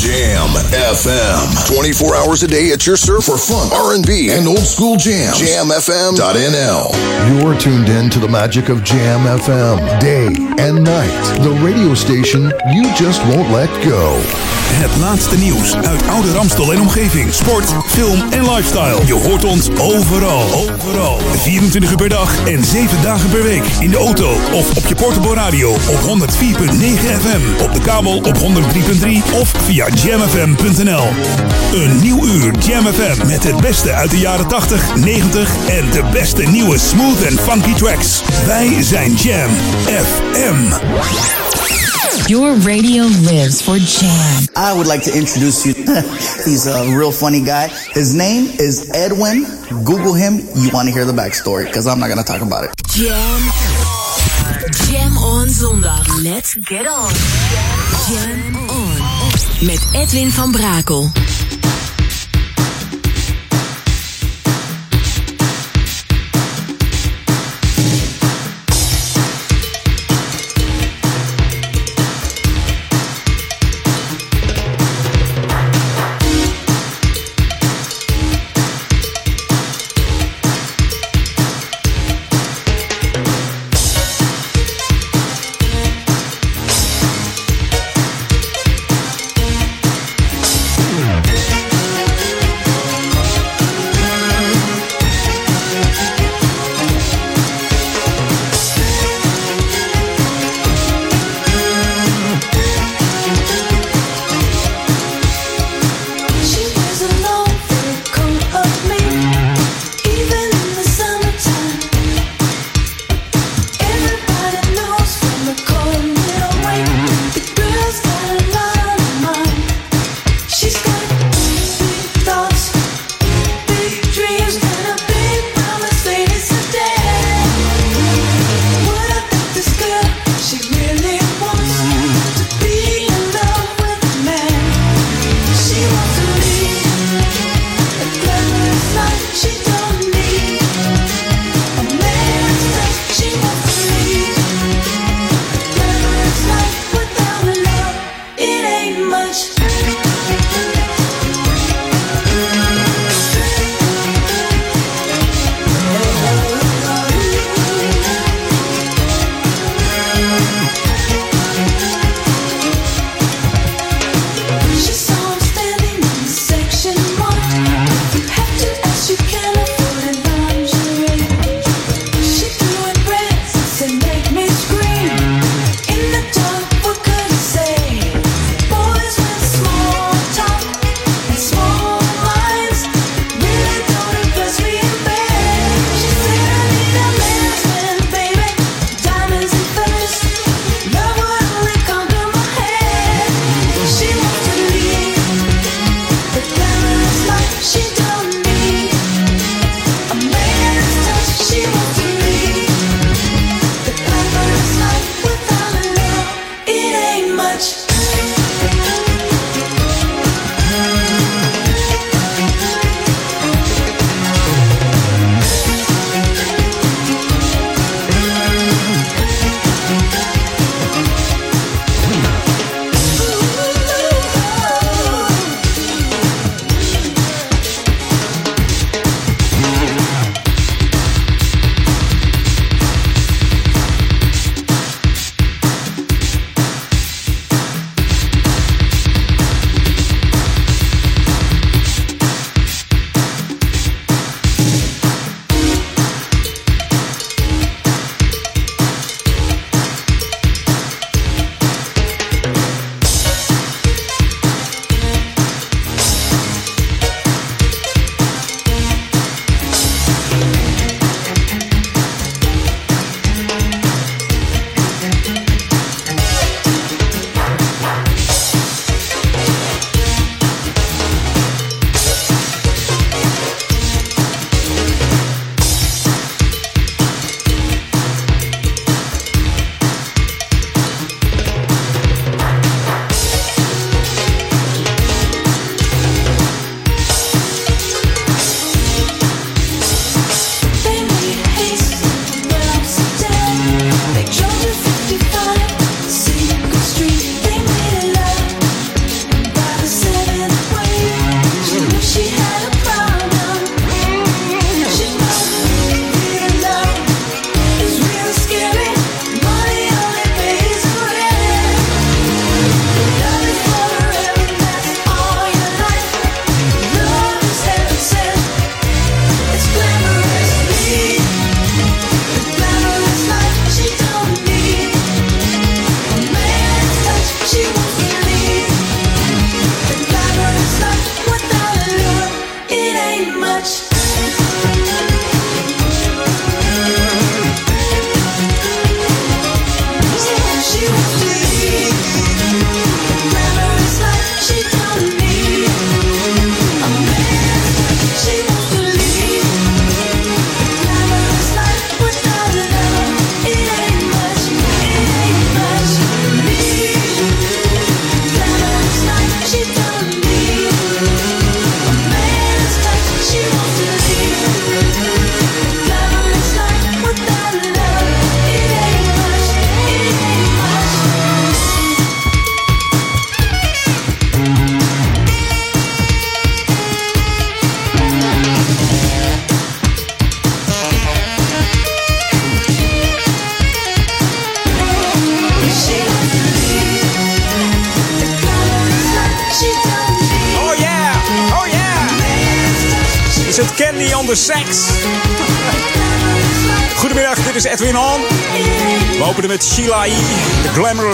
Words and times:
Jam 0.00 0.27
FM. 0.56 1.66
24 1.66 2.14
hours 2.16 2.42
a 2.42 2.46
day 2.46 2.72
at 2.72 2.86
your 2.86 2.96
serve 2.96 3.24
for 3.24 3.36
fun, 3.36 3.68
R&B, 3.72 4.30
and 4.30 4.46
old 4.46 4.58
school 4.60 4.96
jams. 4.96 5.40
JamFM.nl. 5.40 6.92
You're 7.28 7.58
tuned 7.58 7.88
in 7.88 8.10
to 8.10 8.18
the 8.18 8.28
magic 8.28 8.68
of 8.68 8.84
Jam 8.84 9.26
FM. 9.38 10.00
Day 10.00 10.26
and 10.58 10.84
night. 10.84 11.38
The 11.42 11.52
radio 11.62 11.94
station 11.94 12.52
you 12.72 12.84
just 12.94 13.22
won't 13.26 13.50
let 13.50 13.70
go. 13.84 14.20
Het 14.70 14.96
laatste 15.00 15.36
nieuws 15.36 15.74
uit 15.74 16.08
oude 16.08 16.32
Ramstel 16.32 16.72
en 16.72 16.80
omgeving. 16.80 17.34
Sport, 17.34 17.74
film 17.86 18.22
en 18.30 18.54
lifestyle. 18.54 19.06
Je 19.06 19.12
hoort 19.14 19.44
ons 19.44 19.68
overal. 19.78 20.42
Overal. 20.52 21.20
24 21.36 21.90
uur 21.90 21.96
per 21.96 22.08
dag 22.08 22.46
en 22.46 22.64
7 22.64 23.02
dagen 23.02 23.30
per 23.30 23.42
week. 23.42 23.64
In 23.80 23.90
de 23.90 23.96
auto 23.96 24.30
of 24.52 24.76
op 24.76 24.86
je 24.86 24.94
portable 24.94 25.34
radio 25.34 25.70
op 25.70 26.00
104.9 26.00 26.30
FM. 27.20 27.62
Op 27.62 27.72
de 27.72 27.80
kabel 27.80 28.16
op 28.16 28.36
103.3 28.36 29.34
of 29.40 29.52
via 29.64 29.88
jamfm.nl. 30.38 31.08
Een 31.72 32.00
nieuw 32.00 32.24
uur 32.24 32.58
Jam 32.58 32.86
FM 32.86 33.26
met 33.26 33.44
het 33.44 33.60
beste 33.60 33.92
uit 33.92 34.10
de 34.10 34.18
jaren 34.18 34.48
80, 34.48 34.96
90 34.96 35.68
en 35.68 35.90
de 35.90 36.02
beste 36.12 36.42
nieuwe 36.42 36.78
smooth 36.78 37.22
en 37.22 37.38
funky 37.38 37.74
tracks. 37.74 38.22
Wij 38.46 38.82
zijn 38.82 39.14
Jam 39.14 39.50
FM. 39.86 40.56
Your 42.26 42.56
radio 42.62 43.04
lives 43.20 43.62
for 43.62 43.76
Jam. 43.76 44.70
I 44.70 44.72
would 44.72 44.86
like 44.86 45.10
to 45.10 45.16
introduce 45.16 45.68
you. 45.68 45.74
He's 46.44 46.66
a 46.66 46.82
real 46.82 47.12
funny 47.12 47.40
guy. 47.44 47.68
His 47.92 48.12
name 48.12 48.46
is 48.56 48.88
Edwin. 48.90 49.46
Google 49.84 50.14
him. 50.14 50.40
You 50.54 50.70
want 50.70 50.88
to 50.88 50.94
hear 50.94 51.06
the 51.06 51.22
backstory 51.22 51.64
because 51.64 51.86
I'm 51.86 51.98
not 51.98 52.06
going 52.06 52.24
to 52.24 52.32
talk 52.32 52.42
about 52.42 52.64
it. 52.64 52.70
Jam. 52.86 53.40
Jam 54.86 55.16
on 55.16 55.48
zondag. 55.48 56.22
Let's 56.22 56.54
get 56.54 56.86
on. 56.86 57.12
Jam 58.08 58.56
on. 58.56 58.67
Met 59.60 59.86
Edwin 59.92 60.30
van 60.30 60.50
Brakel. 60.50 61.10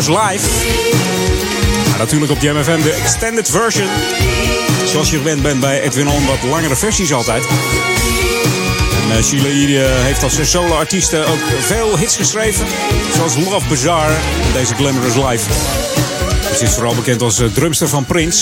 Life. 0.08 0.48
Maar 1.88 1.98
natuurlijk 1.98 2.32
op 2.32 2.40
Jam 2.40 2.64
FM 2.64 2.82
de 2.82 2.92
extended 2.92 3.50
version. 3.50 3.88
Zoals 4.84 5.10
je 5.10 5.16
gewend 5.16 5.42
bent 5.42 5.60
bij 5.60 5.80
Edwin 5.80 6.08
On, 6.08 6.26
wat 6.26 6.50
langere 6.50 6.76
versies 6.76 7.12
altijd. 7.12 7.42
En 9.02 9.16
uh, 9.16 9.22
Sheila 9.22 9.48
E. 9.48 9.66
Uh, 9.66 10.04
heeft 10.04 10.22
als 10.22 10.50
solo-artieste 10.50 11.24
ook 11.24 11.38
veel 11.60 11.98
hits 11.98 12.16
geschreven. 12.16 12.66
Zoals 13.14 13.36
Love 13.36 13.68
Bazaar 13.68 14.10
en 14.10 14.52
deze 14.52 14.74
Glamorous 14.74 15.14
Life. 15.14 15.52
Ze 16.56 16.64
is 16.64 16.70
vooral 16.70 16.94
bekend 16.94 17.22
als 17.22 17.42
drumster 17.54 17.88
van 17.88 18.04
Prince. 18.04 18.38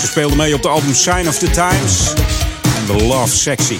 Ze 0.00 0.06
speelde 0.06 0.36
mee 0.36 0.54
op 0.54 0.62
de 0.62 0.68
album 0.68 0.94
Sign 0.94 1.28
of 1.28 1.38
the 1.38 1.50
Times 1.50 2.12
en 2.62 2.86
The 2.86 3.04
Love 3.04 3.36
Sexy. 3.36 3.78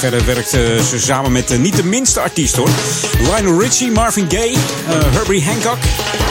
Verder 0.00 0.24
werkte 0.24 0.80
ze 0.88 0.98
samen 0.98 1.32
met 1.32 1.50
uh, 1.50 1.58
niet 1.58 1.76
de 1.76 1.84
minste 1.84 2.20
artiest 2.20 2.56
hoor. 2.56 2.68
Lionel 3.18 3.60
Richie, 3.60 3.90
Marvin 3.90 4.26
Gaye, 4.28 4.52
uh, 4.52 4.58
Herbie 4.88 5.44
Hancock, 5.44 5.78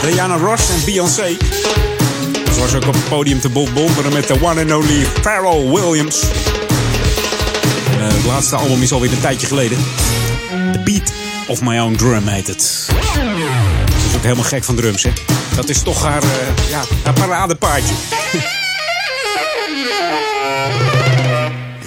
Diana 0.01 0.37
Ross 0.37 0.69
en 0.69 0.85
Beyoncé. 0.85 1.37
Ze 2.53 2.59
was 2.59 2.75
ook 2.75 2.87
op 2.87 2.93
het 2.93 3.09
podium 3.09 3.39
te 3.39 3.49
bomberen 3.49 4.13
met 4.13 4.27
de 4.27 4.41
one 4.41 4.61
and 4.61 4.71
only 4.71 5.05
Pharrell 5.21 5.69
Williams. 5.69 6.21
Het 7.89 8.25
laatste 8.25 8.55
album 8.55 8.81
is 8.81 8.91
alweer 8.91 9.11
een 9.11 9.19
tijdje 9.19 9.47
geleden. 9.47 9.77
The 10.71 10.79
Beat 10.83 11.11
of 11.47 11.61
My 11.61 11.79
Own 11.79 11.95
Drum 11.95 12.27
heet 12.27 12.47
het. 12.47 12.61
Ze 12.61 12.91
is 14.09 14.15
ook 14.15 14.23
helemaal 14.23 14.43
gek 14.43 14.63
van 14.63 14.75
drums 14.75 15.03
hè. 15.03 15.11
Dat 15.55 15.69
is 15.69 15.81
toch 15.81 16.03
haar, 16.03 16.23
uh, 16.23 16.29
ja, 16.69 16.81
haar 17.03 17.13
paradepaardje. 17.13 17.93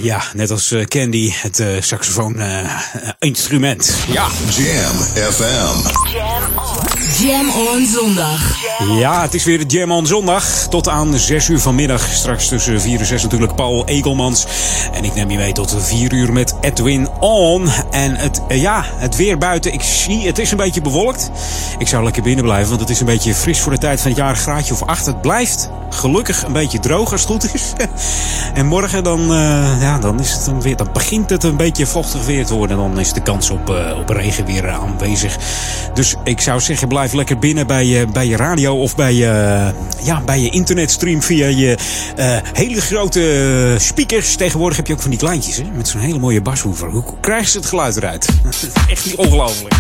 ja, 0.02 0.22
net 0.34 0.50
als 0.50 0.72
uh, 0.72 0.84
Candy, 0.84 1.32
het 1.34 1.58
uh, 1.58 1.76
saxofoon-instrument. 1.80 3.96
ja. 4.12 4.28
Jam 4.50 4.96
FM. 5.32 5.76
Jam 6.12 6.42
on. 6.58 6.76
Jam 7.26 7.50
on 7.50 7.86
zondag. 7.86 8.61
Ja, 8.78 9.22
het 9.22 9.34
is 9.34 9.44
weer 9.44 9.58
de 9.58 9.66
Jam 9.66 9.92
on 9.92 10.06
zondag. 10.06 10.66
Tot 10.70 10.88
aan 10.88 11.18
6 11.18 11.48
uur 11.48 11.60
vanmiddag. 11.60 12.08
Straks 12.12 12.48
tussen 12.48 12.80
4 12.80 12.98
en 12.98 13.06
6 13.06 13.22
natuurlijk 13.22 13.54
Paul 13.54 13.86
Egelmans. 13.86 14.46
En 14.92 15.04
ik 15.04 15.14
neem 15.14 15.30
je 15.30 15.36
mee 15.36 15.52
tot 15.52 15.76
4 15.78 16.12
uur 16.12 16.32
met 16.32 16.54
Edwin 16.60 17.08
On. 17.20 17.68
En 17.90 18.16
het, 18.16 18.42
ja, 18.48 18.84
het 18.96 19.16
weer 19.16 19.38
buiten. 19.38 19.72
Ik 19.72 19.82
zie, 19.82 20.26
het 20.26 20.38
is 20.38 20.50
een 20.50 20.56
beetje 20.56 20.80
bewolkt. 20.80 21.30
Ik 21.78 21.88
zou 21.88 22.04
lekker 22.04 22.22
binnen 22.22 22.44
blijven, 22.44 22.68
want 22.68 22.80
het 22.80 22.90
is 22.90 23.00
een 23.00 23.06
beetje 23.06 23.34
fris 23.34 23.60
voor 23.60 23.72
de 23.72 23.78
tijd 23.78 24.00
van 24.00 24.10
het 24.10 24.20
jaar. 24.20 24.36
Graadje 24.36 24.74
of 24.74 24.82
8. 24.82 25.06
Het 25.06 25.20
blijft 25.20 25.70
gelukkig 25.90 26.42
een 26.42 26.52
beetje 26.52 26.80
droog 26.80 27.12
als 27.12 27.20
het 27.20 27.30
goed 27.30 27.54
is. 27.54 27.72
en 28.54 28.66
morgen 28.66 29.04
dan, 29.04 29.20
uh, 29.20 29.80
ja, 29.80 29.98
dan, 29.98 30.20
is 30.20 30.32
het 30.32 30.62
weer, 30.62 30.76
dan 30.76 30.88
begint 30.92 31.30
het 31.30 31.44
een 31.44 31.56
beetje 31.56 31.86
vochtig 31.86 32.24
weer 32.24 32.46
te 32.46 32.54
worden. 32.54 32.76
Dan 32.76 32.98
is 32.98 33.12
de 33.12 33.22
kans 33.22 33.50
op, 33.50 33.70
uh, 33.70 33.98
op 33.98 34.08
regen 34.08 34.46
weer 34.46 34.70
aanwezig. 34.70 35.36
Dus 35.94 36.14
ik 36.24 36.40
zou 36.40 36.60
zeggen, 36.60 36.88
blijf 36.88 37.12
lekker 37.12 37.38
binnen 37.38 37.66
bij 37.66 38.08
bij 38.12 38.26
je 38.26 38.36
radio 38.36 38.61
of 38.70 38.96
bij 38.96 39.14
je, 39.14 39.72
ja, 40.02 40.20
bij 40.20 40.40
je 40.40 40.50
internetstream 40.50 41.22
via 41.22 41.46
je 41.46 41.76
uh, 42.18 42.36
hele 42.52 42.80
grote 42.80 43.76
speakers. 43.78 44.36
Tegenwoordig 44.36 44.76
heb 44.76 44.86
je 44.86 44.92
ook 44.92 45.00
van 45.00 45.10
die 45.10 45.18
kleintjes 45.18 45.56
hè, 45.56 45.64
met 45.76 45.88
zo'n 45.88 46.00
hele 46.00 46.18
mooie 46.18 46.42
bashoever. 46.42 46.90
Hoe 46.90 47.04
krijgen 47.20 47.50
ze 47.50 47.58
het 47.58 47.66
geluid 47.66 47.96
eruit? 47.96 48.28
Echt 48.90 49.04
niet 49.04 49.14
ongelooflijk. 49.14 49.74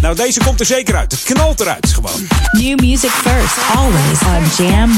Nou, 0.00 0.16
deze 0.16 0.40
komt 0.44 0.60
er 0.60 0.66
zeker 0.66 0.96
uit. 0.96 1.12
Het 1.12 1.22
knalt 1.22 1.60
eruit 1.60 1.86
gewoon. 1.92 2.26
New 2.52 2.80
music 2.80 3.10
first, 3.10 3.56
always 3.74 4.20
on 4.58 4.66
Jam 4.66 4.90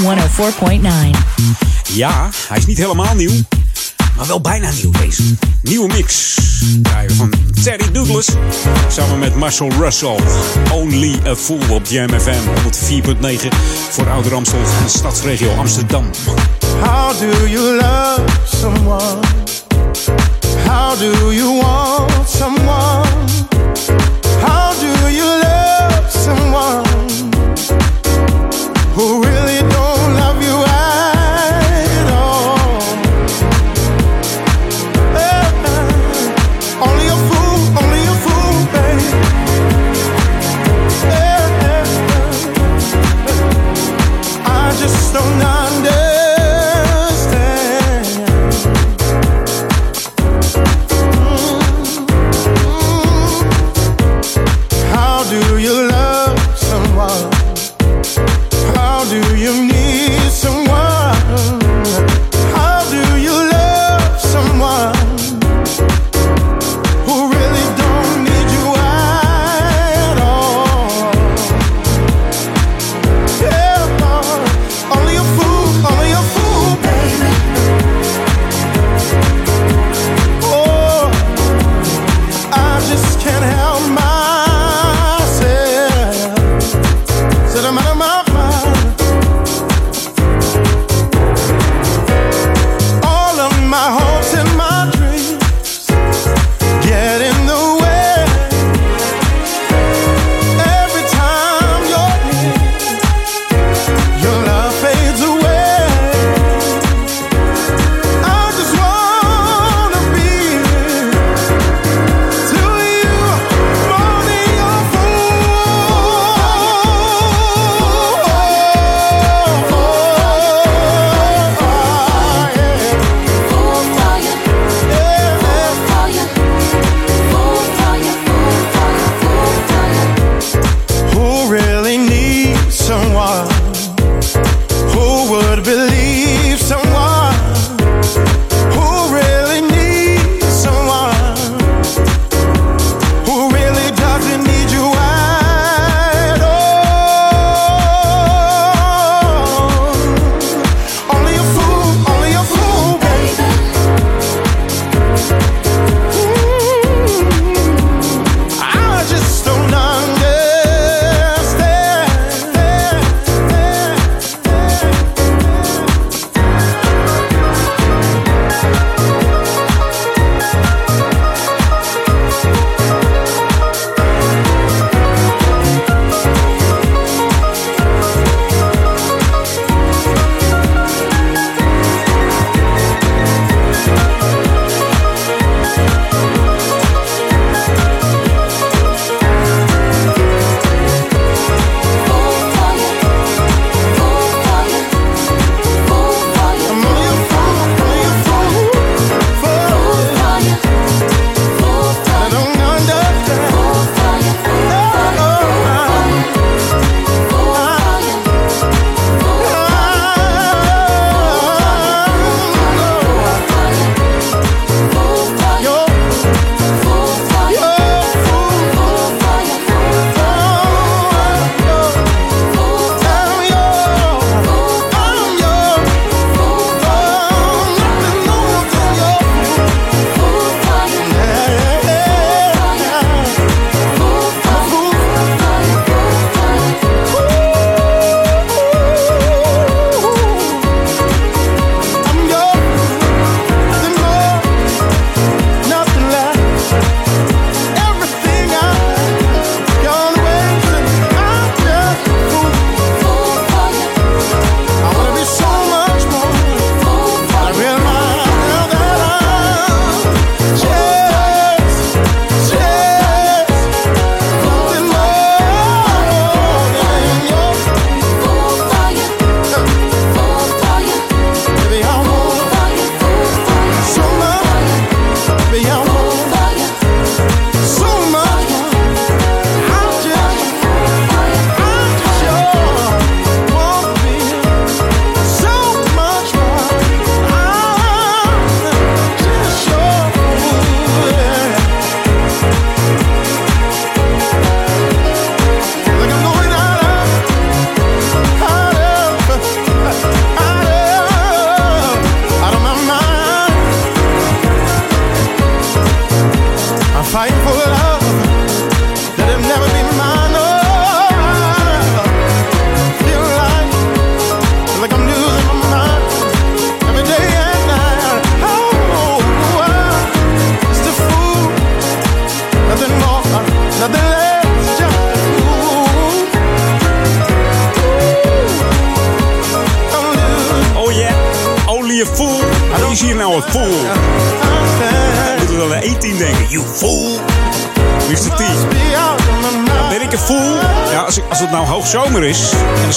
104.9. 1.12 1.18
Ja, 1.92 2.28
hij 2.48 2.58
is 2.58 2.66
niet 2.66 2.78
helemaal 2.78 3.14
nieuw. 3.14 3.42
Maar 4.18 4.26
wel 4.26 4.40
bijna 4.40 4.70
nieuw 4.70 4.90
deze. 4.90 5.22
Nieuwe 5.62 5.86
mix. 5.86 6.34
Draaien 6.82 7.14
van 7.14 7.32
Terry 7.62 7.92
Douglas. 7.92 8.26
Samen 8.88 9.18
met 9.18 9.34
Marcel 9.34 9.70
Russell. 9.80 10.16
Only 10.72 11.20
a 11.26 11.36
Fool 11.36 11.60
op 11.70 11.86
Jam 11.86 12.08
FM 12.08 12.30
104.9. 13.10 13.48
Voor 13.90 14.08
Oude 14.08 14.28
Ramstel 14.28 14.58
en 14.82 14.90
stadsregio 14.90 15.54
Amsterdam. 15.56 16.04
How 16.80 17.20
do 17.20 17.48
you 17.48 17.76
love 17.76 18.22
someone? 18.56 19.20
How 20.66 20.98
do 20.98 21.32
you 21.32 21.60
want 21.60 22.28
someone? 22.28 23.06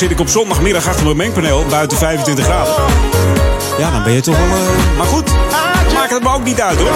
Zit 0.02 0.12
ik 0.12 0.20
op 0.20 0.30
zondagmiddag 0.30 0.88
achter 0.88 1.04
mijn 1.06 1.18
mengpaneel 1.18 1.66
buiten 1.70 1.98
25 1.98 2.46
graden. 2.46 2.74
Ja, 3.78 3.92
dan 3.92 4.04
ben 4.04 4.14
je 4.14 4.22
toch 4.22 4.38
wel... 4.38 4.46
eh, 4.46 4.98
maar 4.98 5.06
goed, 5.06 5.32
maakt 5.94 6.12
het 6.12 6.24
me 6.24 6.34
ook 6.34 6.44
niet 6.44 6.62
uit 6.62 6.78
hoor. 6.80 6.92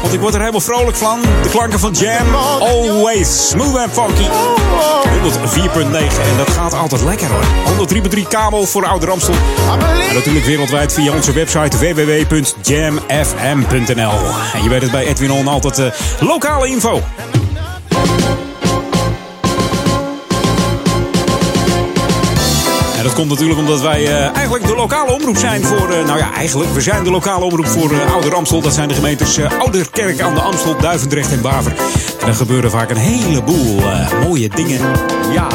Want 0.00 0.14
ik 0.14 0.20
word 0.20 0.34
er 0.34 0.40
helemaal 0.40 0.60
vrolijk 0.60 0.96
van. 0.96 1.20
De 1.42 1.48
klanken 1.48 1.78
van 1.78 1.92
Jam, 1.92 2.34
always 2.60 3.48
smooth 3.48 3.76
and 3.76 3.92
funky. 3.92 4.24
104.9 4.24 4.30
en 6.30 6.36
dat 6.36 6.50
gaat 6.50 6.74
altijd 6.74 7.02
lekker 7.02 7.28
hoor. 7.28 7.44
103.3 8.16 8.22
kabel 8.28 8.66
voor 8.66 8.86
Oude 8.86 9.06
Ramstel. 9.06 9.34
En 10.08 10.14
natuurlijk 10.14 10.44
wereldwijd 10.44 10.92
via 10.92 11.12
onze 11.12 11.32
website 11.32 11.78
www.jamfm.nl. 11.78 12.52
En 14.54 14.62
je 14.62 14.68
weet 14.68 14.82
het 14.82 14.90
bij 14.90 15.06
Edwin 15.06 15.32
On 15.32 15.48
altijd 15.48 15.78
eh, 15.78 15.86
lokale 16.20 16.68
info. 16.68 17.02
Dat 23.02 23.12
komt 23.12 23.28
natuurlijk 23.28 23.58
omdat 23.58 23.80
wij 23.80 24.06
eh, 24.06 24.36
eigenlijk 24.36 24.66
de 24.66 24.74
lokale 24.74 25.12
omroep 25.12 25.36
zijn 25.36 25.64
voor... 25.64 25.90
eh, 25.90 26.04
nou 26.04 26.18
ja, 26.18 26.32
eigenlijk, 26.32 26.72
we 26.72 26.80
zijn 26.80 27.04
de 27.04 27.10
lokale 27.10 27.44
omroep 27.44 27.66
voor 27.66 27.92
eh, 27.92 28.12
Ouder 28.12 28.34
Amstel. 28.34 28.60
Dat 28.60 28.74
zijn 28.74 28.88
de 28.88 28.94
gemeentes 28.94 29.38
Ouderkerk 29.58 30.20
aan 30.20 30.34
de 30.34 30.40
Amstel, 30.40 30.76
Duivendrecht 30.76 31.32
en 31.32 31.40
Baver. 31.40 31.74
En 32.20 32.28
er 32.28 32.34
gebeuren 32.34 32.70
vaak 32.70 32.90
een 32.90 32.96
heleboel 32.96 33.82
mooie 34.22 34.48
dingen. 34.48 34.80
Ja... 35.32 35.48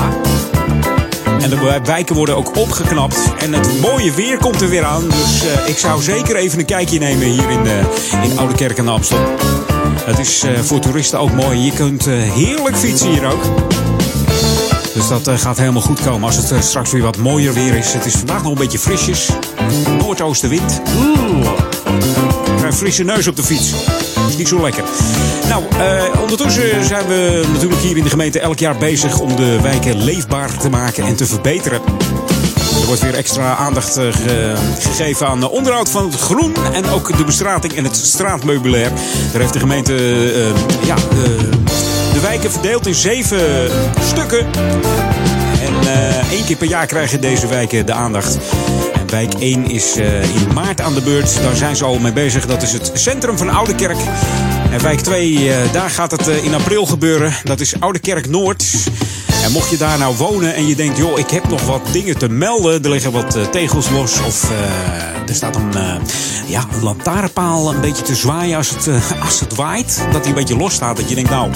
En 1.42 1.50
de 1.50 1.80
wijken 1.84 2.16
worden 2.16 2.36
ook 2.36 2.58
opgeknapt. 2.58 3.18
En 3.40 3.54
het 3.54 3.82
mooie 3.82 4.12
weer 4.12 4.38
komt 4.38 4.62
er 4.62 4.70
weer 4.70 4.84
aan. 4.84 5.04
Dus 5.08 5.44
ik 5.66 5.78
zou 5.78 6.02
zeker 6.02 6.36
even 6.36 6.60
een 6.60 6.66
kijkje 6.66 7.00
nemen 7.00 7.28
hier 7.28 7.50
in, 7.50 7.68
eh 7.68 8.24
in 8.24 8.38
Oude 8.40 8.54
Kerk 8.56 8.80
aan 8.80 8.86
de 8.86 8.92
Amstel. 8.92 9.26
Het 10.04 10.20
is 10.20 10.46
voor 10.62 10.80
toeristen 10.80 11.20
ook 11.20 11.32
mooi. 11.32 11.60
Je 11.60 11.72
kunt 11.72 12.06
heerlijk 12.06 12.78
fietsen 12.78 13.10
hier 13.10 13.26
ook. 13.26 13.44
Dus 14.98 15.08
dat 15.08 15.28
eh, 15.28 15.38
gaat 15.38 15.58
helemaal 15.58 15.82
goed 15.82 16.02
komen 16.02 16.24
als 16.28 16.36
het 16.36 16.52
eh, 16.52 16.62
straks 16.62 16.92
weer 16.92 17.02
wat 17.02 17.18
mooier 17.18 17.54
weer 17.54 17.76
is. 17.76 17.94
Het 17.94 18.06
is 18.06 18.14
vandaag 18.14 18.42
nog 18.44 18.52
een 18.52 18.58
beetje 18.58 18.80
frisjes. 18.80 19.30
Noordoostenwind. 19.98 20.82
Oeh. 20.98 21.50
Een 22.64 22.74
frisse 22.74 23.04
neus 23.04 23.28
op 23.28 23.36
de 23.36 23.44
fiets. 23.44 23.72
Dat 24.16 24.30
is 24.30 24.38
niet 24.38 24.48
zo 24.48 24.62
lekker. 24.62 24.84
Nou, 25.50 25.64
eh, 25.80 26.22
ondertussen 26.22 26.86
zijn 26.86 27.08
we 27.08 27.46
natuurlijk 27.54 27.82
hier 27.82 27.98
in 27.98 28.04
de 28.04 28.10
gemeente 28.10 28.40
elk 28.40 28.60
jaar 28.60 28.78
bezig 28.78 29.20
om 29.20 29.36
de 29.36 29.62
wijken 29.62 30.04
leefbaar 30.04 30.58
te 30.58 30.70
maken 30.70 31.04
en 31.06 31.16
te 31.16 31.26
verbeteren. 31.26 31.82
Er 32.82 32.86
wordt 32.86 33.02
weer 33.02 33.16
extra 33.16 33.56
aandacht 33.56 33.94
ge- 33.94 34.54
gegeven 34.80 35.28
aan 35.28 35.50
onderhoud 35.50 35.90
van 35.90 36.06
het 36.12 36.20
groen 36.20 36.56
en 36.74 36.90
ook 36.90 37.18
de 37.18 37.24
bestrating 37.24 37.74
en 37.74 37.84
het 37.84 37.96
straatmeubilair. 37.96 38.92
Daar 39.32 39.42
heeft 39.42 39.54
de 39.54 39.60
gemeente 39.60 39.96
eh, 39.96 40.86
ja, 40.88 40.96
de 42.18 42.24
wijken 42.24 42.52
verdeeld 42.52 42.88
in 42.88 42.96
zeven 42.96 43.72
stukken. 44.02 44.46
En 45.62 45.88
eh, 45.88 46.32
één 46.32 46.46
keer 46.46 46.56
per 46.56 46.68
jaar 46.68 46.86
krijgen 46.86 47.22
deze 47.22 47.48
wijken 47.48 47.86
de 47.86 47.94
aandacht. 47.94 48.38
En 48.94 49.10
wijk 49.10 49.34
1 49.34 49.70
is 49.70 49.96
eh, 49.96 50.24
in 50.24 50.54
maart 50.54 50.82
aan 50.82 50.94
de 50.94 51.02
beurt. 51.02 51.42
Daar 51.42 51.56
zijn 51.56 51.76
ze 51.76 51.84
al 51.84 52.00
mee 52.00 52.14
bezig. 52.14 52.46
Dat 52.46 52.62
is 52.62 52.74
het 52.74 52.92
centrum 52.94 53.38
van 53.38 53.50
Oudekerk. 53.50 53.98
En 54.72 54.82
wijk 54.82 55.00
2, 55.00 55.54
eh, 55.54 55.74
daar 55.74 55.90
gaat 55.90 56.12
het 56.12 56.28
in 56.28 56.54
april 56.54 56.86
gebeuren. 56.86 57.34
Dat 57.44 57.60
is 57.60 57.80
Oudekerk 57.80 58.30
Noord. 58.30 58.66
En 59.44 59.52
mocht 59.52 59.70
je 59.70 59.78
daar 59.78 59.98
nou 59.98 60.16
wonen 60.16 60.56
en 60.56 60.68
je 60.68 60.76
denkt, 60.76 60.98
joh, 60.98 61.20
ik 61.20 61.30
heb 61.30 61.50
nog 61.50 61.66
wat 61.66 61.82
dingen 61.92 62.18
te 62.18 62.30
melden. 62.30 62.84
Er 62.84 62.90
liggen 62.90 63.12
wat 63.12 63.52
tegels 63.52 63.90
los 63.90 64.20
of 64.20 64.52
er 65.30 65.36
staat 65.36 65.56
een, 65.56 65.74
eh, 65.74 65.96
ja, 66.48 66.66
een 66.72 66.84
lantaarnpaal 66.84 67.74
een 67.74 67.82
beetje 67.82 68.04
te 68.04 68.16
zwaaien 68.16 68.58
als 68.58 68.70
het, 68.70 68.90
als 69.22 69.40
het 69.40 69.56
waait. 69.56 70.06
Dat 70.12 70.20
hij 70.22 70.30
een 70.30 70.34
beetje 70.34 70.58
los 70.58 70.74
staat. 70.74 70.98
Dat 70.98 71.10
je 71.10 71.16
denkt, 71.16 71.30
nou, 71.30 71.52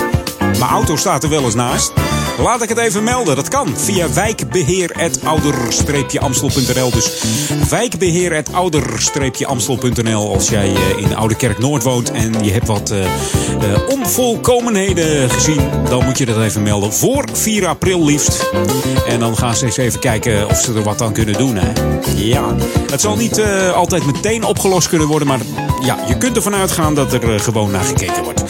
mijn 0.62 0.74
auto 0.74 0.96
staat 0.96 1.24
er 1.24 1.30
wel 1.30 1.44
eens 1.44 1.56
naast. 1.56 1.94
Laat 2.38 2.62
ik 2.62 2.70
het 2.70 2.78
even 2.78 3.04
melden. 3.04 3.36
Dat 3.36 3.48
kan 3.48 3.78
via 3.78 4.14
wijkbeheer.ouder-amstel.nl. 4.14 6.92
Dus 6.92 7.24
wijkbeheer.ouder-amstel.nl. 7.70 10.34
Als 10.34 10.50
jij 10.50 10.76
eh, 10.76 10.98
in 10.98 11.16
Oude 11.16 11.36
Kerk 11.36 11.60
Noord 11.60 11.84
woont 11.84 12.12
en 12.12 12.44
je 12.44 12.52
hebt 12.52 12.68
wat 12.68 12.92
eh, 12.92 13.06
eh, 13.06 13.10
onvolkomenheden 13.90 15.30
gezien, 15.30 15.70
dan 15.90 16.06
moet 16.06 16.18
je 16.18 16.26
dat 16.26 16.38
even 16.38 16.64
melden. 16.64 16.94
Voor 16.94 17.26
4 17.34 17.68
april 17.68 18.06
liefst. 18.06 18.50
En 19.08 19.20
dan 19.20 19.38
gaan 19.38 19.56
ze 19.56 19.66
eens 19.66 19.78
even 19.78 20.00
kijken 20.00 20.50
of 20.50 20.58
ze 20.58 20.74
er 20.74 20.84
wat 20.84 21.02
aan 21.02 21.14
kunnen 21.14 21.38
doen. 21.38 21.56
Hè? 21.56 21.72
Ja, 22.16 22.56
het 22.92 23.02
zal 23.02 23.16
niet 23.16 23.42
altijd 23.74 24.06
meteen 24.06 24.44
opgelost 24.44 24.90
kunnen 24.90 25.08
worden, 25.08 25.28
maar 25.28 25.40
ja, 25.84 25.98
je 26.08 26.18
kunt 26.18 26.36
ervan 26.36 26.56
uitgaan 26.56 26.96
dat 26.96 27.14
er 27.14 27.40
gewoon 27.40 27.72
naar 27.72 27.84
gekeken 27.84 28.24
wordt. 28.24 28.44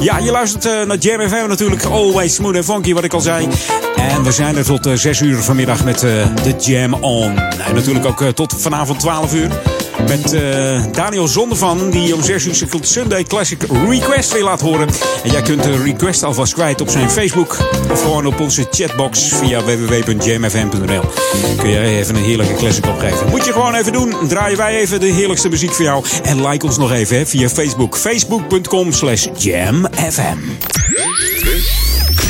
Ja, 0.00 0.18
je 0.18 0.30
luistert 0.30 0.64
eh, 0.66 0.82
naar 0.82 0.96
Jam 0.96 1.28
FM 1.28 1.48
natuurlijk. 1.48 1.84
Always 1.84 2.34
smooth 2.34 2.54
en 2.56 2.64
funky, 2.64 2.94
wat 2.94 3.04
ik 3.04 3.12
al 3.12 3.20
zei. 3.20 3.48
En 3.96 4.22
we 4.22 4.32
zijn 4.32 4.56
er 4.56 4.64
tot 4.64 4.86
eh, 4.86 4.92
6 4.94 5.20
uur 5.20 5.42
vanmiddag 5.42 5.84
met 5.84 6.02
eh, 6.02 6.10
de 6.42 6.54
Jam 6.58 6.94
On. 6.94 7.38
En 7.38 7.74
natuurlijk 7.74 8.04
ook 8.04 8.22
tot 8.22 8.54
vanavond 8.58 9.00
12 9.00 9.34
uur. 9.34 9.73
Met 10.08 10.32
eh, 10.32 10.82
Daniel 10.92 11.28
Zondervan, 11.28 11.90
die 11.90 12.14
om 12.14 12.22
6 12.22 12.46
uur 12.46 12.54
zijn 12.54 12.70
Sunday 12.80 13.22
Classic 13.22 13.62
Request 13.88 14.32
weer 14.32 14.42
laat 14.42 14.60
horen. 14.60 14.88
En 15.24 15.30
jij 15.30 15.42
kunt 15.42 15.62
de 15.62 15.82
request 15.82 16.22
alvast 16.22 16.52
kwijt 16.52 16.80
op 16.80 16.88
zijn 16.88 17.10
Facebook. 17.10 17.56
Of 17.90 18.02
gewoon 18.02 18.26
op 18.26 18.40
onze 18.40 18.66
chatbox 18.70 19.28
via 19.28 19.62
www.jamfm.nl. 19.64 21.02
Kun 21.56 21.70
jij 21.70 21.98
even 21.98 22.16
een 22.16 22.22
heerlijke 22.22 22.54
classic 22.54 22.86
opgeven. 22.86 23.28
Moet 23.30 23.44
je 23.44 23.52
gewoon 23.52 23.74
even 23.74 23.92
doen. 23.92 24.14
Draaien 24.28 24.56
wij 24.56 24.76
even 24.76 25.00
de 25.00 25.06
heerlijkste 25.06 25.48
muziek 25.48 25.72
voor 25.74 25.84
jou. 25.84 26.04
En 26.22 26.46
like 26.46 26.66
ons 26.66 26.78
nog 26.78 26.92
even 26.92 27.16
hè, 27.16 27.26
via 27.26 27.48
Facebook. 27.48 27.96
Facebook.com 27.96 28.92
slash 28.92 29.26
jamfm. 29.38 30.38
This 31.44 31.66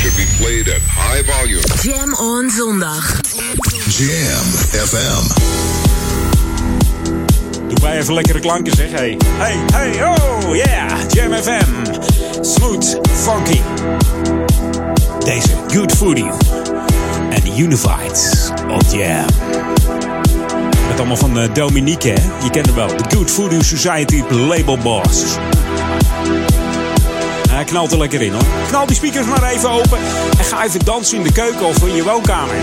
should 0.00 0.16
be 0.16 0.26
played 0.38 0.68
at 0.68 0.80
high 0.80 1.22
volume. 1.30 1.62
Jam 1.82 2.14
on 2.14 2.50
zondag. 2.50 3.20
Jam 3.88 4.46
FM. 4.86 5.93
Doe 7.68 7.80
wij 7.80 7.98
even 7.98 8.14
lekkere 8.14 8.40
klanken 8.40 8.76
zeg. 8.76 8.90
Hey, 8.90 9.16
hey, 9.26 9.56
hey, 9.72 10.04
oh 10.06 10.54
yeah. 10.54 10.90
Jam 11.08 11.32
FM. 11.32 11.70
Smooth, 12.40 12.98
funky. 13.12 13.60
Deze 15.18 15.48
Good 15.68 15.92
Foodie. 15.92 16.30
En 17.30 17.60
Unified 17.60 18.52
op 18.70 18.82
Jam. 18.90 19.24
Met 20.88 20.98
allemaal 20.98 21.16
van 21.16 21.38
eh, 21.38 21.54
Dominique, 21.54 22.10
hè? 22.10 22.44
Je 22.44 22.50
kent 22.50 22.66
hem 22.66 22.74
wel. 22.74 22.88
De 22.88 23.04
Good 23.16 23.30
Foodie 23.30 23.64
Society 23.64 24.22
Label 24.30 24.78
Boss. 24.78 25.36
Hij 27.50 27.64
knalt 27.64 27.92
er 27.92 27.98
lekker 27.98 28.22
in 28.22 28.32
hoor. 28.32 28.44
Knal 28.68 28.86
die 28.86 28.96
speakers 28.96 29.26
maar 29.26 29.42
even 29.42 29.70
open. 29.70 29.98
En 30.38 30.44
ga 30.44 30.64
even 30.64 30.80
dansen 30.84 31.16
in 31.16 31.22
de 31.22 31.32
keuken 31.32 31.66
of 31.66 31.86
in 31.86 31.94
je 31.94 32.04
woonkamer. 32.04 32.54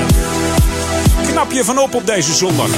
Knap 1.27 1.51
je 1.51 1.63
van 1.63 1.79
op 1.79 1.95
op 1.95 2.05
deze 2.05 2.33
zondag. 2.33 2.69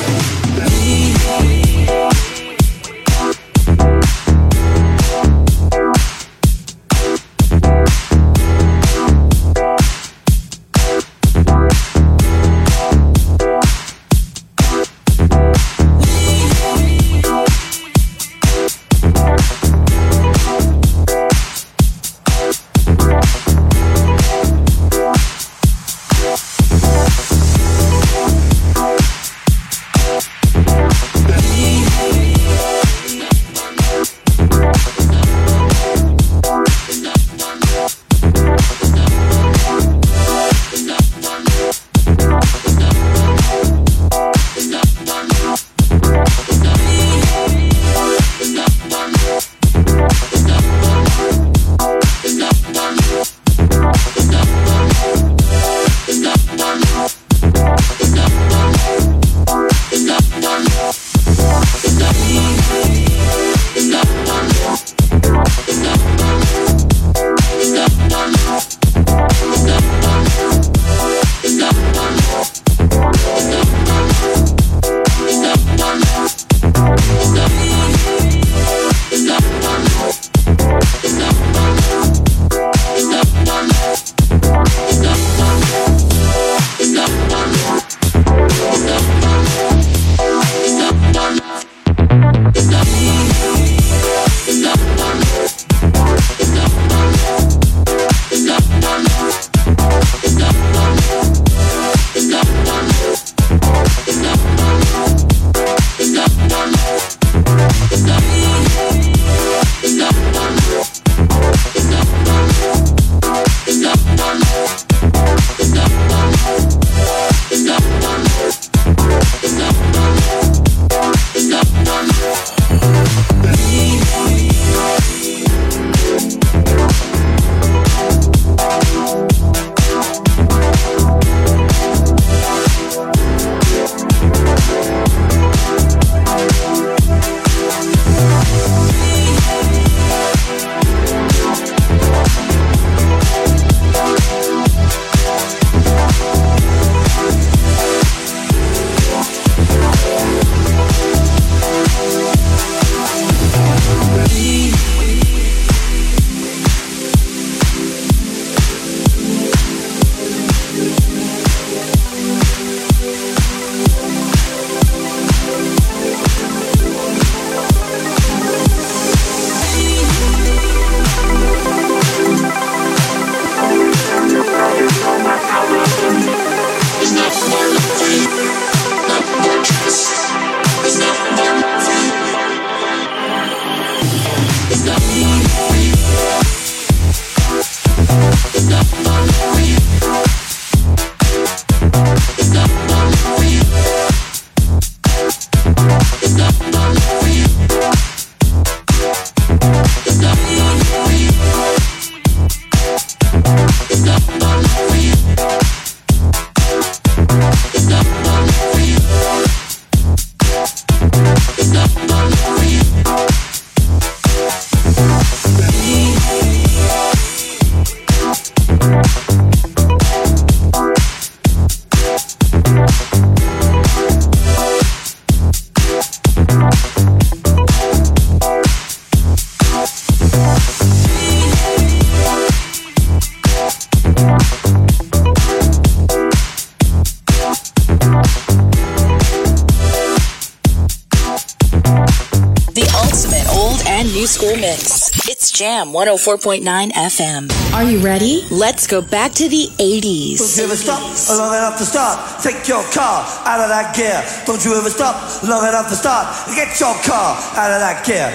Jam 245.64 245.94
104.9 245.94 246.92
FM. 246.92 247.48
Are 247.74 247.86
you 247.86 248.00
ready? 248.00 248.44
Let's 248.52 248.86
go 248.86 249.02
back 249.02 249.32
to 249.40 249.48
the 249.48 249.72
80s. 249.80 250.38
Don't 250.38 250.58
you 250.58 250.64
ever 250.66 250.76
stop 250.76 251.00
long 251.40 251.56
enough 251.56 251.78
to 251.78 251.86
start. 251.86 252.20
Take 252.44 252.68
your 252.68 252.84
car 252.92 253.24
out 253.48 253.62
of 253.62 253.70
that 253.70 253.96
gear. 253.96 254.20
Don't 254.46 254.60
you 254.66 254.76
ever 254.76 254.90
stop 254.90 255.16
long 255.42 255.66
enough 255.66 255.88
to 255.88 255.96
start. 255.96 256.28
Get 256.54 256.78
your 256.82 256.94
car 257.08 257.40
out 257.56 257.72
of 257.72 257.80
that 257.80 258.04
gear. 258.04 258.28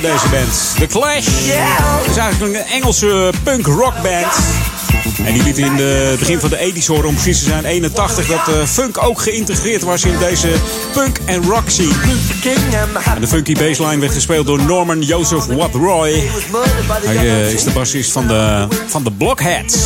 Deze 0.00 0.28
band? 0.28 0.74
The 0.78 0.86
Clash. 0.86 1.26
Is 2.08 2.16
eigenlijk 2.16 2.54
een 2.54 2.72
Engelse 2.72 3.32
punk 3.42 3.66
rock 3.66 3.94
band. 4.02 4.32
En 5.24 5.32
die 5.32 5.42
liet 5.42 5.58
in 5.58 5.72
het 5.76 6.18
begin 6.18 6.40
van 6.40 6.50
de 6.50 6.72
80s 6.74 6.86
horen, 6.86 7.04
om 7.04 7.14
precies 7.14 7.38
te 7.38 7.44
zijn 7.44 7.64
81, 7.64 8.26
dat 8.26 8.48
eh, 8.48 8.66
funk 8.66 9.02
ook 9.02 9.20
geïntegreerd 9.20 9.82
was 9.82 10.04
in 10.04 10.18
deze 10.18 10.48
punk 10.92 11.18
en 11.24 11.42
rock 11.42 11.68
scene. 11.70 11.94
De 13.20 13.26
funky 13.26 13.54
bassline 13.54 13.98
werd 13.98 14.12
gespeeld 14.12 14.46
door 14.46 14.62
Norman 14.62 15.02
Joseph 15.02 15.46
by 15.46 15.68
the 15.70 17.06
Hij 17.06 17.16
eh, 17.16 17.52
is 17.52 17.64
de 17.64 17.70
bassist 17.70 18.12
van 18.12 18.26
de, 18.26 18.66
van 18.86 19.04
de 19.04 19.10
Blockheads. 19.12 19.76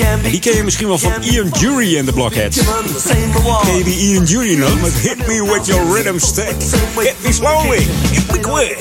En 0.00 0.30
die 0.30 0.40
ken 0.40 0.56
je 0.56 0.64
misschien 0.64 0.88
wel 0.88 0.98
van 0.98 1.12
Ian 1.22 1.48
Jury 1.60 1.96
en 1.96 2.04
de 2.04 2.12
Blockheads. 2.12 2.56
the. 2.56 3.62
Ken 3.64 3.76
je 3.76 3.84
die 3.84 3.96
Ian 3.96 4.24
Jury 4.24 4.58
nog? 4.58 4.80
Met 4.80 4.92
Hit 4.92 5.26
Me 5.26 5.52
With 5.52 5.66
Your 5.66 5.94
Rhythm 5.94 6.18
Stick. 6.18 6.54
Hit 6.98 7.14
Me 7.22 7.32
Slowly. 7.32 7.86
Hit 8.10 8.32
Me 8.32 8.40
Quick. 8.40 8.76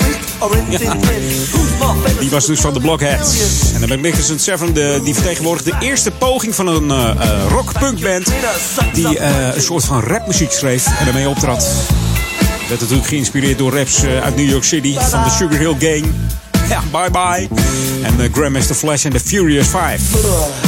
Ja. 0.70 0.96
Die 2.20 2.30
was 2.30 2.46
dus 2.46 2.60
van 2.60 2.74
de 2.74 2.80
Blockheads. 2.80 3.36
En 3.74 3.82
de 3.82 3.88
Magnificent 3.88 4.42
Seven 4.42 4.74
de, 4.74 5.00
die 5.04 5.14
vertegenwoordigt 5.14 5.66
de 5.66 5.76
eerste 5.80 6.12
poging 6.12 6.56
van 6.56 6.68
een 6.68 6.92
eh, 6.92 7.46
rock-punkband... 7.50 8.32
die 8.94 9.20
eh, 9.20 9.56
een 9.56 9.62
soort 9.62 9.86
van 9.86 10.02
rapmuziek 10.02 10.52
schreef 10.52 10.86
en 10.86 11.06
daarmee 11.06 11.30
optrad. 11.30 11.68
Werd 12.68 12.82
natuurlijk 12.82 13.08
geïnspireerd 13.08 13.58
door 13.58 13.74
raps 13.76 14.04
uit 14.04 14.36
New 14.36 14.50
York 14.50 14.64
City 14.64 14.98
van 15.00 15.24
de 15.24 15.30
Sugar 15.30 15.58
Hill 15.58 15.76
Gang. 15.80 16.14
Ja, 16.70 16.82
bye 16.92 17.12
bye. 17.12 17.48
En 18.04 18.14
uh, 18.20 18.34
Grandmaster 18.34 18.76
Flash 18.76 19.06
en 19.06 19.12
de 19.12 19.20
Furious 19.20 19.68
Five. 19.68 20.67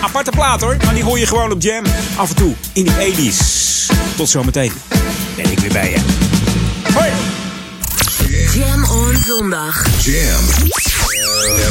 Aparte 0.00 0.30
plaat 0.30 0.60
hoor, 0.60 0.76
maar 0.84 0.94
die 0.94 1.02
hoor 1.04 1.18
je 1.18 1.26
gewoon 1.26 1.52
op 1.52 1.62
Jam. 1.62 1.84
Af 2.16 2.28
en 2.28 2.34
toe 2.36 2.54
in 2.72 2.84
die 2.84 3.32
80s. 3.32 3.36
Tot 4.16 4.28
zometeen. 4.28 4.72
Ben 5.36 5.50
ik 5.50 5.58
weer 5.58 5.72
bij 5.72 5.90
je. 5.90 5.98
Hoi! 6.94 7.10
Jam 8.54 8.84
on 8.84 9.16
zondag. 9.26 9.86
Jam 10.04 10.44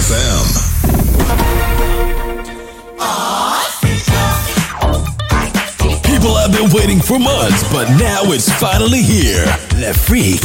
FM. 0.01 0.65
People 6.01 6.35
have 6.35 6.51
been 6.51 6.69
waiting 6.71 7.01
for 7.01 7.19
months, 7.19 7.63
but 7.71 7.87
now 7.89 8.31
it's 8.33 8.51
finally 8.53 9.01
here. 9.01 9.45
Le 9.75 9.93
Freak, 9.93 10.41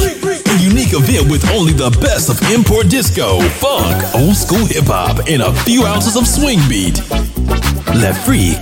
a 0.53 0.59
unique 0.59 0.93
event 0.93 1.31
with 1.31 1.49
only 1.51 1.73
the 1.73 1.91
best 2.01 2.29
of 2.29 2.37
import 2.51 2.89
disco, 2.89 3.41
funk, 3.57 3.97
old 4.15 4.37
school 4.37 4.67
hip 4.67 4.85
hop, 4.85 5.25
and 5.29 5.41
a 5.41 5.53
few 5.65 5.85
ounces 5.85 6.17
of 6.17 6.27
swing 6.27 6.59
beat. 6.69 6.99
Le 7.97 8.13
Freak, 8.25 8.61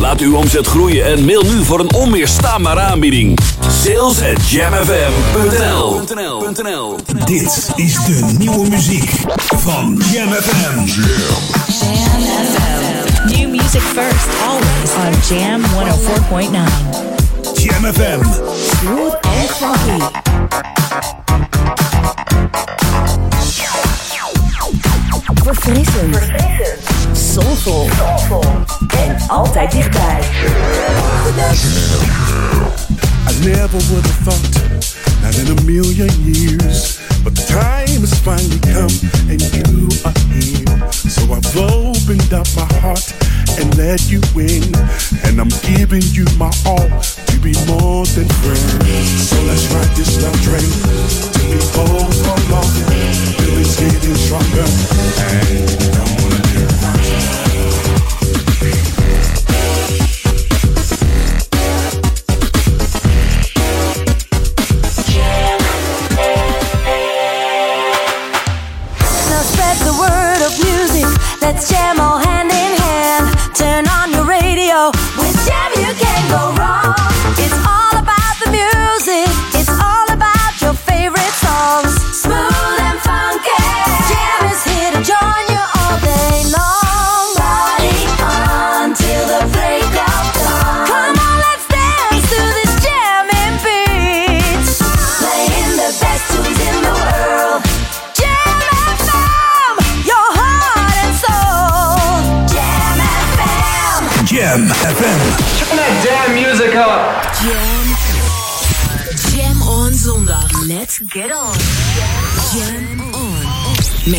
Laat 0.00 0.20
uw 0.20 0.36
omzet 0.36 0.66
groeien 0.66 1.04
en 1.04 1.24
mail 1.24 1.42
nu 1.42 1.64
voor 1.64 1.80
een 1.80 1.94
onweerstaanbare 1.94 2.80
aanbieding. 2.80 3.38
Sales 3.82 4.22
at 4.22 4.50
jamfm.nl 4.50 6.00
Dit 7.24 7.72
is 7.74 7.94
de 7.94 8.34
nieuwe 8.38 8.68
muziek 8.68 9.10
van 9.56 10.02
Jam 10.12 10.32
FM. 10.32 10.74
New 13.26 13.50
music 13.50 13.82
first, 13.82 14.28
always 14.46 14.92
on 14.96 15.36
Jam 15.36 15.62
104.9. 15.62 17.17
Jam 17.58 17.82
FM. 17.82 18.22
Smooth 18.54 19.14
and 19.24 19.50
funky. 19.58 19.98
Verfrissend. 25.42 26.18
Soulful. 27.12 27.88
En 28.88 29.16
altijd 29.28 29.70
dichtbij. 29.70 30.20
I 33.28 33.32
never 33.44 33.76
would 33.92 34.06
have 34.08 34.20
thought, 34.24 34.56
not 35.20 35.36
in 35.36 35.52
a 35.52 35.58
million 35.68 36.08
years. 36.24 36.96
But 37.20 37.36
the 37.36 37.44
time 37.44 38.00
has 38.00 38.16
finally 38.24 38.56
come, 38.72 38.88
and 39.28 39.36
you 39.52 39.92
are 40.08 40.16
here. 40.32 40.64
So 40.96 41.28
I've 41.36 41.44
opened 41.52 42.32
up 42.32 42.48
my 42.56 42.64
heart 42.80 43.04
and 43.60 43.68
let 43.76 44.08
you 44.08 44.24
in. 44.32 44.64
And 45.28 45.44
I'm 45.44 45.52
giving 45.60 46.00
you 46.16 46.24
my 46.40 46.48
all 46.64 46.88
to 46.88 47.36
be 47.44 47.52
more 47.68 48.08
than 48.16 48.32
friends. 48.40 49.28
So 49.28 49.36
let's 49.44 49.68
ride 49.76 49.92
this 49.92 50.16
love 50.24 50.40
train 50.40 50.72
till 51.36 51.52
we 51.52 51.60
both 51.76 52.24
along. 52.32 52.72
Feelings 53.44 53.76
getting 53.76 54.16
stronger, 54.16 54.64
and 55.36 56.17
music. 71.52 71.68
Let's 71.68 71.77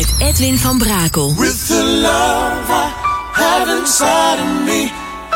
Met 0.00 0.14
Edwin 0.18 0.56
van 0.56 0.78
Brakel. 0.78 1.34
With 1.36 1.68
the 1.68 1.84
love 1.84 2.70
I 2.70 2.88
have 3.36 3.68
inside 3.68 4.40
of 4.40 4.64
me, 4.64 4.88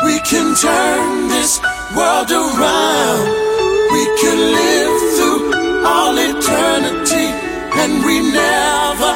we 0.05 0.17
can 0.25 0.55
turn 0.55 1.27
this 1.27 1.59
world 1.95 2.31
around. 2.31 3.25
We 3.93 4.03
can 4.21 4.39
live 4.59 4.95
through 5.15 5.85
all 5.85 6.17
eternity, 6.17 7.27
and 7.81 8.03
we 8.05 8.15
never 8.33 9.11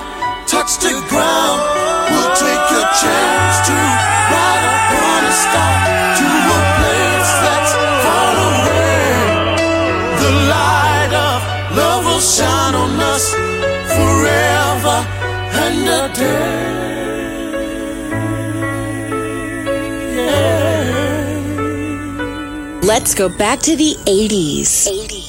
touch 0.45 0.77
the 0.85 0.93
ground. 1.09 1.59
We'll 2.11 2.33
take 2.45 2.65
a 2.81 2.85
chance 3.01 3.55
to 3.69 3.75
ride 4.29 4.65
upon 4.77 5.19
a 5.25 5.33
star 5.33 5.98
Let's 22.81 23.13
go 23.13 23.29
back 23.29 23.59
to 23.59 23.75
the 23.75 23.95
80s. 24.05 24.87
80s. 24.87 25.28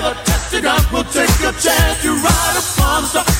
never 0.00 0.66
out. 0.66 0.92
We'll 0.92 1.04
take 1.04 1.30
a 1.40 1.52
chance 1.52 2.02
to 2.02 2.10
ride 2.14 2.56
upon 2.58 3.02
the. 3.12 3.33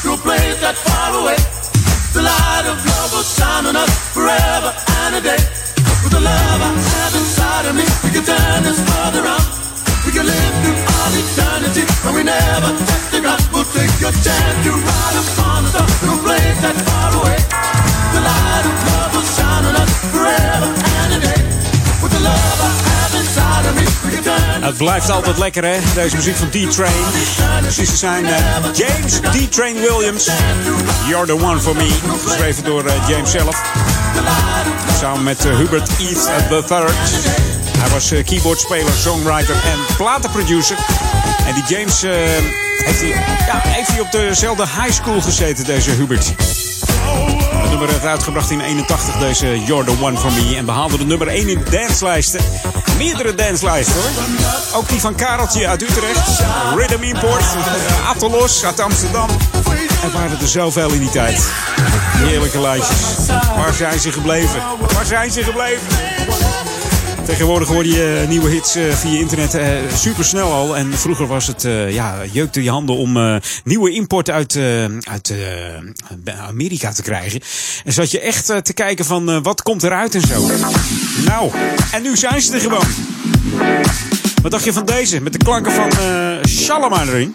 Blijft 24.76 25.10
altijd 25.10 25.38
lekker, 25.38 25.64
hè? 25.64 25.76
Deze 25.94 26.16
muziek 26.16 26.36
van 26.36 26.48
D-Train. 26.48 26.92
Precies 27.60 27.90
te 27.90 27.96
zijn 27.96 28.24
uh, 28.24 28.36
James 28.74 29.20
D-Train 29.20 29.74
Williams. 29.74 30.28
You're 31.08 31.26
the 31.26 31.44
one 31.44 31.60
for 31.60 31.76
me. 31.76 31.90
Geschreven 32.24 32.64
door 32.64 32.84
uh, 32.84 33.08
James 33.08 33.30
zelf. 33.30 33.62
Samen 34.98 35.22
met 35.22 35.44
uh, 35.44 35.56
Hubert 35.56 35.88
Eats 35.98 36.24
the 36.24 36.64
Third. 36.66 36.92
Hij 37.78 37.88
was 37.90 38.12
keyboardspeler, 38.24 38.92
songwriter 38.92 39.54
en 39.54 39.96
platenproducer. 39.96 40.76
En 41.46 41.54
die 41.54 41.76
James 41.76 42.00
heeft, 42.00 43.00
hij, 43.00 43.08
ja, 43.46 43.60
heeft 43.62 43.88
hij 43.88 44.00
op 44.00 44.12
dezelfde 44.12 44.62
high 44.62 44.92
school 44.92 45.20
gezeten, 45.20 45.64
deze 45.64 45.90
Hubert. 45.90 46.34
Het 47.60 47.70
nummer 47.70 47.88
werd 47.88 48.04
uitgebracht 48.04 48.50
in 48.50 48.60
81, 48.60 49.16
deze 49.16 49.64
You're 49.64 49.84
the 49.84 49.96
One 50.00 50.18
for 50.18 50.32
Me. 50.32 50.56
En 50.56 50.64
behaalde 50.64 50.98
de 50.98 51.04
nummer 51.04 51.28
1 51.28 51.48
in 51.48 51.62
de 51.64 51.70
danslijsten. 51.70 52.40
Meerdere 52.96 53.34
danslijsten 53.34 53.94
hoor. 53.94 54.10
Ook 54.78 54.88
die 54.88 55.00
van 55.00 55.14
Kareltje 55.14 55.68
uit 55.68 55.82
Utrecht. 55.82 56.42
Rhythm 56.76 57.02
Import. 57.02 57.44
Atelos 58.06 58.64
uit 58.64 58.80
Amsterdam. 58.80 59.28
Er 60.02 60.10
waren 60.12 60.40
er 60.40 60.48
zoveel 60.48 60.92
in 60.92 60.98
die 60.98 61.10
tijd. 61.10 61.42
Heerlijke 62.16 62.60
lijstjes. 62.60 63.26
Waar 63.56 63.74
zijn 63.74 64.00
ze 64.00 64.12
gebleven? 64.12 64.62
Waar 64.94 65.06
zijn 65.06 65.30
ze 65.30 65.44
gebleven? 65.44 65.86
Tegenwoordig 67.24 67.68
hoor 67.68 67.86
je 67.86 68.20
uh, 68.22 68.28
nieuwe 68.28 68.50
hits 68.50 68.76
uh, 68.76 68.92
via 68.92 69.18
internet 69.18 69.54
uh, 69.54 69.62
super 69.94 70.24
snel 70.24 70.52
al. 70.52 70.76
En 70.76 70.98
vroeger 70.98 71.26
was 71.26 71.46
het, 71.46 71.62
ja, 71.88 72.14
jeukte 72.32 72.62
je 72.62 72.70
handen 72.70 72.96
om 72.96 73.40
nieuwe 73.64 73.90
import 73.90 74.30
uit, 74.30 74.56
uit 75.02 75.32
Amerika 76.38 76.92
te 76.92 77.02
krijgen. 77.02 77.40
En 77.84 77.92
zat 77.92 78.10
je 78.10 78.20
echt 78.20 78.46
te 78.46 78.72
kijken 78.74 79.04
van 79.04 79.42
wat 79.42 79.62
komt 79.62 79.82
eruit 79.82 80.14
en 80.14 80.20
zo. 80.20 80.50
Nou, 81.24 81.50
en 81.92 82.02
nu 82.02 82.16
zijn 82.16 82.42
ze 82.42 82.54
er 82.54 82.60
gewoon. 82.60 82.86
Wat 84.42 84.50
dacht 84.50 84.64
je 84.64 84.72
van 84.72 84.84
deze? 84.84 85.20
Met 85.20 85.32
de 85.32 85.38
klanken 85.38 85.72
van 85.72 85.90
Shalimar 86.48 87.08
erin. 87.08 87.34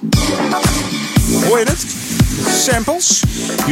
Hoor 1.48 1.60
je 1.60 1.66
het? 1.66 1.86
Samples. 2.48 3.24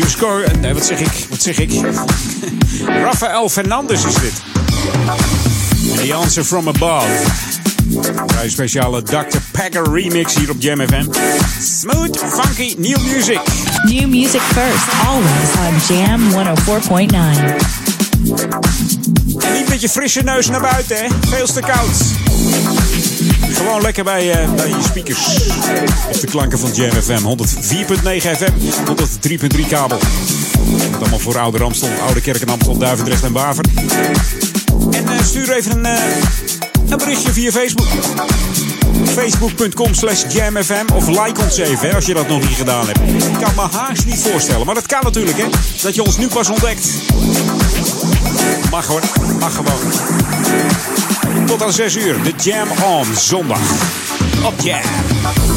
Score. 0.07 0.47
Nee, 0.59 0.74
wat 0.74 0.86
zeg 0.86 0.99
ik? 0.99 1.28
Wat 1.30 1.41
zeg 1.41 1.59
ik? 1.59 1.72
Rafael 3.05 3.49
Fernandez 3.49 4.05
is 4.05 4.13
dit. 4.13 4.41
The 5.97 6.13
Answer 6.13 6.43
From 6.43 6.67
Above. 6.67 7.07
Vrij 8.27 8.49
speciale 8.49 9.01
Dr. 9.03 9.37
Packer 9.51 9.93
remix 9.93 10.35
hier 10.35 10.49
op 10.49 10.55
Jam 10.59 10.87
FM. 10.87 11.05
Smooth, 11.61 12.17
funky, 12.17 12.75
new 12.77 12.97
music. 13.13 13.39
New 13.83 14.07
music 14.07 14.41
first, 14.41 14.85
always 15.07 15.51
on 15.67 15.95
Jam 15.95 16.21
104.9. 16.31 17.77
En 19.39 19.53
niet 19.53 19.69
met 19.69 19.81
je 19.81 19.89
frisse 19.89 20.21
neus 20.21 20.49
naar 20.49 20.61
buiten, 20.61 20.97
hè? 20.97 21.07
Veel 21.27 21.45
te 21.45 21.59
koud. 21.59 21.97
Gewoon 23.55 23.81
lekker 23.81 24.03
bij, 24.03 24.43
uh, 24.43 24.53
bij 24.53 24.67
je 24.67 24.81
speakers. 24.83 25.25
Of 26.09 26.19
de 26.19 26.27
klanken 26.27 26.59
van 26.59 26.71
Jam 26.73 26.91
FM. 27.01 27.23
104.9 27.23 28.35
FM, 28.35 28.51
103.3 28.85 29.67
kabel. 29.69 29.99
Dat 30.91 30.99
allemaal 30.99 31.19
voor 31.19 31.37
Oude 31.37 31.57
Ramstel, 31.57 31.89
Oude 32.05 32.21
Kerk 32.21 32.41
en 32.41 32.49
Amstel, 32.49 32.77
Duivendrecht 32.77 33.23
en 33.23 33.33
Baver. 33.33 33.65
En 34.91 35.03
uh, 35.03 35.22
stuur 35.24 35.51
even 35.51 35.72
een, 35.72 35.86
uh, 35.86 36.89
een 36.89 36.97
berichtje 36.97 37.32
via 37.32 37.51
Facebook. 37.51 37.88
Facebook.com 39.05 39.93
slash 39.93 40.24
jamfm 40.30 40.93
of 40.93 41.07
like 41.07 41.41
ons 41.41 41.57
even 41.57 41.95
als 41.95 42.05
je 42.05 42.13
dat 42.13 42.28
nog 42.28 42.39
niet 42.39 42.57
gedaan 42.57 42.86
hebt. 42.88 42.99
Ik 42.99 43.43
kan 43.43 43.55
me 43.55 43.78
haast 43.78 44.05
niet 44.05 44.20
voorstellen, 44.20 44.65
maar 44.65 44.76
dat 44.76 44.86
kan 44.86 44.99
natuurlijk 45.03 45.38
hè. 45.38 45.45
Dat 45.82 45.95
je 45.95 46.03
ons 46.03 46.18
nu 46.18 46.28
pas 46.28 46.49
ontdekt. 46.49 46.88
Mag 48.72 48.86
hoor, 48.88 49.01
mag 49.39 49.55
gewoon. 49.55 49.91
Tot 51.45 51.63
aan 51.63 51.74
6 51.74 51.95
uur, 51.95 52.24
de 52.24 52.34
Jam 52.43 52.68
on 52.84 53.05
zondag. 53.15 53.61
Op 54.43 54.53
Jam. 54.63 55.57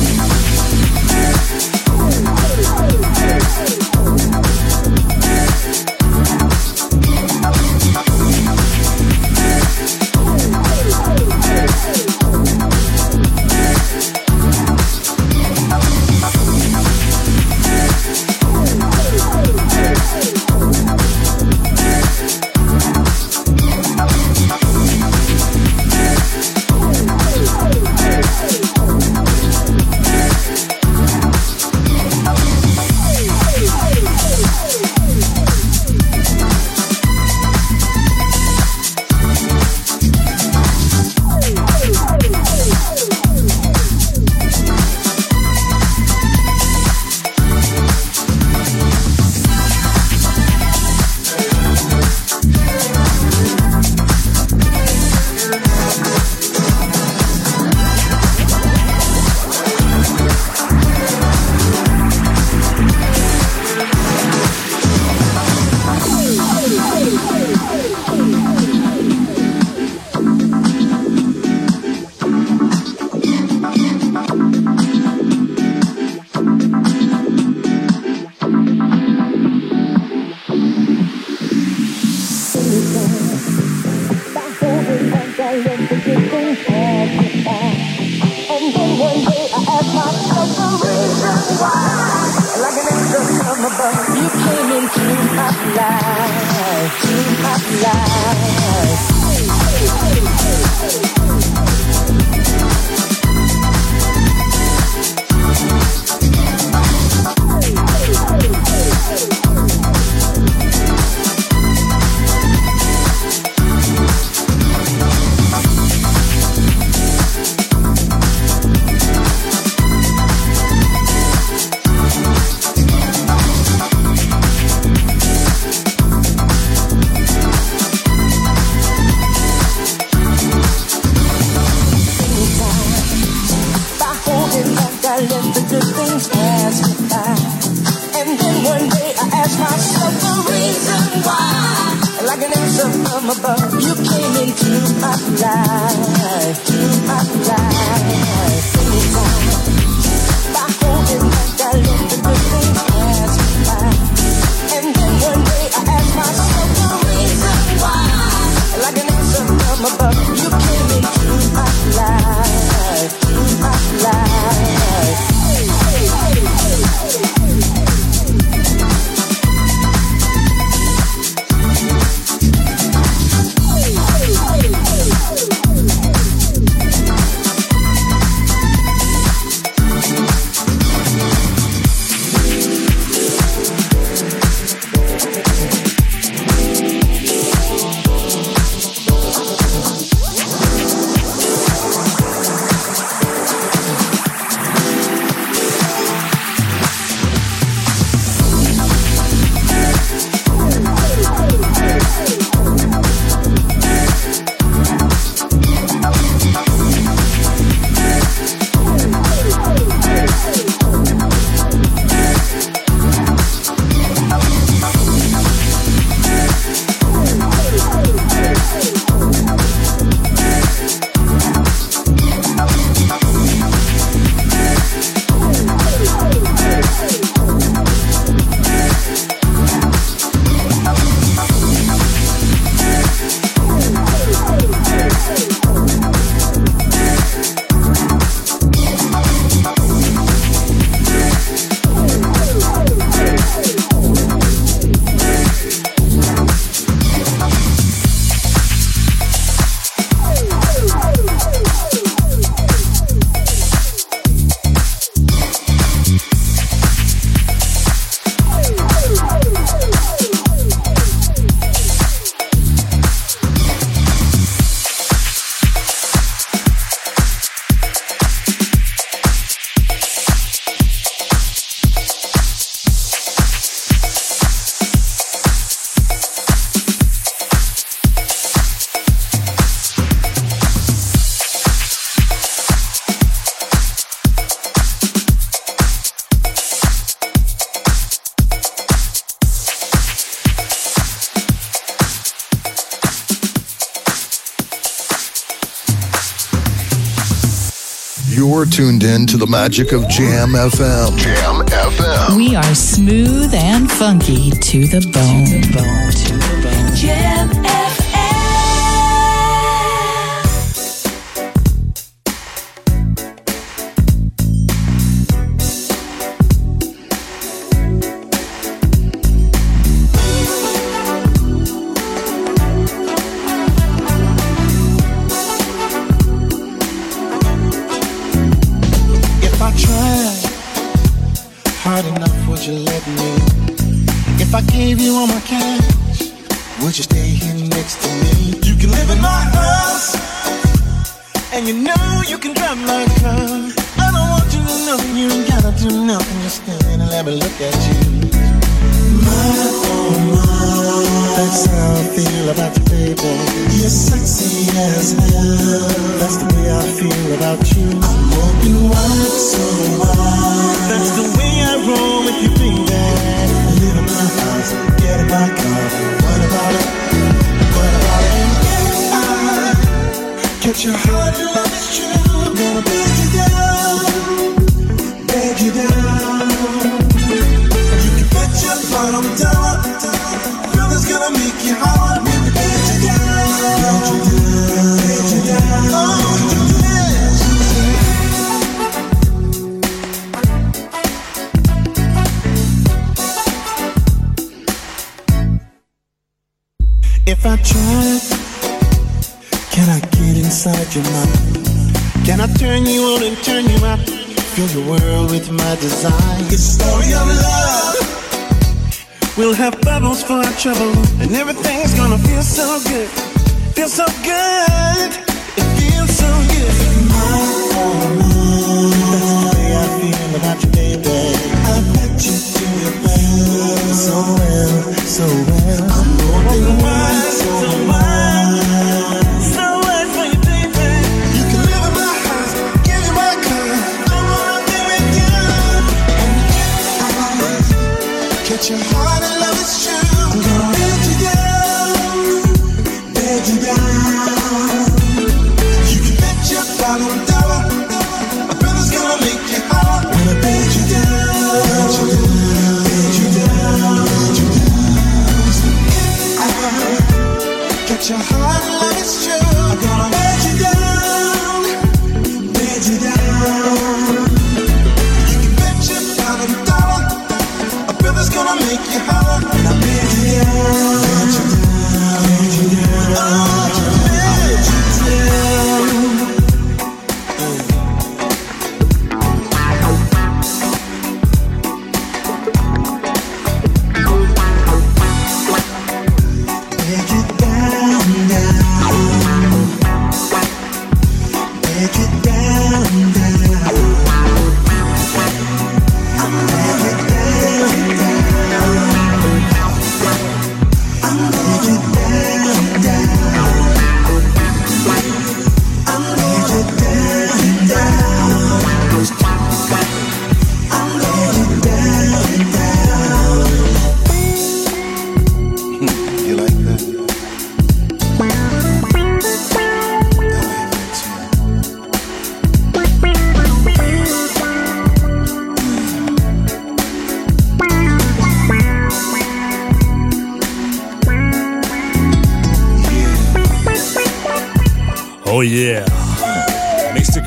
You're 298.41 298.65
tuned 298.65 299.03
in 299.03 299.27
to 299.27 299.37
the 299.37 299.47
magic 299.47 299.93
of 299.93 300.09
Jam 300.09 300.53
FM. 300.53 301.15
Jam 301.19 301.63
FM. 301.67 302.39
We 302.39 302.57
are 302.57 302.75
smooth 302.75 303.53
and 303.53 303.93
funky 303.93 304.49
to 304.51 304.87
the 304.87 305.03
bone. 305.13 305.45
To 305.45 305.61
the 305.61 305.73
bone. 305.75 306.40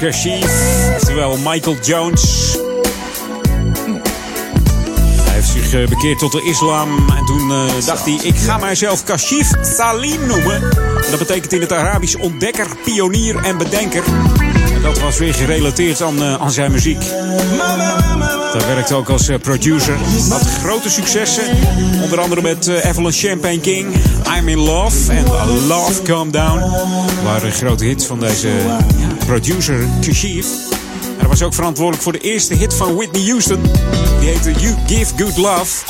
Kashif, 0.03 0.45
zowel 1.05 1.37
Michael 1.37 1.77
Jones. 1.81 2.57
Hij 5.21 5.33
heeft 5.33 5.47
zich 5.47 5.73
eh, 5.73 5.87
bekeerd 5.87 6.19
tot 6.19 6.31
de 6.31 6.43
islam 6.43 7.09
en 7.09 7.25
toen 7.25 7.51
eh, 7.51 7.85
dacht 7.85 8.05
hij: 8.05 8.19
ik 8.23 8.35
ga 8.35 8.57
mijzelf 8.57 9.03
Kashif 9.03 9.51
Salim 9.61 10.27
noemen. 10.27 10.61
Dat 11.09 11.19
betekent 11.19 11.53
in 11.53 11.61
het 11.61 11.71
Arabisch 11.71 12.15
ontdekker, 12.15 12.67
pionier 12.83 13.35
en 13.35 13.57
bedenker. 13.57 14.03
En 14.73 14.81
dat 14.81 14.99
was 14.99 15.17
weer 15.17 15.33
gerelateerd 15.33 16.01
aan, 16.01 16.21
eh, 16.21 16.33
aan 16.33 16.51
zijn 16.51 16.71
muziek. 16.71 17.03
Hij 18.53 18.75
werkte 18.75 18.95
ook 18.95 19.09
als 19.09 19.29
producer. 19.41 19.97
Had 20.29 20.47
grote 20.63 20.89
successen. 20.89 21.43
Onder 22.03 22.19
andere 22.19 22.41
met 22.41 22.67
Evelyn 22.67 23.11
Champagne 23.11 23.59
King, 23.59 23.95
I'm 24.37 24.47
in 24.47 24.59
Love 24.59 25.11
en 25.11 25.25
Love 25.67 26.01
Calm 26.01 26.31
Down. 26.31 26.59
Dat 26.59 27.23
waren 27.23 27.51
grote 27.51 27.85
hits 27.85 28.05
van 28.05 28.19
deze 28.19 28.49
producer 29.25 29.87
Kashif. 30.01 30.45
En 31.01 31.19
hij 31.19 31.27
was 31.27 31.41
ook 31.41 31.53
verantwoordelijk 31.53 32.03
voor 32.03 32.11
de 32.11 32.19
eerste 32.19 32.53
hit 32.53 32.73
van 32.73 32.95
Whitney 32.95 33.21
Houston. 33.21 33.61
Die 34.19 34.29
heette 34.29 34.51
You 34.51 34.75
Give 34.87 35.13
Good 35.17 35.37
Love. 35.37 35.85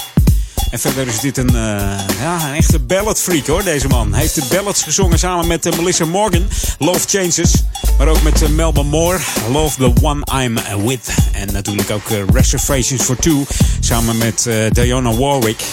En 0.70 0.80
verder 0.80 1.08
is 1.08 1.20
dit 1.20 1.38
een, 1.38 1.56
eh, 1.56 2.00
ja, 2.20 2.48
een 2.48 2.54
echte 2.54 2.80
balladfreak 2.80 3.48
hoor, 3.48 3.64
deze 3.64 3.88
man. 3.88 4.12
Hij 4.12 4.22
heeft 4.22 4.36
de 4.36 4.44
ballads 4.50 4.84
gezongen 4.84 5.20
samen 5.20 5.48
met 5.48 5.66
eh, 5.66 5.78
Melissa 5.78 6.06
Morgan, 6.06 6.48
Love 6.80 7.08
Changes. 7.08 7.54
Maar 7.98 8.08
ook 8.08 8.22
met 8.22 8.42
uh, 8.42 8.50
Melba 8.50 8.84
Moore, 8.84 9.20
Love 9.52 9.78
the 9.78 10.06
One 10.06 10.44
I'm 10.44 10.86
With. 10.86 11.10
En 11.32 11.54
natuurlijk 11.54 11.90
ook 11.90 12.34
Reservations 12.34 13.02
for 13.02 13.16
Two, 13.16 13.46
samen 13.80 14.18
met 14.18 14.50
Diana 14.70 15.14
Warwick. 15.14 15.64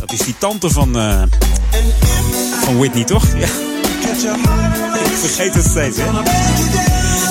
Dat 0.00 0.12
is 0.12 0.18
die 0.18 0.34
tante 0.38 0.70
van, 0.70 0.92
van 2.64 2.78
Whitney, 2.78 3.04
toch? 3.04 3.24
Ja 3.36 4.79
vergeet 5.20 5.54
het 5.54 5.64
steeds, 5.64 5.96
hè? 6.00 6.10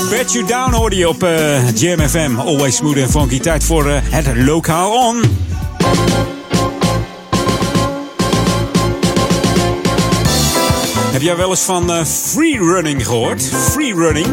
Bet 0.09 0.31
You 0.31 0.45
Down 0.45 0.73
hoorde 0.73 0.95
je 0.95 1.09
op 1.09 1.23
eh, 1.23 1.81
uh, 1.81 2.07
FM. 2.07 2.35
Always 2.37 2.75
smooth 2.75 2.97
en 2.97 3.09
funky. 3.09 3.39
Tijd 3.39 3.63
voor 3.63 3.89
eh, 3.89 4.01
het 4.03 4.37
lokaal 4.37 4.91
on. 5.07 5.21
Heb 11.11 11.21
jij 11.21 11.35
wel 11.35 11.49
eens 11.49 11.61
van 11.61 11.91
uh, 11.91 12.03
free 12.05 12.57
running 12.57 13.05
gehoord? 13.05 13.43
Free 13.71 13.93
running? 13.93 14.27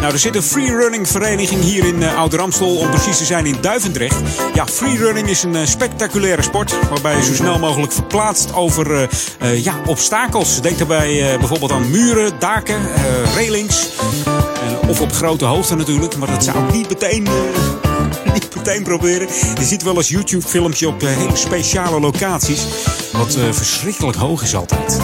Nou, 0.00 0.12
er 0.12 0.18
zit 0.18 0.36
een 0.36 0.42
freerunning 0.42 1.08
vereniging 1.08 1.62
hier 1.62 1.84
in 1.84 2.02
uh, 2.02 2.18
Ouder-Amstel, 2.18 2.76
om 2.76 2.90
precies 2.90 3.18
te 3.18 3.24
zijn 3.24 3.46
in 3.46 3.56
Duivendrecht. 3.60 4.16
Ja, 4.54 4.66
freerunning 4.66 5.28
is 5.28 5.42
een 5.42 5.54
uh, 5.54 5.64
spectaculaire 5.64 6.42
sport 6.42 6.88
waarbij 6.88 7.16
je 7.16 7.24
zo 7.24 7.34
snel 7.34 7.58
mogelijk 7.58 7.92
verplaatst 7.92 8.54
over 8.54 9.08
uh, 9.42 9.64
ja, 9.64 9.80
obstakels. 9.86 10.60
Denk 10.60 10.78
daarbij 10.78 11.38
bijvoorbeeld 11.38 11.72
aan 11.72 11.90
muren, 11.90 12.32
daken, 12.38 12.80
railings 13.34 13.88
of 14.88 15.00
op 15.00 15.12
grote 15.12 15.44
hoogte 15.44 15.76
natuurlijk. 15.76 16.16
Maar 16.16 16.28
dat 16.28 16.44
zou 16.44 16.72
niet 16.72 16.88
meteen, 16.88 17.28
niet 18.34 18.56
meteen 18.56 18.82
proberen. 18.82 19.28
Je 19.58 19.64
ziet 19.64 19.82
wel 19.82 19.96
eens 19.96 20.08
YouTube-filmpje 20.08 20.88
op 20.88 21.00
hele 21.00 21.36
speciale 21.36 22.00
locaties. 22.00 22.66
Wat 23.12 23.38
verschrikkelijk 23.50 24.16
hoog 24.16 24.42
is 24.42 24.54
altijd. 24.54 24.98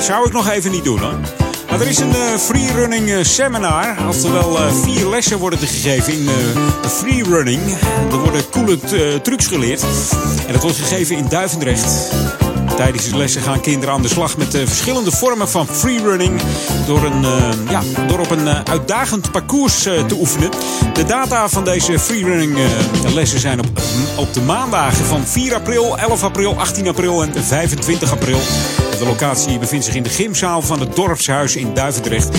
Zou 0.00 0.26
ik 0.26 0.32
nog 0.32 0.48
even 0.48 0.70
niet 0.70 0.84
doen 0.84 0.98
hoor. 0.98 1.45
Er 1.70 1.88
is 1.88 1.98
een 1.98 2.08
uh, 2.08 2.36
freerunning 2.38 3.08
uh, 3.08 3.22
seminar. 3.22 4.08
Oftewel 4.08 4.58
uh, 4.58 4.72
vier 4.72 5.08
lessen 5.08 5.38
worden 5.38 5.60
er 5.60 5.66
gegeven 5.66 6.12
in 6.12 6.28
freerunning. 6.88 7.60
Er 8.10 8.18
worden 8.18 8.50
coole 8.50 8.78
trucs 9.22 9.46
geleerd. 9.46 9.82
En 10.46 10.52
dat 10.52 10.62
wordt 10.62 10.76
gegeven 10.76 11.16
in 11.16 11.26
Duivendrecht. 11.28 12.14
Tijdens 12.76 13.08
de 13.10 13.16
lessen 13.16 13.42
gaan 13.42 13.60
kinderen 13.60 13.94
aan 13.94 14.02
de 14.02 14.08
slag 14.08 14.36
met 14.36 14.50
verschillende 14.50 15.10
vormen 15.10 15.48
van 15.48 15.66
freerunning. 15.66 16.40
Door, 16.86 17.04
een, 17.04 17.22
ja, 17.68 17.82
door 18.06 18.18
op 18.18 18.30
een 18.30 18.48
uitdagend 18.48 19.30
parcours 19.30 19.82
te 19.82 20.16
oefenen. 20.18 20.50
De 20.92 21.04
data 21.04 21.48
van 21.48 21.64
deze 21.64 21.98
freerunning 21.98 22.58
lessen 23.14 23.40
zijn 23.40 23.58
op, 23.58 23.66
op 24.16 24.34
de 24.34 24.40
maandagen 24.40 25.04
van 25.04 25.26
4 25.26 25.54
april, 25.54 25.98
11 25.98 26.22
april, 26.22 26.58
18 26.58 26.88
april 26.88 27.22
en 27.22 27.44
25 27.44 28.12
april. 28.12 28.38
De 28.98 29.04
locatie 29.04 29.58
bevindt 29.58 29.84
zich 29.84 29.94
in 29.94 30.02
de 30.02 30.08
gymzaal 30.08 30.62
van 30.62 30.80
het 30.80 30.96
dorpshuis 30.96 31.56
in 31.56 31.74
Duivendrecht. 31.74 32.36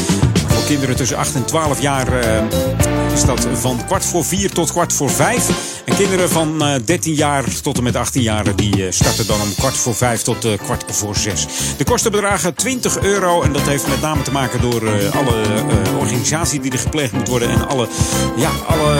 Voor 0.47 0.63
kinderen 0.65 0.95
tussen 0.95 1.17
8 1.17 1.35
en 1.35 1.45
12 1.45 1.81
jaar 1.81 2.07
uh, 2.07 2.96
is 3.17 3.59
van 3.59 3.85
kwart 3.85 4.05
voor 4.05 4.25
4 4.25 4.51
tot 4.51 4.71
kwart 4.71 4.93
voor 4.93 5.09
5. 5.09 5.81
En 5.85 5.95
kinderen 5.95 6.29
van 6.29 6.63
uh, 6.63 6.75
13 6.85 7.13
jaar 7.13 7.43
tot 7.61 7.77
en 7.77 7.83
met 7.83 7.95
18 7.95 8.21
jaar 8.21 8.55
die 8.55 8.77
uh, 8.77 8.91
starten 8.91 9.27
dan 9.27 9.41
om 9.41 9.55
kwart 9.55 9.77
voor 9.77 9.95
5 9.95 10.21
tot 10.21 10.45
uh, 10.45 10.57
kwart 10.57 10.83
voor 10.87 11.15
6. 11.15 11.45
De 11.77 11.83
kosten 11.83 12.11
bedragen 12.11 12.55
20 12.55 12.99
euro 12.99 13.41
en 13.41 13.53
dat 13.53 13.61
heeft 13.61 13.87
met 13.87 14.01
name 14.01 14.21
te 14.21 14.31
maken 14.31 14.61
door 14.61 15.11
alle 15.11 15.63
organisatie 15.99 16.59
die 16.59 16.71
er 16.71 16.79
gepleegd 16.79 17.11
moet 17.11 17.27
worden 17.27 17.49
en 17.49 17.67
alle, 17.67 17.87
ja, 18.35 18.49
alle 18.67 18.99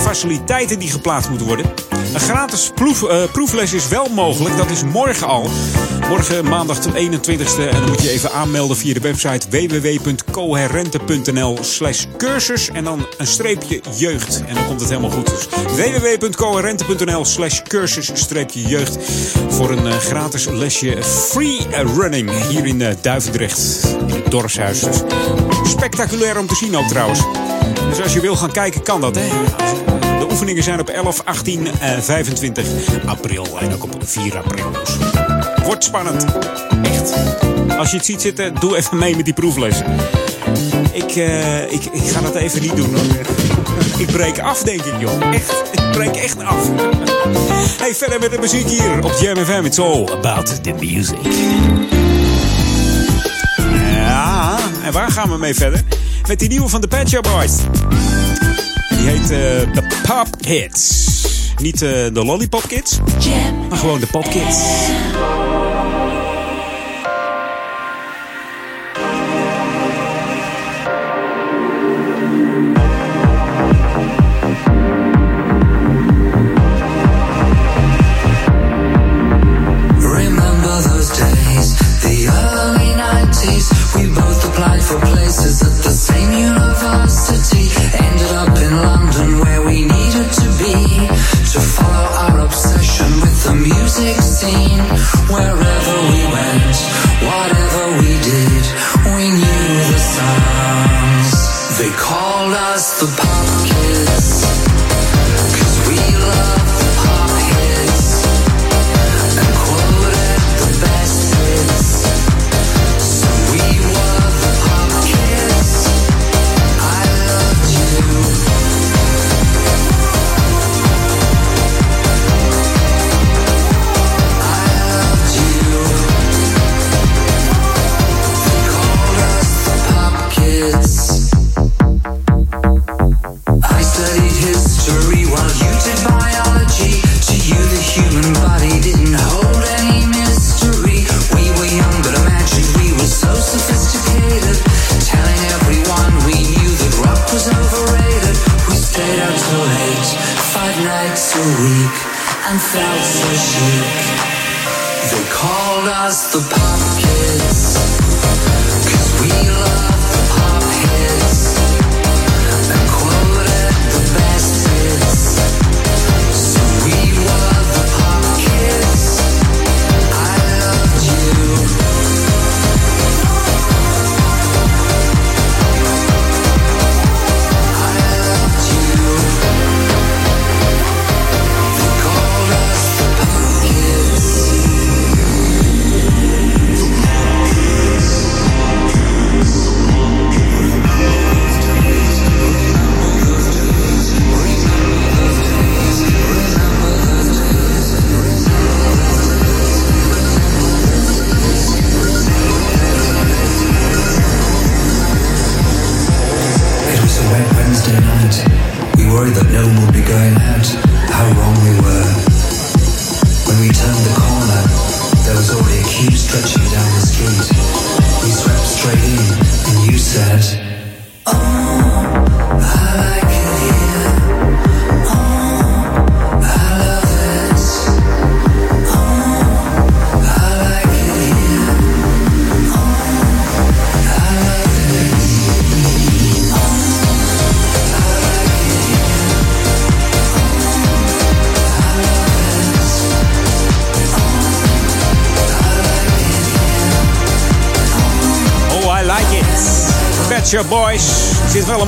faciliteiten 0.00 0.78
die 0.78 0.90
geplaatst 0.90 1.28
moeten 1.28 1.46
worden. 1.46 1.66
Een 2.12 2.20
gratis 2.20 2.70
proef, 2.74 3.04
proefles 3.32 3.72
is 3.72 3.88
wel 3.88 4.06
mogelijk, 4.14 4.56
dat 4.56 4.70
is 4.70 4.84
morgen 4.84 5.26
al. 5.26 5.50
Morgen 6.08 6.44
maandag 6.44 6.78
de 6.78 6.90
21ste. 6.90 7.68
En 7.68 7.80
dan 7.80 7.88
moet 7.88 8.02
je 8.02 8.10
even 8.10 8.32
aanmelden 8.32 8.76
via 8.76 8.94
de 8.94 9.00
website 9.00 9.48
www.coherente.nl 9.50 11.58
slash 11.60 12.04
cursus. 12.16 12.68
En 12.68 12.84
dan 12.84 13.06
een 13.18 13.26
streepje 13.26 13.80
jeugd. 13.96 14.42
En 14.46 14.54
dan 14.54 14.66
komt 14.66 14.80
het 14.80 14.88
helemaal 14.88 15.10
goed. 15.10 15.26
Dus 15.26 15.48
www.coherente.nl 15.76 17.24
slash 17.24 17.62
cursus 17.62 18.10
streepje 18.14 18.62
jeugd. 18.62 18.98
Voor 19.48 19.70
een 19.70 19.86
uh, 19.86 19.92
gratis 19.92 20.48
lesje 20.48 21.02
free 21.02 21.66
running 21.96 22.46
hier 22.48 22.66
in 22.66 22.80
uh, 22.80 22.88
Duivendrecht. 23.00 23.86
In 24.06 24.14
het 24.14 24.30
dorpshuis. 24.30 24.80
Dus 24.80 25.02
spectaculair 25.70 26.38
om 26.38 26.46
te 26.46 26.54
zien 26.54 26.76
ook 26.76 26.88
trouwens. 26.88 27.20
Dus 27.88 28.02
als 28.02 28.12
je 28.12 28.20
wil 28.20 28.36
gaan 28.36 28.52
kijken 28.52 28.82
kan 28.82 29.00
dat 29.00 29.14
hè. 29.14 29.28
De 30.20 30.26
oefeningen 30.30 30.62
zijn 30.62 30.80
op 30.80 30.88
11, 30.88 31.22
18 31.24 31.66
en 31.80 32.02
25 32.02 32.66
april. 33.06 33.58
En 33.60 33.72
ook 33.72 33.82
op 33.82 33.96
4 34.04 34.36
april. 34.36 34.70
Wordt 35.64 35.84
spannend. 35.84 36.24
Echt. 36.82 37.14
Als 37.78 37.90
je 37.90 37.96
het 37.96 38.06
ziet 38.06 38.20
zitten, 38.20 38.54
doe 38.54 38.76
even 38.76 38.98
mee 38.98 39.16
met 39.16 39.24
die 39.24 39.34
proefles. 39.34 39.82
Ik, 40.92 41.16
uh, 41.16 41.72
ik, 41.72 41.84
ik 41.84 42.02
ga 42.02 42.20
dat 42.20 42.34
even 42.34 42.60
niet 42.60 42.76
doen. 42.76 42.94
Hoor. 42.94 43.04
Ik 43.98 44.06
breek 44.06 44.38
af, 44.38 44.62
denk 44.62 44.84
ik, 44.84 45.00
joh. 45.00 45.34
Echt. 45.34 45.52
Ik 45.72 45.90
breek 45.92 46.16
echt 46.16 46.44
af. 46.44 46.70
Hey, 47.78 47.94
verder 47.94 48.20
met 48.20 48.30
de 48.30 48.38
muziek 48.38 48.68
hier 48.68 49.04
op 49.04 49.12
Jam 49.20 49.36
FM. 49.36 49.64
It's 49.64 49.78
all 49.78 50.08
about 50.10 50.62
the 50.62 50.72
music. 50.80 51.18
Ja, 53.90 54.58
en 54.84 54.92
waar 54.92 55.10
gaan 55.10 55.30
we 55.30 55.38
mee 55.38 55.54
verder? 55.54 55.82
Met 56.28 56.38
die 56.38 56.48
nieuwe 56.48 56.68
van 56.68 56.80
de 56.80 56.88
Pet 56.88 57.20
Boys. 57.20 57.52
Heet 59.10 59.30
uh, 59.30 59.72
The 59.72 59.82
Pop 60.06 60.28
Kids. 60.40 61.08
Niet 61.56 61.82
uh, 61.82 61.90
de 61.90 62.24
Lollipop 62.24 62.62
Kids, 62.68 62.98
Jam. 63.18 63.68
maar 63.68 63.78
gewoon 63.78 64.00
de 64.00 64.06
Pop 64.06 64.24
Kids. 64.24 64.58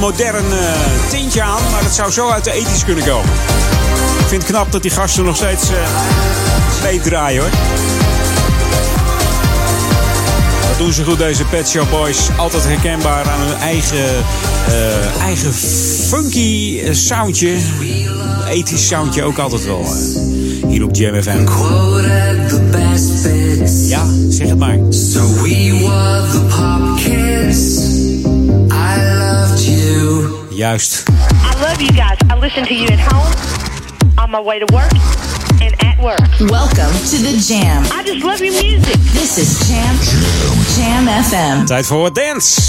Modern 0.03 0.53
eh, 0.53 1.09
tintje 1.09 1.42
aan, 1.42 1.62
maar 1.70 1.82
het 1.82 1.92
zou 1.92 2.11
zo 2.11 2.28
uit 2.28 2.44
de 2.44 2.53
ethisch 2.53 2.84
kunnen 2.84 3.05
komen. 3.05 3.30
Ik 4.18 4.26
vind 4.26 4.42
het 4.42 4.53
knap 4.53 4.72
dat 4.72 4.82
die 4.82 4.90
gasten 4.90 5.24
nog 5.24 5.36
steeds 5.36 5.70
uh, 5.70 5.76
meedraaien 6.82 7.40
hoor. 7.40 7.50
Dat 10.68 10.78
doen 10.78 10.92
ze 10.92 11.05
goed, 11.05 11.18
deze 11.18 11.44
Pet 11.44 11.68
Shop 11.68 11.90
Boys. 11.90 12.18
Altijd 12.36 12.64
herkenbaar 12.64 13.28
aan 13.28 13.40
hun 13.40 13.57
eigen, 13.57 14.24
uh, 14.68 15.22
eigen 15.22 15.55
funky 16.09 16.82
soundje. 16.92 17.57
Ethisch 18.48 18.86
soundje 18.86 19.22
ook 19.22 19.38
altijd 19.38 19.64
wel. 19.64 19.80
Uh, 19.80 20.68
hier 20.68 20.84
op 20.84 20.94
Jam 20.94 21.22
FM. 21.22 21.46
Ja, 23.88 24.07
zeg 24.28 24.48
het 24.48 24.59
maar. 24.59 24.78
So 24.90 25.20
we 25.42 25.78
were 25.80 26.30
the 26.30 26.40
pop 26.48 26.96
kids. 26.96 27.91
Juist. 30.62 31.02
I 31.08 31.60
love 31.60 31.80
you 31.80 31.90
guys. 31.90 32.18
I 32.30 32.38
listen 32.38 32.64
to 32.64 32.74
you 32.74 32.86
at 32.86 33.00
home, 33.00 33.34
on 34.16 34.30
my 34.30 34.40
way 34.40 34.60
to 34.60 34.66
work, 34.72 34.92
and 35.60 35.74
at 35.82 35.98
work. 35.98 36.22
Welcome 36.38 36.92
to 37.10 37.16
the 37.18 37.34
Jam. 37.48 37.82
I 37.90 38.04
just 38.04 38.22
love 38.22 38.38
your 38.38 38.54
music. 38.62 38.94
This 39.12 39.38
is 39.38 39.58
Jam, 39.68 39.94
Jam 40.76 41.22
FM. 41.24 41.64
Tijd 41.64 41.86
voor 41.86 42.00
wat 42.00 42.14
dance. 42.14 42.60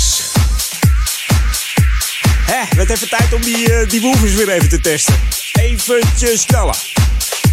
Hé, 2.45 2.75
werd 2.75 2.89
even 2.89 3.09
tijd 3.09 3.33
om 3.33 3.41
die, 3.41 3.71
uh, 3.71 3.89
die 3.89 4.01
woofers 4.01 4.33
weer 4.33 4.49
even 4.49 4.69
te 4.69 4.81
testen. 4.81 5.15
Eventjes 5.51 6.45
knallen. 6.45 6.75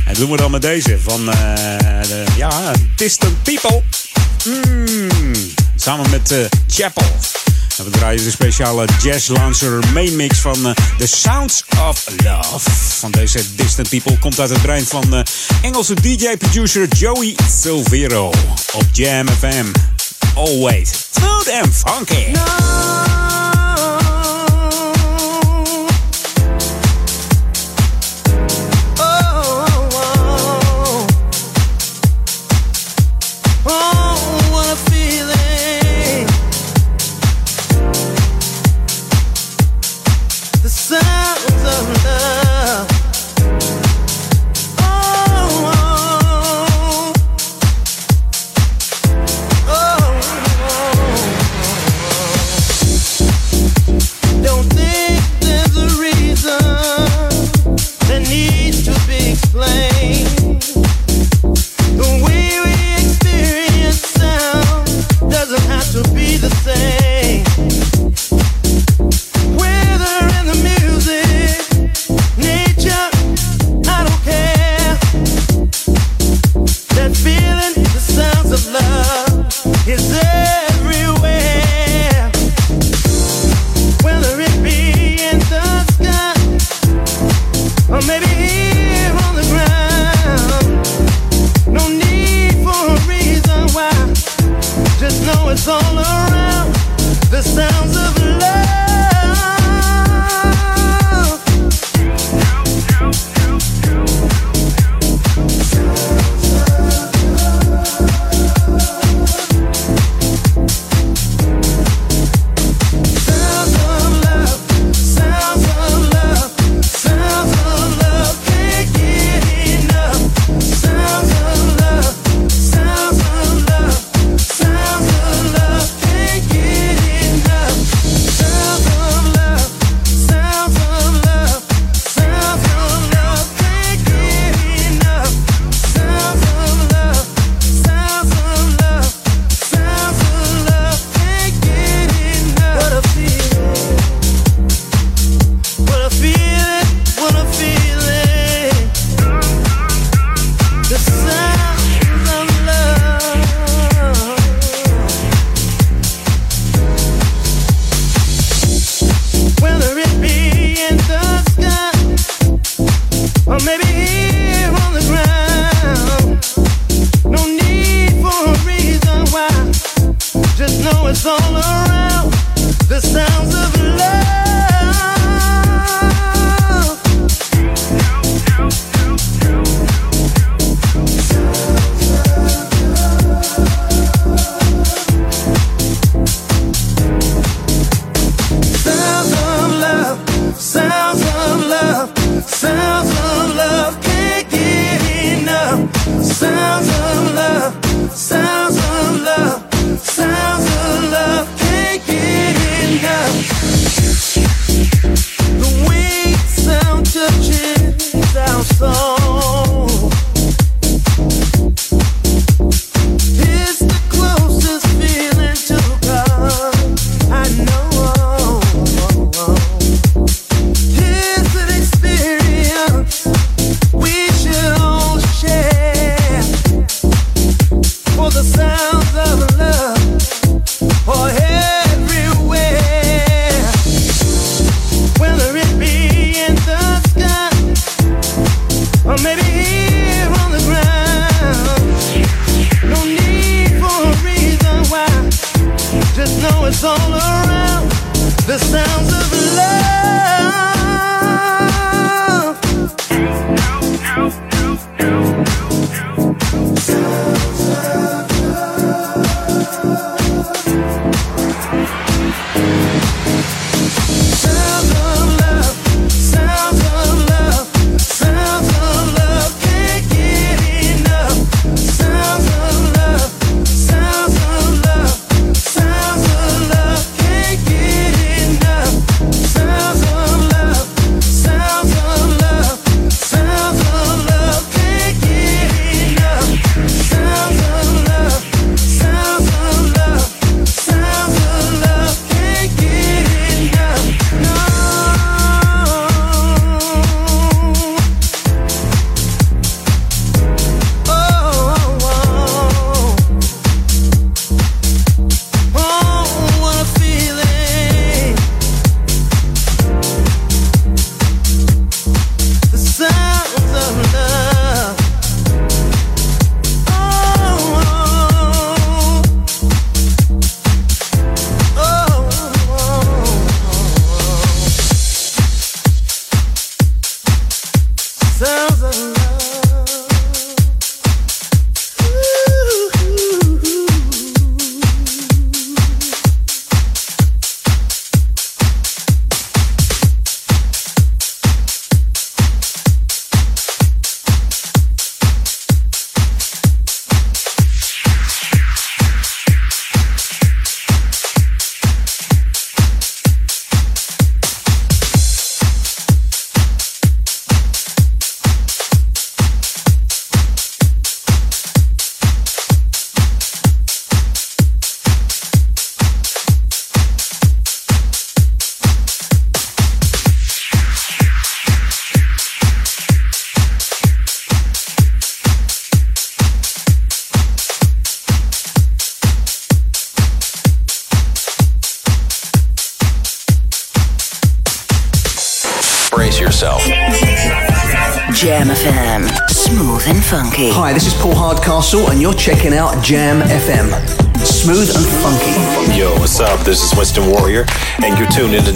En 0.06 0.14
doen 0.14 0.30
we 0.30 0.36
dan 0.36 0.50
met 0.50 0.62
deze 0.62 0.98
van 1.00 1.20
uh, 1.20 1.34
de, 2.02 2.24
ja, 2.36 2.72
Distant 2.96 3.42
People. 3.42 3.82
Mm, 4.44 5.32
samen 5.76 6.10
met 6.10 6.30
uh, 6.30 6.38
Chapel. 6.68 7.02
We 7.84 7.90
draaien 7.90 8.24
de 8.24 8.30
speciale 8.30 8.84
Jazz 9.02 9.28
Lancer 9.28 9.78
main 9.92 10.16
mix 10.16 10.38
van 10.38 10.66
uh, 10.66 10.72
The 10.98 11.06
Sounds 11.06 11.64
of 11.88 12.04
Love. 12.24 12.70
Van 12.98 13.10
deze 13.10 13.54
Distant 13.54 13.88
People 13.88 14.18
komt 14.18 14.40
uit 14.40 14.50
het 14.50 14.62
brein 14.62 14.86
van 14.86 15.14
uh, 15.14 15.20
Engelse 15.62 15.94
DJ-producer 15.94 16.88
Joey 16.88 17.36
Silvero. 17.60 18.32
Op 18.72 18.84
Jam 18.92 19.28
FM. 19.28 19.66
Always 20.34 21.08
and 21.50 21.74
funky. 21.74 22.32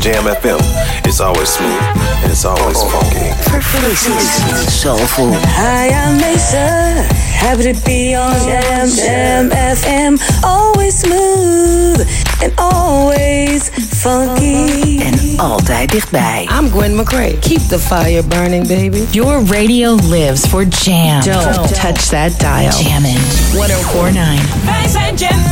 Jam 0.05 0.25
FM. 0.25 0.61
It's 1.07 1.19
always 1.19 1.49
smooth, 1.49 1.81
and 2.23 2.31
it's 2.31 2.45
always 2.45 2.77
funky. 2.93 3.33
For. 3.41 3.59
Soulful. 4.71 5.31
Hi, 5.33 5.89
I'm 5.89 6.19
Mesa. 6.19 7.09
Happy 7.33 7.73
to 7.73 7.85
be 7.87 8.15
on 8.15 8.35
Jam 8.45 8.89
Jam 8.89 9.49
FM. 9.49 10.21
Always 10.45 10.99
smooth 10.99 12.07
and 12.43 12.53
always 12.59 13.71
funky. 13.71 15.01
En 15.01 15.39
altijd 15.39 15.91
dichtbij. 15.91 16.49
I'm 16.61 16.71
Gwen 16.71 16.95
McCrae. 16.95 17.39
Keep 17.41 17.69
the 17.69 17.79
fire 17.79 18.23
burning, 18.23 18.67
baby. 18.67 19.07
Your 19.11 19.43
radio 19.47 19.95
lives 19.95 20.47
for 20.47 20.67
jam. 20.69 21.23
Don't 21.23 21.75
touch 21.75 22.09
that 22.09 22.39
dial. 22.39 22.83
Jammin'. 22.83 23.21
1049. 23.53 24.41
Wij 24.65 24.89
zijn 24.89 25.15
Jam 25.17 25.43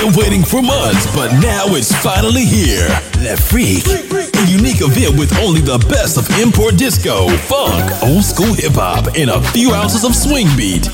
been 0.00 0.16
waiting 0.16 0.42
for 0.42 0.62
months, 0.62 1.04
but 1.14 1.28
now 1.40 1.66
it's 1.76 1.92
finally 2.00 2.44
here. 2.44 2.88
Le 3.20 3.36
Freak, 3.36 3.84
a 3.84 4.44
unique 4.48 4.80
event 4.80 5.18
with 5.18 5.36
only 5.38 5.60
the 5.60 5.76
best 5.90 6.16
of 6.16 6.24
import 6.40 6.76
disco, 6.76 7.28
funk, 7.44 7.84
old 8.02 8.24
school 8.24 8.54
hip 8.54 8.72
hop, 8.72 9.12
and 9.16 9.28
a 9.28 9.40
few 9.52 9.72
ounces 9.74 10.04
of 10.04 10.14
swing 10.14 10.48
beat. 10.56 10.88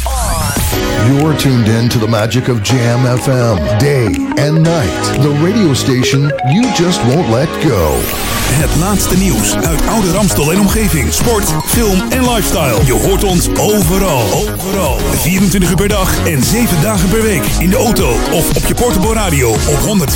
You're 1.08 1.38
tuned 1.38 1.68
in 1.68 1.90
to 1.90 2.00
the 2.00 2.08
magic 2.08 2.48
of 2.48 2.64
Jam 2.64 3.06
FM, 3.06 3.80
day 3.80 4.06
and 4.42 4.64
night. 4.64 5.22
The 5.22 5.30
radio 5.44 5.74
station 5.74 6.32
you 6.50 6.64
just 6.74 7.00
won't 7.06 7.30
let 7.30 7.50
go. 7.64 8.02
Het 8.46 8.76
laatste 8.76 9.18
nieuws 9.18 9.56
uit 9.56 9.88
oude 9.88 10.12
Ramstel 10.12 10.52
en 10.52 10.60
omgeving. 10.60 11.14
Sport, 11.14 11.54
film 11.66 12.02
en 12.10 12.30
lifestyle. 12.30 12.86
Je 12.86 12.94
hoort 12.94 13.24
ons 13.24 13.50
overal. 13.60 14.22
Overal. 14.34 15.00
24 15.12 15.70
uur 15.70 15.76
per 15.76 15.88
dag 15.88 16.26
en 16.26 16.44
7 16.44 16.82
dagen 16.82 17.10
per 17.10 17.22
week. 17.22 17.44
In 17.60 17.70
de 17.70 17.76
auto 17.76 18.10
of 18.32 18.56
op 18.56 18.66
je 18.66 18.74
portable 18.74 19.14
radio 19.14 19.50
op 19.50 19.80
104.9 19.80 20.16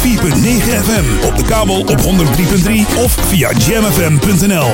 FM. 0.83 1.25
Op 1.25 1.37
de 1.37 1.43
kabel 1.43 1.79
op 1.79 1.99
103.3 1.99 3.03
of 3.03 3.11
via 3.11 3.51
jamfm.nl. 3.51 4.69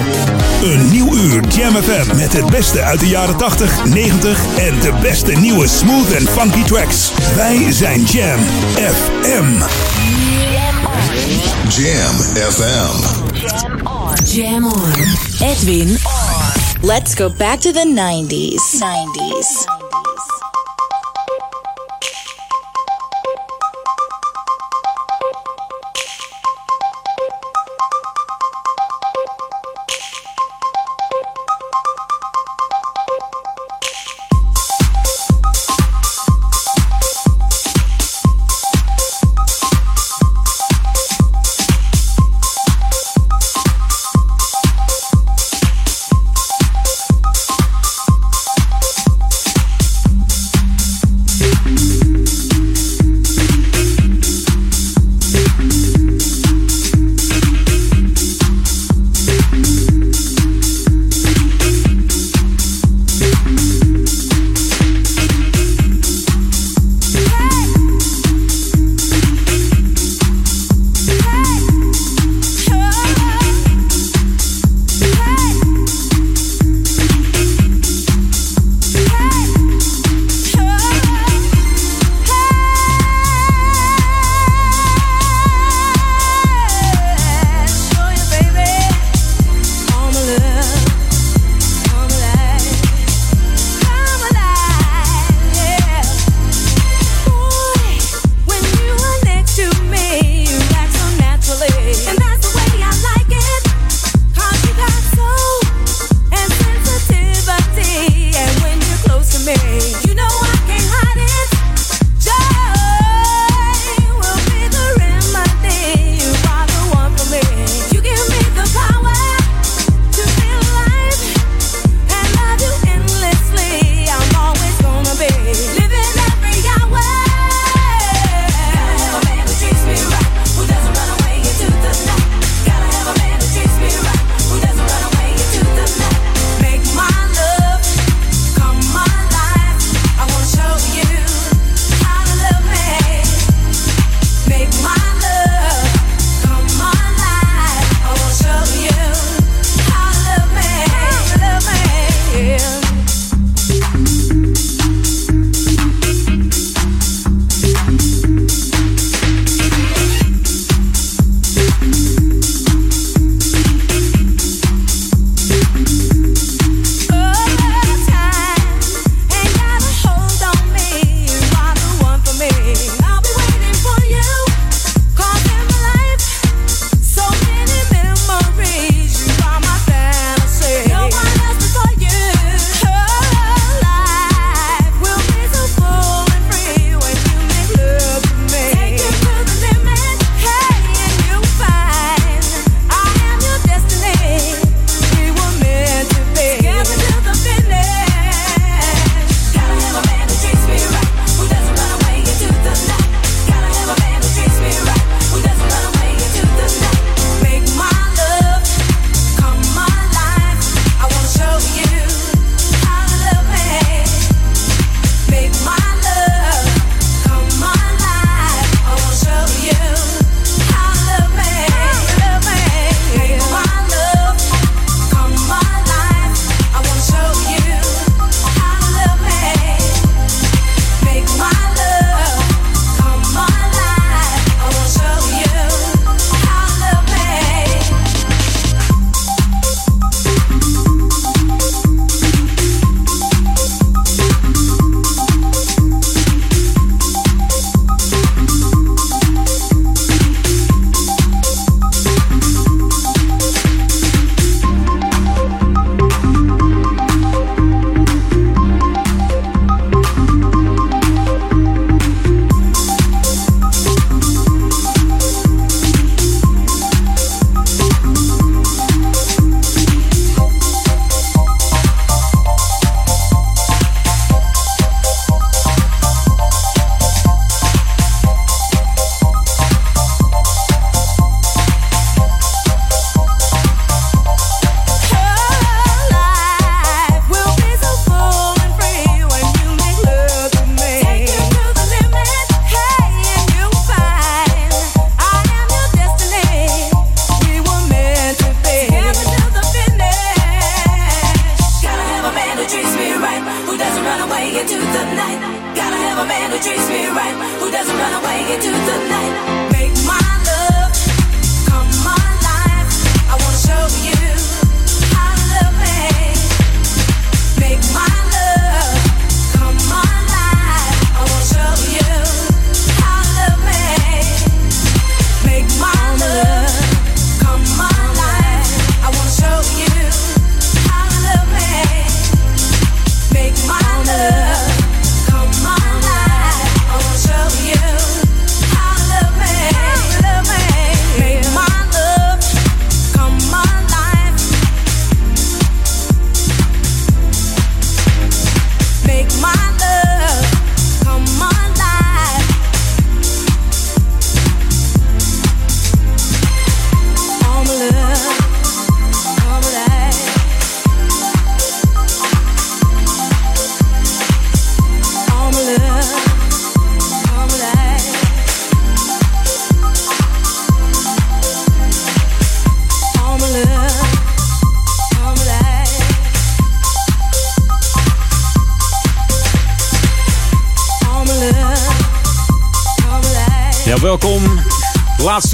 Een 0.64 0.90
nieuw 0.92 1.16
uur 1.16 1.42
Jam 1.48 1.74
FM 1.74 2.16
met 2.16 2.34
het 2.34 2.45
beste 2.50 2.82
uit 2.82 3.00
de 3.00 3.08
jaren 3.08 3.38
80, 3.38 3.86
90 3.86 4.40
en 4.58 4.80
de 4.80 4.94
beste 5.02 5.32
nieuwe 5.32 5.68
smooth 5.68 6.12
en 6.12 6.28
funky 6.28 6.64
tracks. 6.64 7.12
Wij 7.36 7.72
zijn 7.72 8.04
Jam 8.04 8.40
FM. 8.76 9.64
Jam 11.70 12.16
FM. 12.52 13.24
Jam 14.26 14.66
on. 14.66 14.94
Edwin 15.40 15.90
on. 15.90 16.88
Let's 16.88 17.14
go 17.14 17.30
back 17.38 17.60
to 17.60 17.72
the 17.72 17.86
90s. 17.86 18.80
90s. 18.80 19.85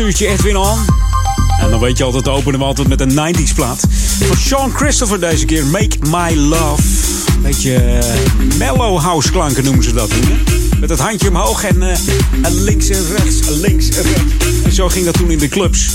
Laatste 0.01 0.23
uurtje 0.23 0.37
Edwin 0.37 0.57
On. 0.57 0.79
En 1.59 1.69
dan 1.69 1.79
weet 1.79 1.97
je 1.97 2.03
altijd, 2.03 2.27
openen 2.27 2.59
we 2.59 2.65
altijd 2.65 2.87
met 2.87 3.01
een 3.01 3.11
90s 3.11 3.53
plaat. 3.55 3.79
Van 4.27 4.37
Sean 4.37 4.71
Christopher 4.75 5.19
deze 5.19 5.45
keer, 5.45 5.65
Make 5.65 5.97
My 6.09 6.35
Love. 6.35 6.81
Beetje 7.41 7.73
uh, 7.73 8.57
mellow 8.57 8.99
house 8.99 9.31
klanken 9.31 9.63
noemen 9.63 9.83
ze 9.83 9.93
dat. 9.93 10.09
Hè? 10.11 10.77
Met 10.79 10.89
het 10.89 10.99
handje 10.99 11.29
omhoog 11.29 11.63
en, 11.63 11.75
uh, 11.75 11.91
en 12.41 12.63
links 12.63 12.89
en 12.89 13.05
rechts, 13.15 13.49
links 13.49 13.89
en 13.89 14.03
rechts. 14.03 14.60
Zo 14.71 14.89
ging 14.89 15.05
dat 15.05 15.13
toen 15.13 15.31
in 15.31 15.37
de 15.37 15.47
clubs. 15.47 15.89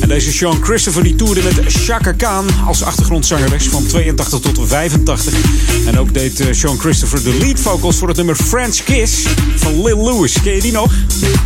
En 0.00 0.08
deze 0.08 0.32
Sean 0.32 0.64
Christopher 0.64 1.02
die 1.02 1.14
toerde 1.14 1.42
met 1.42 1.54
Chaka 1.66 2.12
Khan 2.12 2.46
als 2.66 2.82
achtergrondzangeres 2.82 3.68
van 3.68 3.86
82 3.86 4.40
tot 4.40 4.68
85. 4.68 5.34
En 5.86 5.98
ook 5.98 6.14
deed 6.14 6.40
uh, 6.40 6.46
Sean 6.50 6.78
Christopher 6.78 7.22
de 7.22 7.36
lead 7.38 7.60
vocals 7.60 7.96
voor 7.96 8.08
het 8.08 8.16
nummer 8.16 8.36
French 8.36 8.84
Kiss 8.84 9.26
van 9.56 9.82
Lil 9.82 10.04
Lewis. 10.04 10.42
Ken 10.42 10.54
je 10.54 10.60
die 10.60 10.72
nog? 10.72 10.92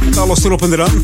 Met 0.05 0.16
alles 0.16 0.44
erop 0.44 0.62
en 0.62 0.72
eraan. 0.72 0.93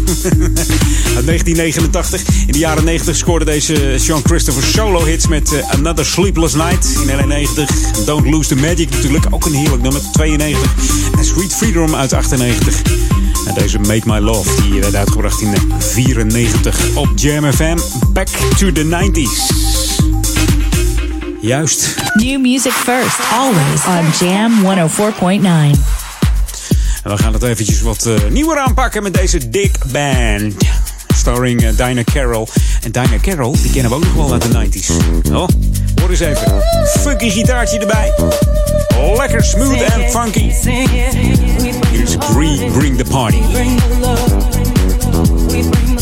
Uit 1.16 1.26
1989. 1.26 2.22
In 2.47 2.52
de 2.52 2.59
jaren 2.59 2.84
90 2.84 3.16
scoorde 3.16 3.44
deze 3.44 3.94
Sean 3.98 4.20
Christopher 4.24 4.62
solo 4.62 5.05
hits 5.05 5.26
met 5.26 5.52
uh, 5.52 5.70
Another 5.70 6.06
Sleepless 6.06 6.55
Night 6.55 6.86
in 7.02 7.09
91. 7.09 7.70
Don't 8.05 8.30
Lose 8.30 8.48
the 8.48 8.56
Magic 8.56 8.90
natuurlijk, 8.90 9.26
ook 9.30 9.44
een 9.44 9.55
heerlijk 9.55 9.82
nummer, 9.82 10.01
92. 10.12 10.70
En 11.18 11.24
Sweet 11.24 11.55
Freedom 11.55 11.94
uit 11.94 12.12
98. 12.12 13.01
En 13.54 13.58
deze 13.62 13.78
Make 13.78 14.02
My 14.04 14.18
Love 14.18 14.62
die 14.62 14.80
werd 14.80 14.94
uitgebracht 14.94 15.40
in 15.40 15.54
94 15.78 16.96
op 16.96 17.08
Jam 17.14 17.52
FM. 17.52 17.76
Back 18.12 18.26
to 18.58 18.72
the 18.72 18.84
90s. 18.84 19.54
Juist. 21.40 21.94
New 22.14 22.40
music 22.40 22.72
first, 22.72 23.18
always 23.32 23.84
on 23.86 24.26
Jam 24.26 24.52
104.9. 24.62 25.80
En 27.02 27.10
we 27.10 27.18
gaan 27.18 27.32
het 27.32 27.42
eventjes 27.42 27.80
wat 27.80 28.06
uh, 28.06 28.14
nieuwer 28.30 28.58
aanpakken 28.58 29.02
met 29.02 29.14
deze 29.14 29.50
Dick 29.50 29.76
Band. 29.92 30.54
Starring 31.16 31.62
uh, 31.62 31.68
Dinah 31.76 32.04
Carroll. 32.04 32.46
En 32.82 32.92
Dinah 32.92 33.20
Carroll, 33.20 33.52
die 33.62 33.70
kennen 33.72 33.90
we 33.90 33.96
ook 33.96 34.04
nog 34.04 34.14
wel 34.14 34.32
uit 34.32 34.42
de 34.42 34.80
90s. 34.80 34.90
Oh, 35.32 35.48
hoor 36.00 36.10
eens 36.10 36.20
even. 36.20 36.62
Funky 37.00 37.30
gitaartje 37.30 37.78
erbij. 37.78 38.12
Lekker 39.02 39.42
smooth 39.42 39.80
en 39.80 40.10
funky. 40.10 40.50
Hier 41.90 42.02
is 42.02 42.16
Bree 42.16 42.70
Bring 42.70 42.96
the 42.96 43.04
Party. 43.04 43.40
We 43.40 43.52
bring 43.52 43.76
the 45.60 45.94
party. 45.94 46.01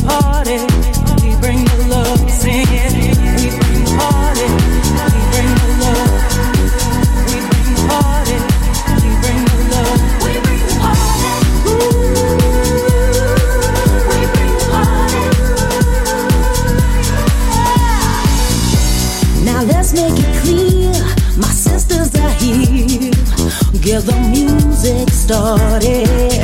Started. 25.31 26.43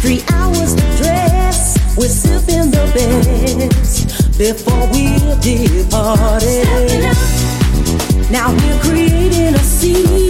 Three 0.00 0.22
hours 0.32 0.74
to 0.74 0.82
dress. 0.96 1.76
We're 1.94 2.08
sipping 2.08 2.70
the 2.70 2.84
best 2.96 4.38
before 4.38 4.86
we 4.94 5.18
departed. 5.44 7.04
Now 8.30 8.54
we're 8.56 8.80
creating 8.80 9.54
a 9.54 9.58
scene. 9.58 10.27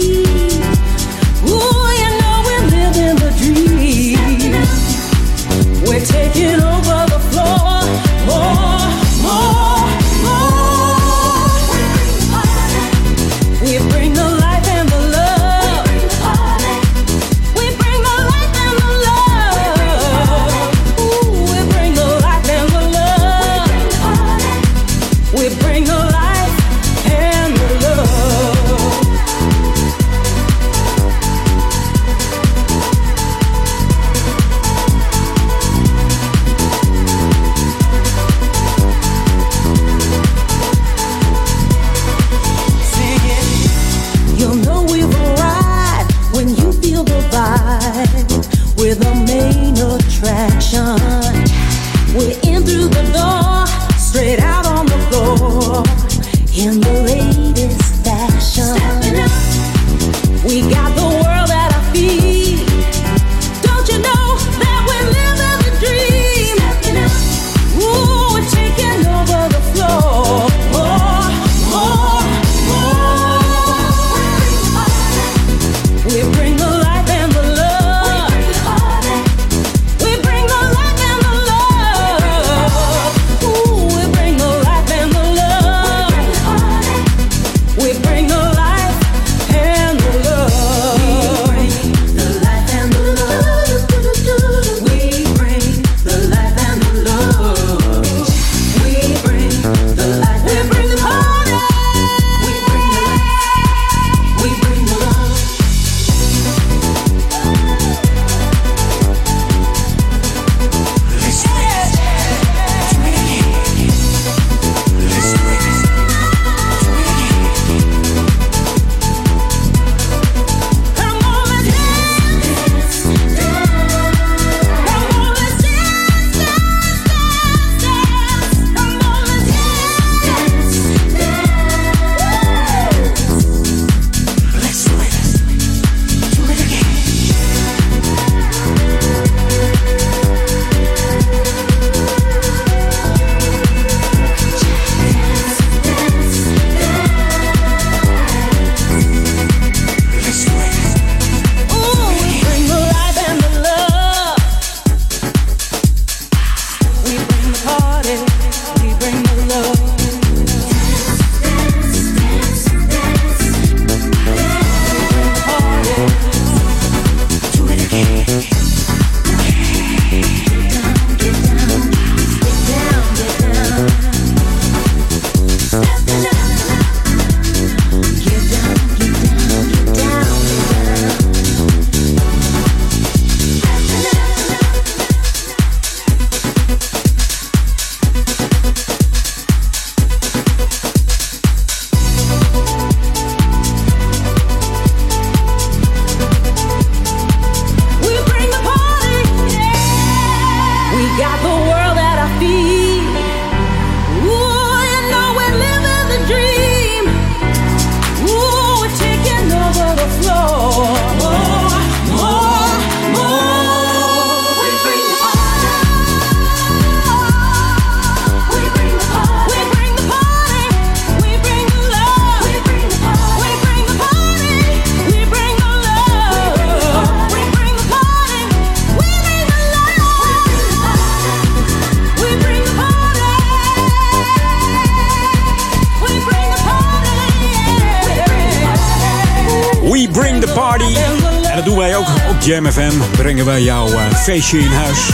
Dat 241.59 241.67
doen 241.67 241.77
wij 241.77 241.97
ook 241.97 242.07
op 242.29 242.41
Jam 242.41 242.71
FM. 242.71 242.91
Brengen 243.11 243.45
wij 243.45 243.61
jouw 243.61 243.87
uh, 243.87 244.13
feestje 244.13 244.59
in 244.59 244.71
huis. 244.71 245.09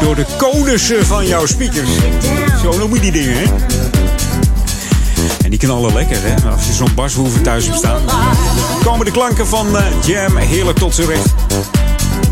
Door 0.00 0.14
de 0.14 0.26
konussen 0.36 1.06
van 1.06 1.26
jouw 1.26 1.46
speakers. 1.46 1.88
Zo 2.62 2.78
noem 2.78 2.94
je 2.94 3.00
die 3.00 3.12
dingen, 3.12 3.36
hè? 3.36 3.44
En 5.44 5.50
die 5.50 5.58
knallen 5.58 5.94
lekker, 5.94 6.16
hè? 6.20 6.50
Als 6.50 6.66
je 6.66 6.72
zo'n 6.72 6.94
baswoever 6.94 7.40
thuis 7.40 7.64
hebt 7.64 7.76
staan. 7.76 8.00
Komen 8.84 9.04
de 9.04 9.12
klanken 9.12 9.46
van 9.46 9.76
uh, 9.76 9.82
Jam 10.04 10.36
heerlijk 10.36 10.78
tot 10.78 10.94
z'n 10.94 11.06
recht. 11.06 11.34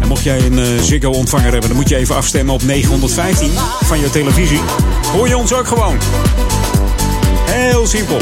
En 0.00 0.08
mocht 0.08 0.22
jij 0.22 0.46
een 0.46 0.58
uh, 0.58 0.82
Ziggo-ontvanger 0.82 1.50
hebben, 1.50 1.68
dan 1.68 1.78
moet 1.78 1.88
je 1.88 1.96
even 1.96 2.16
afstemmen 2.16 2.54
op 2.54 2.62
915 2.62 3.50
van 3.84 4.00
je 4.00 4.10
televisie. 4.10 4.60
Hoor 5.12 5.28
je 5.28 5.36
ons 5.36 5.52
ook 5.52 5.66
gewoon. 5.66 5.98
Heel 7.50 7.86
simpel. 7.86 8.18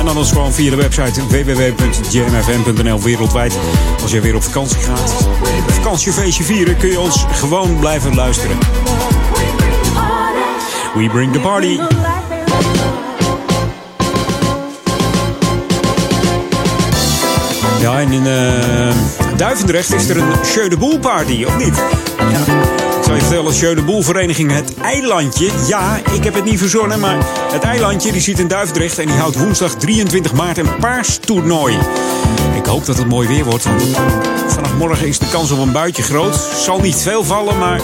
En 0.00 0.06
dan 0.06 0.18
is 0.18 0.30
gewoon 0.30 0.52
via 0.52 0.70
de 0.70 0.76
website 0.76 1.26
www.jmfm.nl 1.26 3.02
wereldwijd. 3.02 3.58
Als 4.02 4.10
je 4.10 4.20
weer 4.20 4.34
op 4.34 4.42
vakantie 4.42 4.80
gaat, 4.80 5.28
vakantiefeestje 5.66 6.44
vieren, 6.44 6.76
kun 6.76 6.88
je 6.88 7.00
ons 7.00 7.24
gewoon 7.32 7.78
blijven 7.78 8.14
luisteren. 8.14 8.58
We 10.94 11.08
bring 11.12 11.32
the 11.32 11.40
party. 11.40 11.80
Ja, 17.80 18.00
en 18.00 18.12
in 18.12 18.26
uh, 18.26 19.36
Duivendrecht 19.36 19.94
is 19.94 20.08
er 20.08 20.16
een 20.16 20.68
de 20.70 20.76
Boel 20.76 20.98
party, 20.98 21.44
of 21.44 21.58
niet? 21.58 21.82
Ja. 22.18 22.69
Zal 23.18 23.68
je 23.68 23.74
de 23.74 23.82
Boel 23.82 24.02
vereniging 24.02 24.52
Het 24.52 24.74
Eilandje. 24.74 25.50
Ja, 25.66 26.00
ik 26.12 26.24
heb 26.24 26.34
het 26.34 26.44
niet 26.44 26.58
verzonnen, 26.58 27.00
maar 27.00 27.16
het 27.52 27.62
Eilandje 27.62 28.12
die 28.12 28.20
zit 28.20 28.38
in 28.38 28.48
Duivendrecht... 28.48 28.98
en 28.98 29.06
die 29.06 29.16
houdt 29.16 29.38
woensdag 29.38 29.74
23 29.74 30.32
maart 30.32 30.58
een 30.58 30.76
paarstoernooi. 30.76 31.78
Ik 32.56 32.66
hoop 32.66 32.86
dat 32.86 32.98
het 32.98 33.08
mooi 33.08 33.28
weer 33.28 33.44
wordt, 33.44 33.64
want 33.64 33.82
vanaf 34.46 34.74
morgen 34.74 35.08
is 35.08 35.18
de 35.18 35.28
kans 35.28 35.50
op 35.50 35.58
een 35.58 35.72
buitje 35.72 36.02
groot. 36.02 36.34
Zal 36.34 36.80
niet 36.80 36.96
veel 36.96 37.24
vallen, 37.24 37.58
maar 37.58 37.80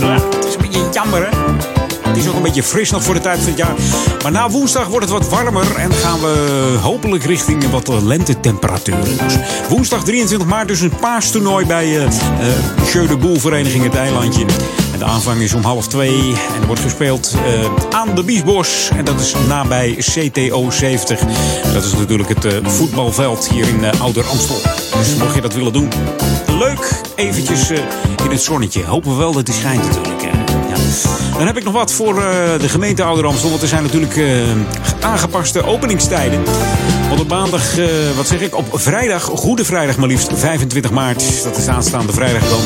ja, 0.00 0.12
het 0.12 0.44
is 0.44 0.54
een 0.54 0.60
beetje 0.60 0.88
jammer, 0.92 1.28
hè? 1.30 1.81
Het 2.12 2.20
is 2.20 2.28
ook 2.28 2.36
een 2.36 2.42
beetje 2.42 2.62
fris 2.62 2.90
nog 2.90 3.02
voor 3.02 3.14
de 3.14 3.20
tijd 3.20 3.38
van 3.38 3.48
het 3.48 3.58
jaar. 3.58 3.74
Maar 4.22 4.32
na 4.32 4.50
woensdag 4.50 4.86
wordt 4.86 5.08
het 5.08 5.18
wat 5.18 5.28
warmer 5.28 5.76
en 5.76 5.92
gaan 5.92 6.20
we 6.20 6.78
hopelijk 6.82 7.24
richting 7.24 7.70
wat 7.70 7.88
lentetemperaturen. 7.88 9.16
Woensdag 9.68 10.04
23 10.04 10.48
maart 10.48 10.68
dus 10.68 10.80
een 10.80 10.96
paastoernooi 11.00 11.66
bij 11.66 11.86
uh, 11.86 13.08
de 13.08 13.16
Boel 13.16 13.38
Vereniging 13.38 13.84
Het 13.84 13.94
Eilandje. 13.94 14.44
En 14.92 14.98
de 14.98 15.04
aanvang 15.04 15.40
is 15.40 15.54
om 15.54 15.62
half 15.62 15.88
twee 15.88 16.18
en 16.54 16.60
er 16.60 16.66
wordt 16.66 16.82
gespeeld 16.82 17.34
uh, 17.34 17.70
aan 17.90 18.14
de 18.14 18.22
Biesbos. 18.22 18.90
En 18.96 19.04
dat 19.04 19.20
is 19.20 19.34
nabij 19.48 19.94
CTO 19.98 20.70
70. 20.70 21.20
En 21.62 21.72
dat 21.72 21.84
is 21.84 21.94
natuurlijk 21.94 22.28
het 22.28 22.46
voetbalveld 22.64 23.48
hier 23.48 23.68
in 23.68 24.00
Ouder 24.00 24.24
Amstel. 24.24 24.60
Dus 24.98 25.14
mocht 25.14 25.34
je 25.34 25.40
dat 25.40 25.54
willen 25.54 25.72
doen, 25.72 25.88
leuk 26.58 27.00
eventjes 27.14 27.70
in 28.24 28.30
het 28.30 28.42
zonnetje. 28.42 28.84
Hopen 28.84 29.10
we 29.10 29.16
wel 29.16 29.32
dat 29.32 29.46
die 29.46 29.54
schijnt 29.54 29.84
natuurlijk. 29.84 30.21
Dan 31.36 31.46
heb 31.46 31.56
ik 31.56 31.64
nog 31.64 31.72
wat 31.72 31.92
voor 31.92 32.14
uh, 32.14 32.22
de 32.60 32.68
gemeente 32.68 33.02
Ouder 33.02 33.26
Amstel. 33.26 33.50
Want 33.50 33.62
er 33.62 33.68
zijn 33.68 33.82
natuurlijk 33.82 34.16
uh, 34.16 34.42
aangepaste 35.00 35.64
openingstijden. 35.64 36.42
Want 37.08 37.20
op 37.20 37.28
maandag, 37.28 37.78
uh, 37.78 37.86
wat 38.16 38.26
zeg 38.26 38.40
ik, 38.40 38.56
op 38.56 38.66
vrijdag, 38.72 39.22
Goede 39.22 39.64
Vrijdag 39.64 39.96
maar 39.96 40.08
liefst, 40.08 40.30
25 40.34 40.90
maart. 40.90 41.42
Dat 41.42 41.56
is 41.56 41.66
aanstaande 41.66 42.12
vrijdag. 42.12 42.48
Dan, 42.48 42.60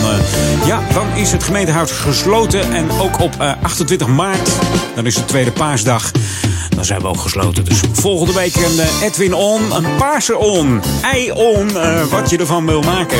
ja, 0.66 0.80
dan 0.92 1.06
is 1.14 1.32
het 1.32 1.42
gemeentehuis 1.42 1.90
gesloten. 1.90 2.72
En 2.72 2.90
ook 2.90 3.20
op 3.20 3.56
28 3.62 4.06
maart, 4.06 4.50
dan 4.94 5.06
is 5.06 5.14
de 5.14 5.24
tweede 5.24 5.52
paasdag. 5.52 6.10
Dan 6.68 6.84
zijn 6.84 7.00
we 7.00 7.06
ook 7.06 7.20
gesloten. 7.20 7.64
Dus 7.64 7.80
volgende 7.92 8.32
week 8.32 8.56
een 8.56 8.80
Edwin 9.02 9.34
On, 9.34 9.72
een 9.72 9.96
Paarse 9.98 10.38
On, 10.38 10.82
Ei 11.02 11.32
On, 11.32 11.70
wat 12.10 12.30
je 12.30 12.38
ervan 12.38 12.66
wil 12.66 12.82
maken. 12.82 13.18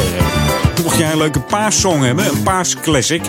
Mocht 0.87 0.99
jij 0.99 1.13
een 1.13 1.19
leuke 1.19 1.41
paassong 1.41 2.05
hebben, 2.05 2.27
een 2.27 2.43
paasclassic, 2.43 3.23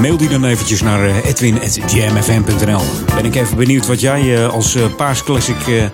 mail 0.00 0.16
die 0.16 0.28
dan 0.28 0.44
eventjes 0.44 0.82
naar 0.82 1.24
edwin.jamfm.nl. 1.24 2.80
Ben 3.14 3.24
ik 3.24 3.34
even 3.34 3.56
benieuwd 3.56 3.86
wat 3.86 4.00
jij 4.00 4.46
als 4.46 4.76
paasclassic 4.96 5.90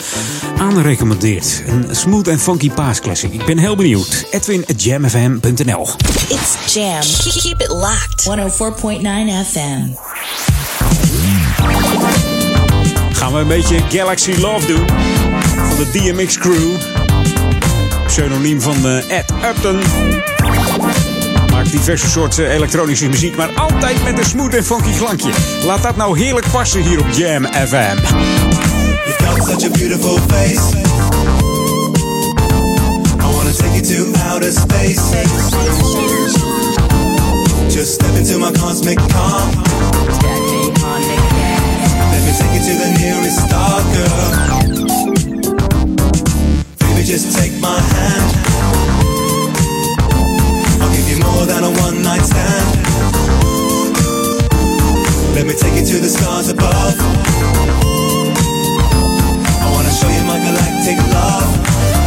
aanrecommendeert. 0.59 1.63
Een 1.67 1.97
smooth 1.97 2.29
en 2.29 2.39
funky 2.39 2.71
paasclassic. 2.71 3.33
Ik 3.33 3.45
ben 3.45 3.59
heel 3.59 3.77
benieuwd. 3.77 4.27
edwin.jamfm.nl 4.31 5.89
It's 6.29 6.75
Jam. 6.75 7.01
Keep 7.43 7.61
it 7.61 7.69
locked. 7.69 8.25
104.9 8.25 9.07
FM. 9.51 9.89
Gaan 13.13 13.33
we 13.33 13.39
een 13.39 13.49
beetje 13.49 13.79
Galaxy 13.89 14.33
Love 14.41 14.67
doen. 14.67 14.87
Van 15.69 15.77
de 15.77 15.91
DMX 15.93 16.39
Crew. 16.39 16.71
Pseudoniem 18.07 18.61
van 18.61 18.87
Ed 18.87 19.33
Upton 19.45 19.81
diverse 21.71 22.09
soorten 22.09 22.51
elektronische 22.51 23.09
muziek, 23.09 23.37
maar 23.37 23.55
altijd 23.55 24.05
met 24.05 24.19
een 24.19 24.25
smooth 24.25 24.55
en 24.55 24.65
funky 24.65 24.97
klankje. 24.97 25.31
Laat 25.65 25.83
dat 25.83 25.97
nou 25.97 26.19
heerlijk 26.19 26.51
passen 26.51 26.83
hier 26.83 27.01
op 27.01 27.07
Jam 27.11 27.45
FM. 27.45 27.97
Such 29.47 29.65
a 29.65 29.71
beautiful 29.71 30.19
face. 30.29 30.77
I 33.21 33.27
wanna 33.33 33.53
take 33.53 33.75
you 33.75 33.83
to 33.83 34.13
outer 34.31 34.53
space. 34.53 35.01
Just 37.69 37.95
step 37.95 38.15
into 38.17 38.39
my 38.39 38.53
cosmic 38.53 38.99
car. 38.99 39.41
Let 42.11 42.23
me 42.25 42.33
take 42.39 42.53
you 42.55 42.63
to 42.67 42.75
the 42.83 42.91
nearest 42.99 43.39
star, 43.47 43.83
girl. 43.95 44.31
Baby, 46.79 47.03
just 47.05 47.39
take 47.39 47.53
my 47.61 47.81
hand. 47.81 48.38
More 51.21 51.47
than 51.47 51.65
a 51.65 51.71
one 51.81 52.03
night 52.03 52.23
stand. 52.23 52.67
Let 55.35 55.47
me 55.47 55.55
take 55.55 55.75
you 55.79 55.87
to 55.87 55.99
the 56.01 56.09
stars 56.09 56.49
above. 56.49 56.95
I 59.63 59.71
wanna 59.73 59.91
show 59.91 60.09
you 60.09 60.25
my 60.25 60.39
galactic 60.39 60.99
love. 61.13 61.98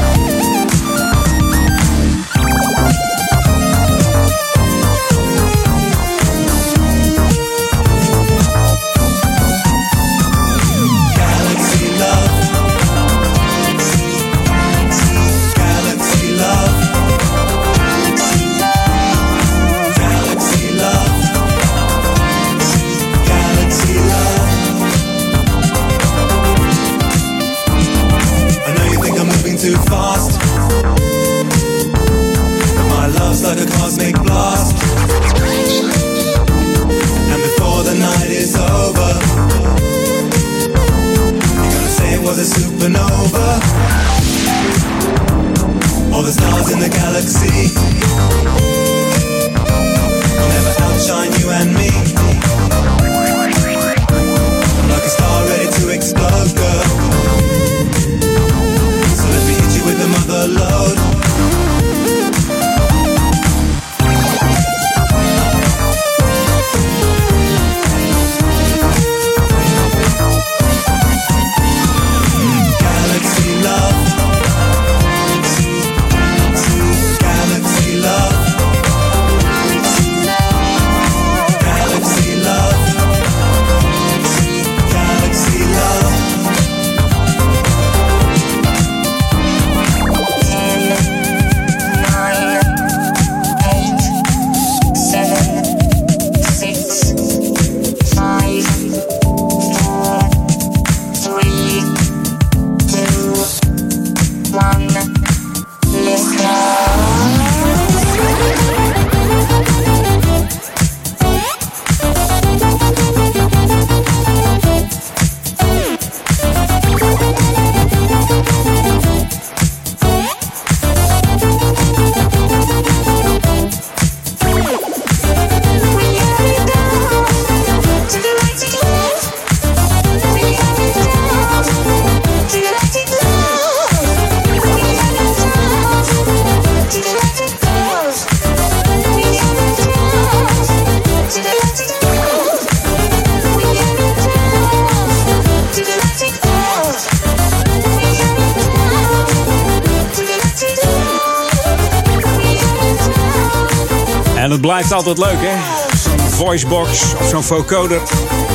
Altijd 155.08 155.32
leuk, 155.32 155.42
hè? 155.42 155.58
Zo'n 155.98 156.30
voicebox 156.30 157.14
of 157.20 157.28
zo'n 157.30 157.44
vocoder. 157.44 158.02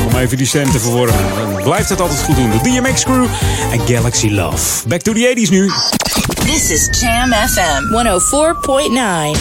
Om 0.07 0.17
even 0.19 0.37
die 0.37 0.47
stem 0.47 0.71
te 0.71 0.81
verworven. 0.81 1.19
Dan 1.37 1.63
blijft 1.63 1.89
het 1.89 2.01
altijd 2.01 2.23
goed 2.23 2.37
doen. 2.37 2.51
De 2.51 2.59
DMX 2.63 3.05
Crew 3.05 3.27
en 3.73 3.81
Galaxy 3.87 4.29
Love. 4.29 4.89
Back 4.89 5.01
to 5.01 5.13
the 5.13 5.35
80s 5.37 5.51
nu. 5.51 5.71
This 6.45 6.71
is 6.71 7.01
Jam 7.01 7.33
FM 7.33 7.83
104.9. 7.93 9.39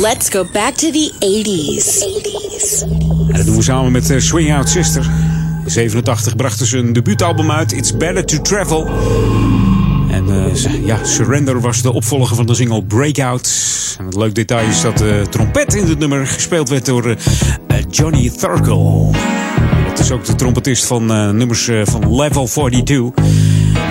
Let's 0.00 0.28
go 0.28 0.46
back 0.52 0.74
to 0.74 0.90
the 0.90 1.12
80s. 1.18 1.84
80s. 1.84 2.82
En 3.28 3.36
dat 3.36 3.46
doen 3.46 3.56
we 3.56 3.62
samen 3.62 3.92
met 3.92 4.10
eh, 4.10 4.18
Swing 4.18 4.54
Out 4.54 4.68
Sister. 4.68 5.10
In 5.64 5.70
87 5.70 6.36
brachten 6.36 6.66
ze 6.66 6.78
een 6.78 6.92
debuutalbum 6.92 7.50
uit, 7.50 7.72
It's 7.72 7.96
Better 7.96 8.24
to 8.24 8.42
Travel. 8.42 8.90
En 10.10 10.28
eh, 10.28 10.84
ja, 10.86 11.04
Surrender 11.04 11.60
was 11.60 11.82
de 11.82 11.92
opvolger 11.92 12.36
van 12.36 12.46
de 12.46 12.54
single 12.54 12.82
Breakout. 12.82 13.46
Leuk 14.16 14.34
detail 14.34 14.68
is 14.68 14.80
dat 14.82 14.98
de 14.98 15.26
trompet 15.30 15.74
in 15.74 15.88
het 15.88 15.98
nummer 15.98 16.26
gespeeld 16.26 16.68
werd 16.68 16.86
door 16.86 17.04
eh, 17.04 17.16
eh, 17.66 17.84
Johnny 17.90 18.30
Thurkel. 18.30 19.10
Dat 19.88 19.98
is 19.98 20.10
ook 20.10 20.24
de 20.24 20.34
trompetist 20.34 20.84
van 20.84 21.10
eh, 21.12 21.30
nummers 21.30 21.68
eh, 21.68 21.80
van 21.84 22.16
Level 22.16 22.46
42. 22.46 23.24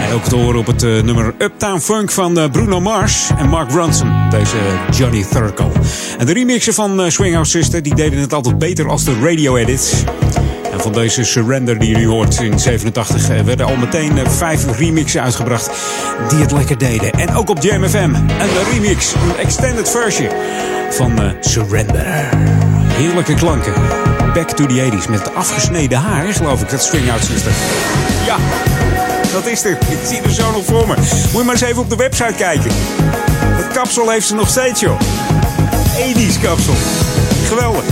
En 0.07 0.13
ook 0.13 0.23
te 0.23 0.35
horen 0.35 0.59
op 0.59 0.65
het 0.67 0.83
eh, 0.83 1.01
nummer 1.01 1.33
Uptown 1.37 1.79
Funk 1.79 2.11
van 2.11 2.39
eh, 2.39 2.49
Bruno 2.51 2.79
Mars 2.81 3.29
en 3.37 3.49
Mark 3.49 3.71
Ronson. 3.71 4.11
Deze 4.29 4.57
Johnny 4.91 5.25
Thurkel. 5.31 5.71
En 6.17 6.25
de 6.25 6.33
remixen 6.33 6.73
van 6.73 7.01
eh, 7.01 7.09
Swing 7.09 7.35
Out 7.35 7.47
Sister 7.47 7.83
die 7.83 7.95
deden 7.95 8.19
het 8.19 8.33
altijd 8.33 8.57
beter 8.57 8.89
als 8.89 9.03
de 9.03 9.19
radio 9.21 9.55
edits. 9.55 10.03
Van 10.77 10.91
deze 10.91 11.23
Surrender 11.23 11.79
die 11.79 11.97
nu 11.97 12.07
hoort 12.07 12.39
in 12.39 12.59
87 12.59 13.29
eh, 13.29 13.41
werden 13.41 13.65
al 13.65 13.75
meteen 13.75 14.17
eh, 14.17 14.29
vijf 14.29 14.77
remixen 14.77 15.21
uitgebracht 15.21 15.69
die 16.29 16.39
het 16.39 16.51
lekker 16.51 16.77
deden. 16.77 17.11
En 17.11 17.35
ook 17.35 17.49
op 17.49 17.61
Jam 17.61 17.83
FM. 17.87 18.13
En 18.13 18.47
de 18.47 18.69
remix, 18.71 19.13
een 19.13 19.37
extended 19.37 19.89
version 19.89 20.29
van 20.89 21.19
eh, 21.19 21.29
Surrender. 21.39 22.05
Heerlijke 22.87 23.33
klanken. 23.33 23.73
Back 24.33 24.49
to 24.49 24.65
the 24.65 24.91
80s 24.91 25.09
met 25.09 25.35
afgesneden 25.35 25.97
haar, 25.97 26.33
geloof 26.33 26.61
ik, 26.61 26.69
dat 26.69 26.83
Swing 26.83 27.11
Out 27.11 27.23
Sister. 27.23 27.51
Ja, 28.25 28.37
dat 29.33 29.45
is 29.45 29.65
er. 29.65 29.71
Ik 29.71 29.99
zie 30.05 30.21
er 30.21 30.31
zo 30.31 30.51
nog 30.51 30.65
voor 30.65 30.87
me. 30.87 30.95
Moet 30.95 31.31
je 31.31 31.43
maar 31.43 31.53
eens 31.53 31.61
even 31.61 31.81
op 31.81 31.89
de 31.89 31.95
website 31.95 32.33
kijken. 32.37 32.71
Het 33.41 33.73
kapsel 33.73 34.09
heeft 34.09 34.27
ze 34.27 34.35
nog 34.35 34.49
steeds, 34.49 34.79
joh. 34.79 34.99
80s 35.97 36.41
kapsel. 36.41 36.73
Geweldig. 37.47 37.83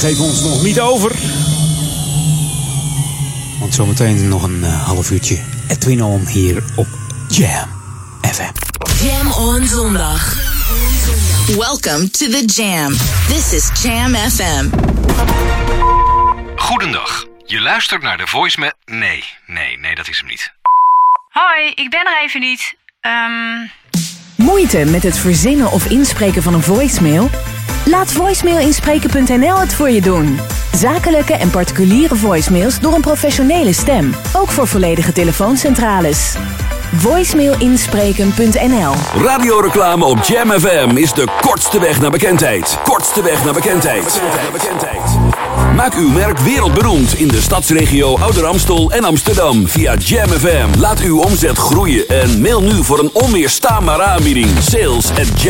Geven 0.00 0.24
ons 0.24 0.40
nog 0.40 0.62
niet 0.62 0.80
over. 0.80 1.12
Want 3.58 3.74
zometeen 3.74 4.28
nog 4.28 4.42
een 4.42 4.64
eh, 4.64 4.86
half 4.86 5.10
uurtje 5.10 5.38
Edwin 5.68 6.02
On 6.02 6.26
hier 6.26 6.62
op 6.76 6.86
Jam 7.28 7.68
FM. 8.20 8.50
Jam 9.04 9.32
on 9.32 9.66
zondag. 9.66 10.34
Welcome 11.46 12.10
to 12.10 12.26
the 12.26 12.44
Jam. 12.46 12.96
This 13.28 13.52
is 13.52 13.82
Jam 13.82 14.14
FM. 14.14 14.68
Goedendag. 16.56 17.26
Je 17.46 17.60
luistert 17.60 18.02
naar 18.02 18.16
de 18.16 18.26
voicemail. 18.26 18.72
Nee, 18.84 19.24
nee, 19.46 19.78
nee, 19.78 19.94
dat 19.94 20.08
is 20.08 20.18
hem 20.18 20.28
niet. 20.28 20.52
Hoi, 21.28 21.72
ik 21.74 21.90
ben 21.90 22.06
er 22.06 22.22
even 22.24 22.40
niet. 22.40 22.74
Ehm, 23.00 23.66
Moeite 24.36 24.84
met 24.84 25.02
het 25.02 25.18
verzinnen 25.18 25.72
of 25.72 25.86
inspreken 25.86 26.42
van 26.42 26.54
een 26.54 26.62
voicemail? 26.62 27.30
Laat 27.84 28.12
voicemailinspreken.nl 28.12 29.58
het 29.58 29.74
voor 29.74 29.90
je 29.90 30.00
doen. 30.00 30.38
Zakelijke 30.72 31.34
en 31.34 31.50
particuliere 31.50 32.16
voicemails 32.16 32.80
door 32.80 32.94
een 32.94 33.00
professionele 33.00 33.72
stem. 33.72 34.14
Ook 34.36 34.48
voor 34.48 34.66
volledige 34.66 35.12
telefooncentrales. 35.12 36.34
Voicemailinspreken.nl 36.94 38.92
Radioreclame 39.22 40.04
op 40.04 40.18
Jam 40.22 40.50
FM 40.50 40.96
is 40.96 41.12
de 41.12 41.26
kortste 41.40 41.80
weg 41.80 42.00
naar 42.00 42.10
bekendheid. 42.10 42.78
Kortste 42.84 43.22
weg 43.22 43.44
naar 43.44 43.52
bekendheid. 43.52 44.20
Maak 45.76 45.94
uw 45.94 46.08
merk 46.08 46.38
wereldberoemd 46.38 47.18
in 47.18 47.28
de 47.28 47.40
stadsregio 47.40 48.18
Ouder 48.18 48.44
Amstel 48.46 48.90
en 48.90 49.04
Amsterdam 49.04 49.68
via 49.68 49.94
Jam 49.94 50.28
FM. 50.28 50.68
Laat 50.78 51.00
uw 51.00 51.20
omzet 51.20 51.58
groeien 51.58 52.08
en 52.08 52.40
mail 52.40 52.62
nu 52.62 52.84
voor 52.84 52.98
een 52.98 53.10
onweerstaanbare 53.12 54.02
aanbieding. 54.02 54.48
Sales 54.60 55.10
at 55.10 55.42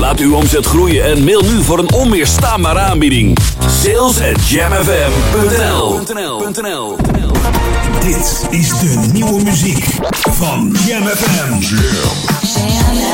Laat 0.00 0.20
uw 0.20 0.34
omzet 0.34 0.66
groeien 0.66 1.04
en 1.04 1.24
mail 1.24 1.42
nu 1.42 1.62
voor 1.62 1.78
een 1.78 1.92
onweerstaanbare 1.92 2.78
aanbieding. 2.78 3.38
Sales 3.82 4.20
at 4.20 4.48
jamfm.nl 4.48 5.98
Dit 8.00 8.46
is 8.50 8.68
de 8.68 9.08
nieuwe 9.12 9.42
muziek 9.42 9.84
van 10.30 10.76
Jam 10.86 11.02
FM. 11.02 11.52
Jam 11.58 11.86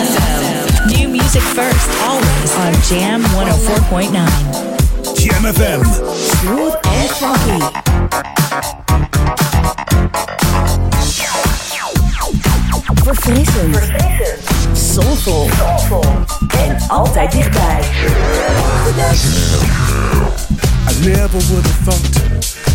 FM. 0.02 0.34
New 0.86 1.08
music 1.10 1.42
first, 1.42 1.88
always 2.06 2.54
on 2.56 2.96
Jam 2.96 3.22
104.9. 3.22 3.26
Jam 5.14 5.54
FM. 5.54 5.84
Smooth 6.30 6.74
and 6.82 7.10
funky. 7.10 7.64
Verfrissend. 13.04 13.76
Soulful. 14.72 16.35
En 16.68 16.88
altijd 16.88 17.32
dichtbij. 17.32 17.80
I 20.88 21.08
never 21.08 21.40
would 21.48 21.66
have 21.66 21.84
thought, 21.84 22.22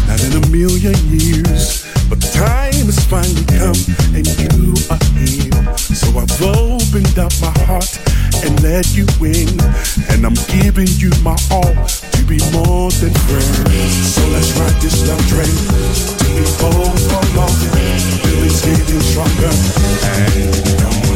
not 0.07 0.21
in 0.21 0.43
a 0.43 0.47
million 0.49 0.95
years. 1.09 1.83
But 2.09 2.19
time 2.33 2.85
has 2.85 2.99
finally 3.05 3.45
come, 3.45 3.79
and 4.13 4.27
you 4.27 4.73
are 4.89 4.99
here. 5.15 5.63
So 5.75 6.07
I've 6.19 6.41
opened 6.41 7.17
up 7.17 7.31
my 7.39 7.53
heart 7.65 7.99
and 8.43 8.61
let 8.61 8.93
you 8.93 9.05
in. 9.21 9.59
And 10.09 10.25
I'm 10.25 10.35
giving 10.47 10.91
you 10.99 11.11
my 11.23 11.37
all 11.49 11.73
to 12.11 12.23
be 12.25 12.39
more 12.51 12.91
than 12.99 13.13
friends. 13.27 14.13
So 14.13 14.21
let's 14.27 14.51
ride 14.59 14.81
this 14.81 15.07
love 15.07 15.25
train 15.29 15.55
to 16.17 16.25
be 16.35 16.43
both 16.59 17.11
along. 17.33 17.55
Feelings 18.23 18.61
getting 18.61 19.01
stronger, 19.01 19.53
and 20.03 21.10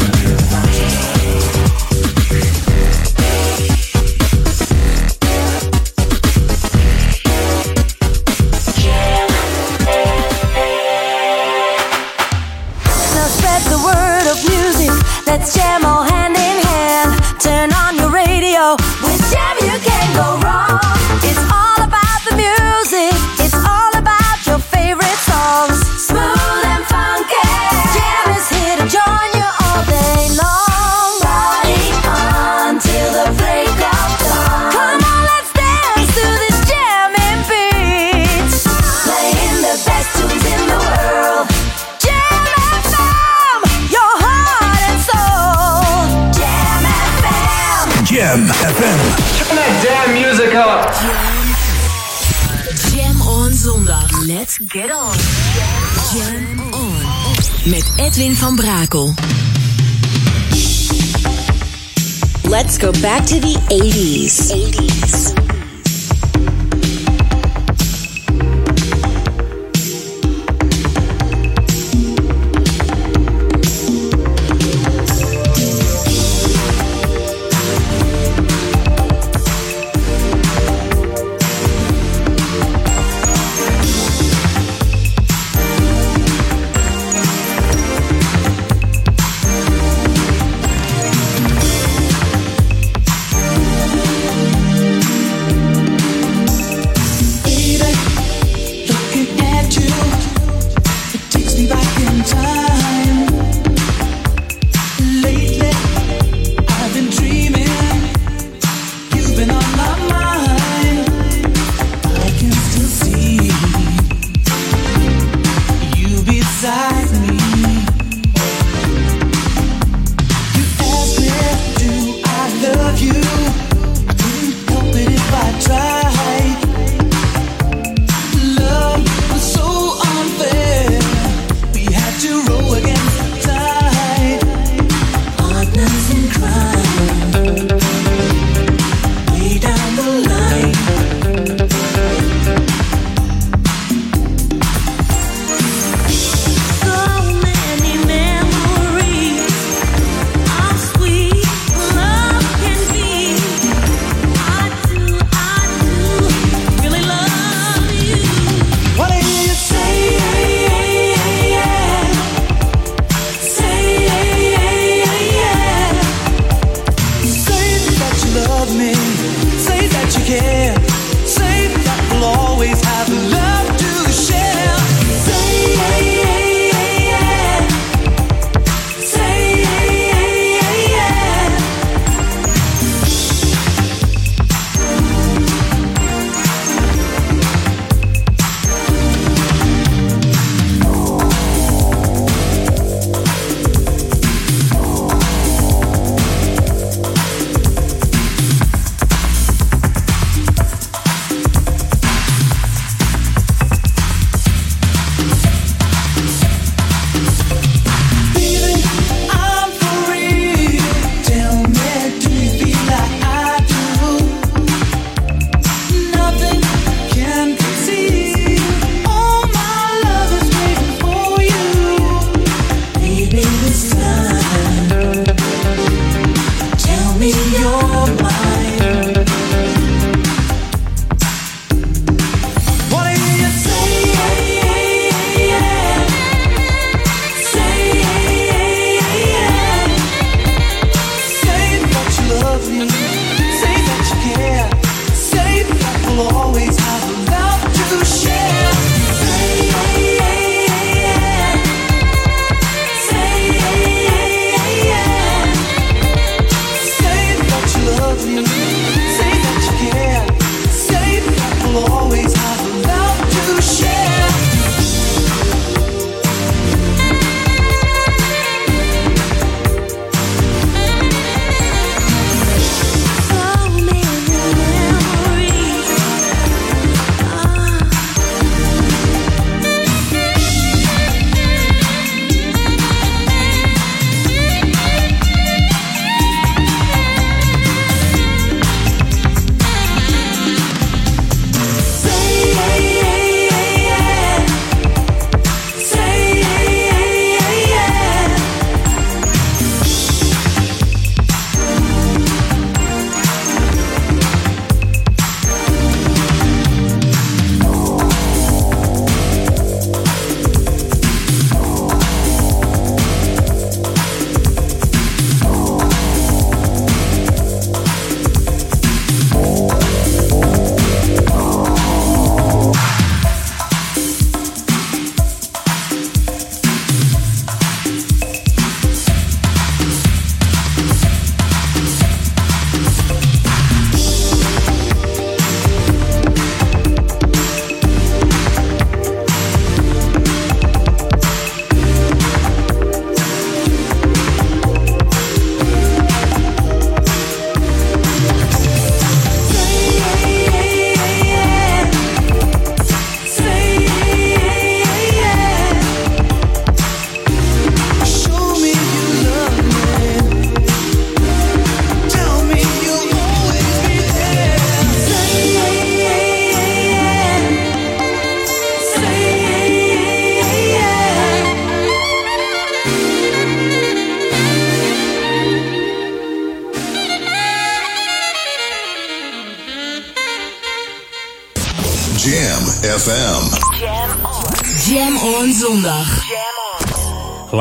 get 54.76 54.91
on. 54.91 55.15
Jam 56.11 56.60
on. 56.73 57.69
Met 57.69 57.93
Edwin 57.95 58.34
van 58.34 58.56
Brakel. 58.56 59.14
Let's 62.49 62.77
go 62.77 62.91
back 62.91 63.26
to 63.26 63.39
the 63.39 63.57
80s. 63.69 64.52
80s. 64.52 65.44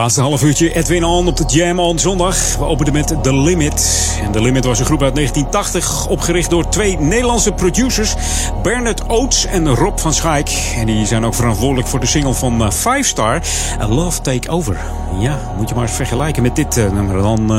Laatste 0.04 0.22
half 0.22 0.42
uurtje 0.42 0.74
Edwin 0.74 1.04
On 1.04 1.26
op 1.26 1.36
de 1.36 1.44
Jam 1.46 1.78
on 1.78 1.98
zondag. 1.98 2.56
We 2.56 2.64
openden 2.64 2.94
met 2.94 3.14
The 3.22 3.36
Limit. 3.36 4.10
En 4.22 4.32
The 4.32 4.42
Limit 4.42 4.64
was 4.64 4.78
een 4.78 4.84
groep 4.84 5.02
uit 5.02 5.14
1980, 5.14 6.08
opgericht 6.08 6.50
door 6.50 6.68
twee 6.68 6.98
Nederlandse 6.98 7.52
producers, 7.52 8.14
Bernard 8.62 9.06
Oates 9.06 9.46
en 9.46 9.74
Rob 9.74 9.98
van 9.98 10.14
Schaik. 10.14 10.74
En 10.76 10.86
die 10.86 11.06
zijn 11.06 11.24
ook 11.24 11.34
verantwoordelijk 11.34 11.88
voor 11.88 12.00
de 12.00 12.06
single 12.06 12.34
van 12.34 12.62
eh, 12.62 12.70
Five 12.70 13.02
Star, 13.02 13.42
A 13.80 13.88
Love 13.88 14.20
Take 14.20 14.50
Over. 14.50 14.76
Ja, 15.18 15.38
moet 15.56 15.68
je 15.68 15.74
maar 15.74 15.84
eens 15.84 15.96
vergelijken 15.96 16.42
met 16.42 16.56
dit 16.56 16.76
eh, 16.76 16.92
nummer. 16.92 17.22
Dan 17.22 17.54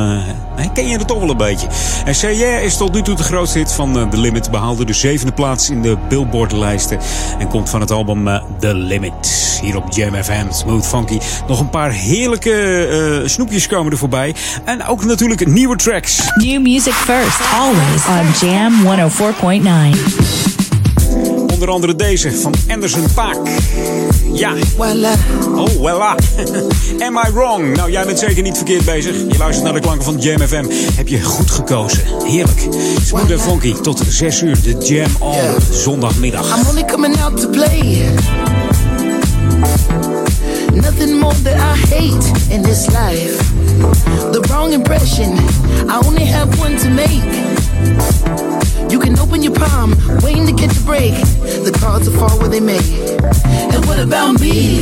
eh, 0.55 0.67
ken 0.73 0.87
je 0.87 0.97
het 0.97 1.07
toch 1.07 1.19
wel 1.19 1.29
een 1.29 1.37
beetje. 1.37 1.67
En 2.05 2.15
Say 2.15 2.33
is 2.63 2.77
tot 2.77 2.93
nu 2.93 3.01
toe 3.01 3.15
de 3.15 3.23
grootste 3.23 3.57
hit 3.57 3.71
van 3.71 4.09
The 4.09 4.17
Limit. 4.17 4.51
Behaalde 4.51 4.85
de 4.85 4.93
zevende 4.93 5.33
plaats 5.33 5.69
in 5.69 5.81
de 5.81 5.97
Billboard-lijsten. 6.09 6.99
En 7.39 7.47
komt 7.47 7.69
van 7.69 7.81
het 7.81 7.91
album 7.91 8.41
The 8.59 8.73
Limit. 8.73 9.44
Hier 9.61 9.75
op 9.75 9.91
Jam 9.91 10.23
FM, 10.23 10.51
Smooth 10.51 10.87
Funky. 10.87 11.19
Nog 11.47 11.59
een 11.59 11.69
paar 11.69 11.91
heerlijke 11.91 12.87
eh, 13.21 13.29
snoepjes 13.29 13.67
komen 13.67 13.91
er 13.91 13.97
voorbij. 13.97 14.35
En 14.65 14.85
ook 14.85 15.05
natuurlijk 15.05 15.47
nieuwe 15.47 15.75
tracks. 15.75 16.19
New 16.35 16.61
music 16.61 16.93
first, 16.93 17.39
always 17.53 18.05
on 18.07 18.47
Jam 18.47 18.73
104.9. 19.91 20.45
Onder 21.53 21.69
andere 21.69 21.95
deze 21.95 22.31
van 22.31 22.53
Anderson 22.69 23.05
Paak. 23.13 23.37
Ja. 24.33 24.53
Oh, 24.77 25.67
voilà. 25.67 26.15
Am 27.07 27.17
I 27.27 27.31
wrong? 27.33 27.75
Nou, 27.75 27.91
jij 27.91 28.05
bent 28.05 28.19
zeker 28.19 28.43
niet 28.43 28.55
verkeerd 28.57 28.85
bezig. 28.85 29.15
Je 29.15 29.37
luistert 29.37 29.63
naar 29.63 29.73
de 29.73 29.79
klanken 29.79 30.03
van 30.03 30.17
Jam 30.19 30.47
FM. 30.47 30.65
Heb 30.95 31.07
je 31.07 31.21
goed 31.21 31.51
gekozen. 31.51 32.03
Heerlijk. 32.25 32.67
Smooth 33.01 33.31
en 33.31 33.39
funky 33.39 33.73
tot 33.73 34.01
6 34.07 34.41
uur. 34.41 34.61
De 34.61 34.77
Jam 34.85 35.11
on 35.19 35.39
zondagmiddag. 35.71 36.57
I'm 36.57 36.67
only 36.67 36.85
coming 36.85 37.21
out 37.21 37.41
to 37.41 37.49
play. 37.49 38.05
Nothing 40.75 41.19
more 41.19 41.33
that 41.33 41.57
I 41.57 41.75
hate 41.87 42.51
in 42.51 42.61
this 42.61 42.91
life. 42.93 43.37
The 44.33 44.45
wrong 44.51 44.73
impression, 44.73 45.37
I 45.89 46.01
only 46.05 46.25
have 46.25 46.59
one 46.59 46.75
to 46.77 46.89
make. 46.89 47.23
You 48.91 48.99
can 48.99 49.17
open 49.17 49.41
your 49.41 49.53
palm, 49.53 49.95
waiting 50.21 50.45
to 50.47 50.53
catch 50.53 50.77
a 50.77 50.81
break. 50.81 51.13
The 51.63 51.75
cards 51.79 52.09
will 52.09 52.17
fall 52.17 52.37
where 52.39 52.49
they 52.49 52.59
may. 52.59 52.83
And 53.73 53.85
what 53.85 53.99
about 53.99 54.39
me? 54.41 54.81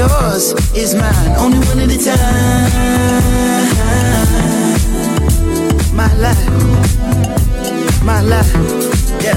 Yours, 0.00 0.54
is 0.74 0.94
mine. 0.94 1.32
Only 1.36 1.58
one 1.68 1.80
at 1.84 1.92
a 1.92 1.98
time. 1.98 2.70
My 5.94 6.10
life. 6.24 6.46
My 8.02 8.20
life. 8.22 8.52
Yeah. 9.24 9.36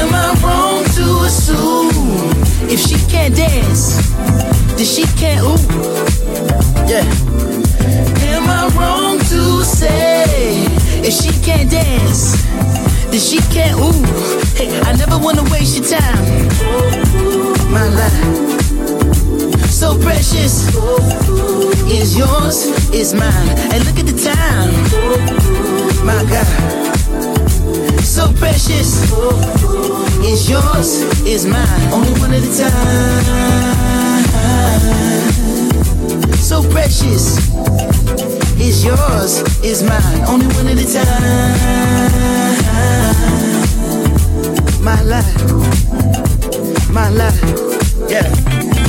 Am 0.00 0.10
I 0.24 0.28
wrong 0.42 0.84
to 0.96 1.04
assume 1.28 1.92
if 2.74 2.80
she 2.80 2.96
can't 3.12 3.34
dance, 3.36 3.84
then 4.76 4.86
she 4.94 5.04
can't 5.20 5.42
ooh? 5.44 5.60
Yeah. 6.88 7.06
Am 8.32 8.46
I 8.48 8.62
wrong 8.76 9.18
to 9.32 9.40
say 9.62 10.24
if 11.06 11.12
she 11.20 11.32
can't 11.44 11.70
dance, 11.70 12.22
then 13.10 13.20
she 13.20 13.38
can't 13.54 13.76
ooh? 13.78 14.00
Hey, 14.56 14.70
I 14.88 14.92
never 14.96 15.18
wanna 15.18 15.44
waste 15.52 15.76
your 15.76 15.86
time. 15.98 16.24
My 17.70 17.86
life 17.88 18.59
so 19.80 19.96
precious 19.98 20.68
is 21.88 22.14
yours, 22.14 22.66
is 22.92 23.14
mine. 23.14 23.48
And 23.72 23.82
look 23.86 23.98
at 23.98 24.04
the 24.04 24.12
time, 24.12 24.72
my 26.04 26.22
God. 26.28 26.46
So 28.04 28.30
precious 28.34 29.10
is 30.22 30.50
yours, 30.50 31.02
is 31.24 31.46
mine. 31.46 31.92
Only 31.94 32.12
one 32.20 32.34
at 32.34 32.42
a 32.44 32.52
time. 32.60 33.24
So 36.34 36.62
precious 36.68 37.38
is 38.60 38.84
yours, 38.84 39.42
is 39.64 39.82
mine. 39.82 40.24
Only 40.28 40.46
one 40.56 40.66
at 40.68 40.76
a 40.76 40.84
time. 40.92 41.54
My 44.84 45.00
life, 45.00 45.42
my 46.90 47.08
life, 47.08 47.40
yeah. 48.10 48.79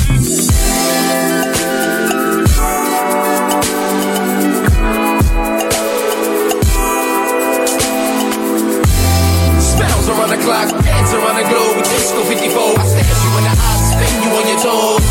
Around 10.12 10.32
the 10.32 10.42
clock, 10.44 10.68
dance 10.84 11.12
around 11.16 11.38
the 11.40 11.48
globe. 11.48 11.80
Disco 11.88 12.22
54, 12.24 12.80
I 12.80 12.84
stare 12.84 13.08
you 13.08 13.32
in 13.40 13.44
the 13.48 13.56
eyes, 13.56 13.84
spin 13.96 14.14
you 14.20 14.32
on 14.36 14.46
your 14.48 14.60
toes. 14.60 15.04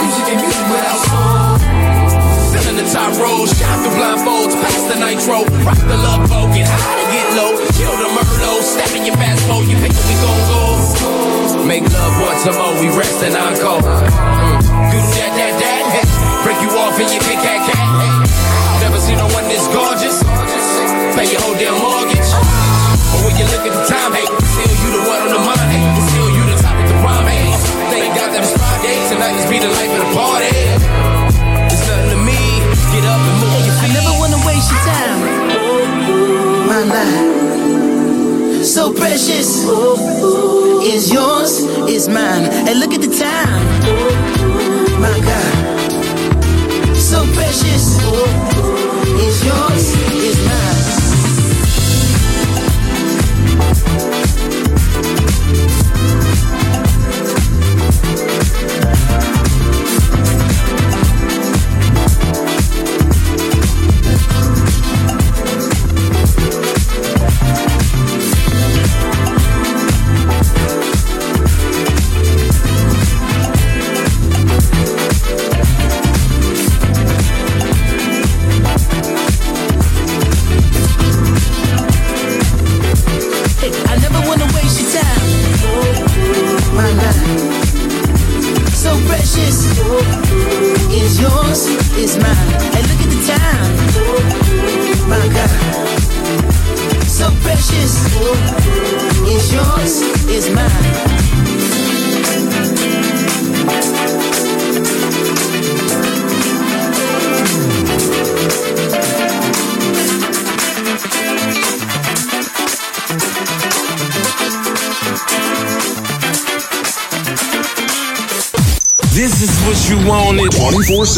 Music 0.00 0.26
and 0.32 0.38
music 0.40 0.66
without 0.72 1.00
soul. 1.04 1.56
Feeling 2.48 2.76
the 2.80 2.86
top 2.88 3.12
roll, 3.20 3.44
shine 3.44 3.78
through 3.84 3.96
blindfolds, 3.98 4.54
pass 4.56 4.80
the 4.88 4.96
nitro. 4.96 5.44
Rock 5.68 5.80
the 5.84 5.98
love 6.00 6.24
boat, 6.32 6.48
get 6.56 6.64
high 6.64 6.96
and 6.96 7.10
get 7.12 7.28
low. 7.36 7.52
Kill 7.76 7.92
the 7.92 8.08
Merlot, 8.08 8.62
step 8.64 8.90
in 8.96 9.04
your 9.04 9.16
fast 9.20 9.44
boat, 9.44 9.68
you 9.68 9.76
pick 9.84 9.92
we 9.92 10.14
gon' 10.24 10.42
go. 10.48 10.62
Make 11.68 11.84
love 11.92 12.14
once 12.24 12.46
a 12.48 12.52
more, 12.56 12.72
we 12.80 12.88
rest 12.96 13.20
and 13.20 13.36
encore. 13.36 13.84
Mm. 13.84 14.60
Do 14.64 14.98
that, 15.20 15.32
that, 15.36 15.54
that. 15.60 16.04
Break 16.40 16.58
you 16.64 16.72
off 16.80 16.96
in 16.96 17.08
your 17.12 17.20
big 17.28 17.38
cat 17.44 17.60
cat. 17.68 18.80
Never 18.80 18.96
seen 18.96 19.18
no 19.18 19.28
one 19.36 19.44
this 19.52 19.68
gorgeous. 19.68 20.24
Pay 21.12 21.28
your 21.28 21.40
whole 21.44 21.58
damn 21.60 21.76
mortgage. 21.76 22.57
But 23.12 23.20
when 23.24 23.34
you 23.40 23.46
look 23.48 23.64
at 23.64 23.72
the 23.72 23.84
time, 23.88 24.12
hey, 24.12 24.28
still 24.28 24.74
you 24.84 24.88
the 24.92 25.02
one 25.08 25.20
on 25.24 25.30
the 25.32 25.40
mind, 25.40 25.68
hey, 25.72 25.80
still 26.12 26.28
you 26.28 26.42
the 26.52 26.56
top 26.60 26.76
of 26.76 26.88
the 26.88 26.96
hey. 27.24 27.48
Thank 27.88 28.12
God 28.12 28.28
that 28.36 28.44
it's 28.44 28.52
Friday, 28.52 28.96
tonight 29.08 29.36
is 29.40 29.48
be 29.48 29.58
the 29.58 29.72
life 29.72 29.92
of 29.96 30.00
the 30.04 30.10
party. 30.12 30.52
It's 31.72 31.84
nothing 31.88 32.10
to 32.12 32.20
me, 32.20 32.40
get 32.92 33.04
up 33.08 33.16
and 33.16 33.36
move 33.40 33.64
your 33.64 33.76
I 33.80 33.88
never 33.96 34.12
wanna 34.20 34.40
waste 34.44 34.68
your 34.68 34.82
time. 34.92 35.20
My 36.68 36.84
life, 36.84 38.64
so 38.64 38.92
precious, 38.92 39.64
is 40.84 41.10
yours, 41.10 41.64
is 41.88 42.08
mine. 42.08 42.44
And 42.68 42.78
look 42.80 42.92
at 42.92 43.00
the 43.00 43.12
time. 43.16 43.64
My 45.00 45.16
God, 45.24 45.54
so 46.92 47.24
precious, 47.32 47.96
is 49.24 49.36
yours, 49.48 49.84
is 50.28 50.36
mine. 50.44 50.97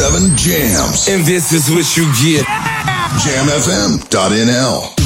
7 0.00 0.34
jams. 0.34 1.08
And 1.08 1.26
this 1.26 1.52
is 1.52 1.70
what 1.70 1.94
you 1.94 2.04
get. 2.24 2.46
JamFM.nl. 3.20 4.99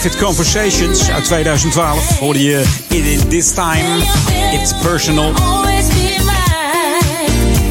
Private 0.00 0.24
Conversations 0.24 1.10
uit 1.10 1.24
2012 1.24 2.18
hoorde 2.18 2.42
je 2.42 2.64
in 2.88 3.28
This 3.28 3.52
Time. 3.52 4.02
It's 4.52 4.74
Personal. 4.82 5.32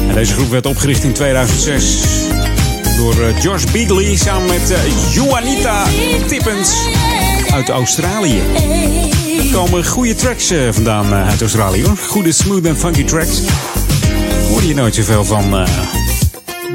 En 0.08 0.14
deze 0.14 0.32
groep 0.32 0.50
werd 0.50 0.66
opgericht 0.66 1.04
in 1.04 1.12
2006 1.12 2.00
door 2.96 3.22
eh, 3.22 3.42
Josh 3.42 3.64
Beagley 3.72 4.16
samen 4.16 4.46
met 4.46 4.70
eh, 4.70 5.12
Juanita 5.12 5.84
Tippens 6.26 6.74
uit 7.52 7.68
Australië. 7.68 8.42
Er 9.38 9.52
komen 9.52 9.86
goede 9.86 10.14
tracks 10.14 10.50
eh, 10.50 10.68
vandaan 10.70 11.12
uit 11.12 11.40
Australië 11.40 11.84
hoor. 11.84 11.96
Goede 11.96 12.32
smooth 12.32 12.64
en 12.64 12.76
funky 12.76 13.04
tracks. 13.04 13.40
Hoor 14.48 14.62
je 14.62 14.74
nooit 14.74 14.94
zoveel 14.94 15.24
van 15.24 15.66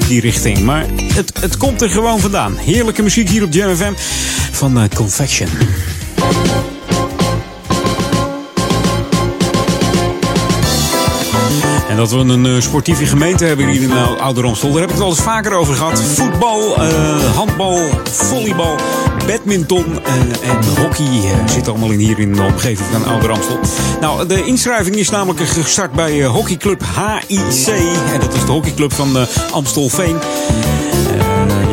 die 0.08 0.22
richting. 0.22 0.60
Maar 0.60 0.86
het, 1.14 1.34
het 1.40 1.58
komt 1.58 1.82
er 1.82 1.90
gewoon 1.90 2.20
vandaan. 2.20 2.58
Heerlijke 2.58 3.02
muziek 3.02 3.30
hier 3.30 3.44
op 3.44 3.54
Jam 3.54 3.76
FM 3.76 3.94
van 4.56 4.80
eh, 4.80 4.84
Confection. 4.96 5.48
En 11.90 11.96
dat 11.98 12.12
we 12.12 12.18
een 12.18 12.46
eh, 12.46 12.62
sportieve 12.62 13.06
gemeente 13.06 13.46
hebben 13.46 13.68
hier 13.68 13.82
in 13.82 13.90
uh, 13.90 14.22
Ouder 14.22 14.46
Amstel. 14.46 14.70
Daar 14.72 14.80
heb 14.80 14.90
ik 14.90 14.96
het 14.96 15.00
wel 15.04 15.10
eens 15.10 15.22
vaker 15.22 15.54
over 15.54 15.76
gehad. 15.76 16.02
Voetbal, 16.02 16.76
eh, 16.78 17.36
handbal, 17.36 17.90
volleybal, 18.04 18.76
badminton 19.28 19.86
eh, 20.04 20.50
en 20.50 20.64
hockey 20.82 21.06
eh, 21.06 21.48
zitten 21.48 21.72
allemaal 21.72 21.92
in 21.92 22.00
hier 22.00 22.20
in 22.20 22.34
de 22.34 22.42
omgeving 22.42 22.90
van 22.92 23.06
Ouder 23.06 23.32
Amstel. 23.32 23.60
Nou, 24.02 24.28
de 24.28 24.46
inschrijving 24.46 24.96
is 24.96 25.10
namelijk 25.10 25.48
gestart 25.48 25.92
bij 25.92 26.22
eh, 26.22 26.30
hockeyclub 26.30 26.82
HIC. 27.28 27.68
En 28.14 28.20
dat 28.20 28.34
is 28.34 28.46
de 28.46 28.52
hockeyclub 28.52 28.94
van 28.94 29.18
eh, 29.18 29.24
Amstelveen. 29.52 30.16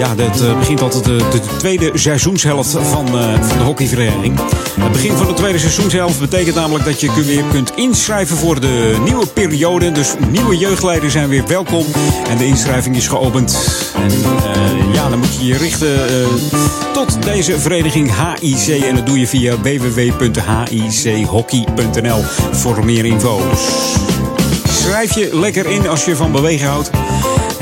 Ja, 0.02 0.14
dat 0.14 0.40
eh, 0.40 0.58
begint 0.58 0.82
altijd 0.82 1.04
de, 1.04 1.16
de 1.16 1.40
tweede 1.58 1.90
seizoenshelft 1.94 2.70
van, 2.70 3.06
eh, 3.06 3.42
van 3.42 3.58
de 3.58 3.64
hockeyvereniging. 3.64 4.38
Het 4.80 4.92
begin 4.92 5.16
van 5.16 5.26
de 5.26 5.34
tweede 5.34 5.58
seizoenshelft 5.58 6.20
betekent 6.20 6.54
namelijk 6.54 6.84
dat 6.84 7.00
je 7.00 7.24
weer 7.24 7.44
kunt 7.50 7.72
inschrijven 7.76 8.36
voor 8.36 8.60
de 8.60 8.96
nieuwe 9.04 9.26
periode. 9.26 9.92
Dus 9.92 10.14
nieuwe 10.30 10.56
jeugdleiders 10.56 11.12
zijn 11.12 11.28
weer 11.28 11.46
welkom. 11.46 11.84
En 12.28 12.38
de 12.38 12.46
inschrijving 12.46 12.96
is 12.96 13.08
geopend. 13.08 13.56
En 13.94 14.10
eh, 14.10 14.94
ja, 14.94 15.08
dan 15.08 15.18
moet 15.18 15.36
je 15.40 15.46
je 15.46 15.56
richten 15.56 15.98
tot 16.92 17.22
deze 17.22 17.60
vereniging 17.60 18.10
HIC. 18.40 18.82
En 18.82 18.94
dat 18.94 19.06
doe 19.06 19.18
je 19.18 19.26
via 19.26 19.60
www.hichockey.nl 19.60 22.22
voor 22.52 22.84
meer 22.84 23.04
info. 23.04 23.40
Dus 23.50 23.60
schrijf 24.80 25.14
je 25.14 25.28
lekker 25.32 25.66
in 25.66 25.88
als 25.88 26.04
je 26.04 26.16
van 26.16 26.32
bewegen 26.32 26.68
houdt. 26.68 26.90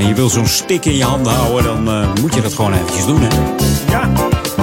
En 0.00 0.08
je 0.08 0.14
wil 0.14 0.28
zo'n 0.28 0.46
stick 0.46 0.84
in 0.84 0.96
je 0.96 1.04
handen 1.04 1.32
houden, 1.32 1.64
dan 1.64 1.88
eh, 1.88 2.08
moet 2.20 2.34
je 2.34 2.40
dat 2.40 2.54
gewoon 2.54 2.72
eventjes 2.72 3.06
doen. 3.06 3.20
Hè? 3.20 3.28
Ja, 3.90 4.10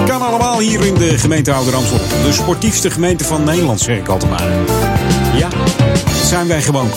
kan 0.06 0.22
allemaal 0.22 0.58
hier 0.58 0.86
in 0.86 0.94
de 0.94 1.18
gemeente 1.18 1.52
Ouder 1.52 1.74
Amstel. 1.74 1.98
De 2.24 2.32
sportiefste 2.32 2.90
gemeente 2.90 3.24
van 3.24 3.44
Nederland, 3.44 3.80
zeg 3.80 3.98
ik 3.98 4.08
altijd 4.08 4.30
maar. 4.30 4.48
Ja, 5.34 5.48
zijn 6.24 6.46
wij 6.46 6.62
gewoon. 6.62 6.90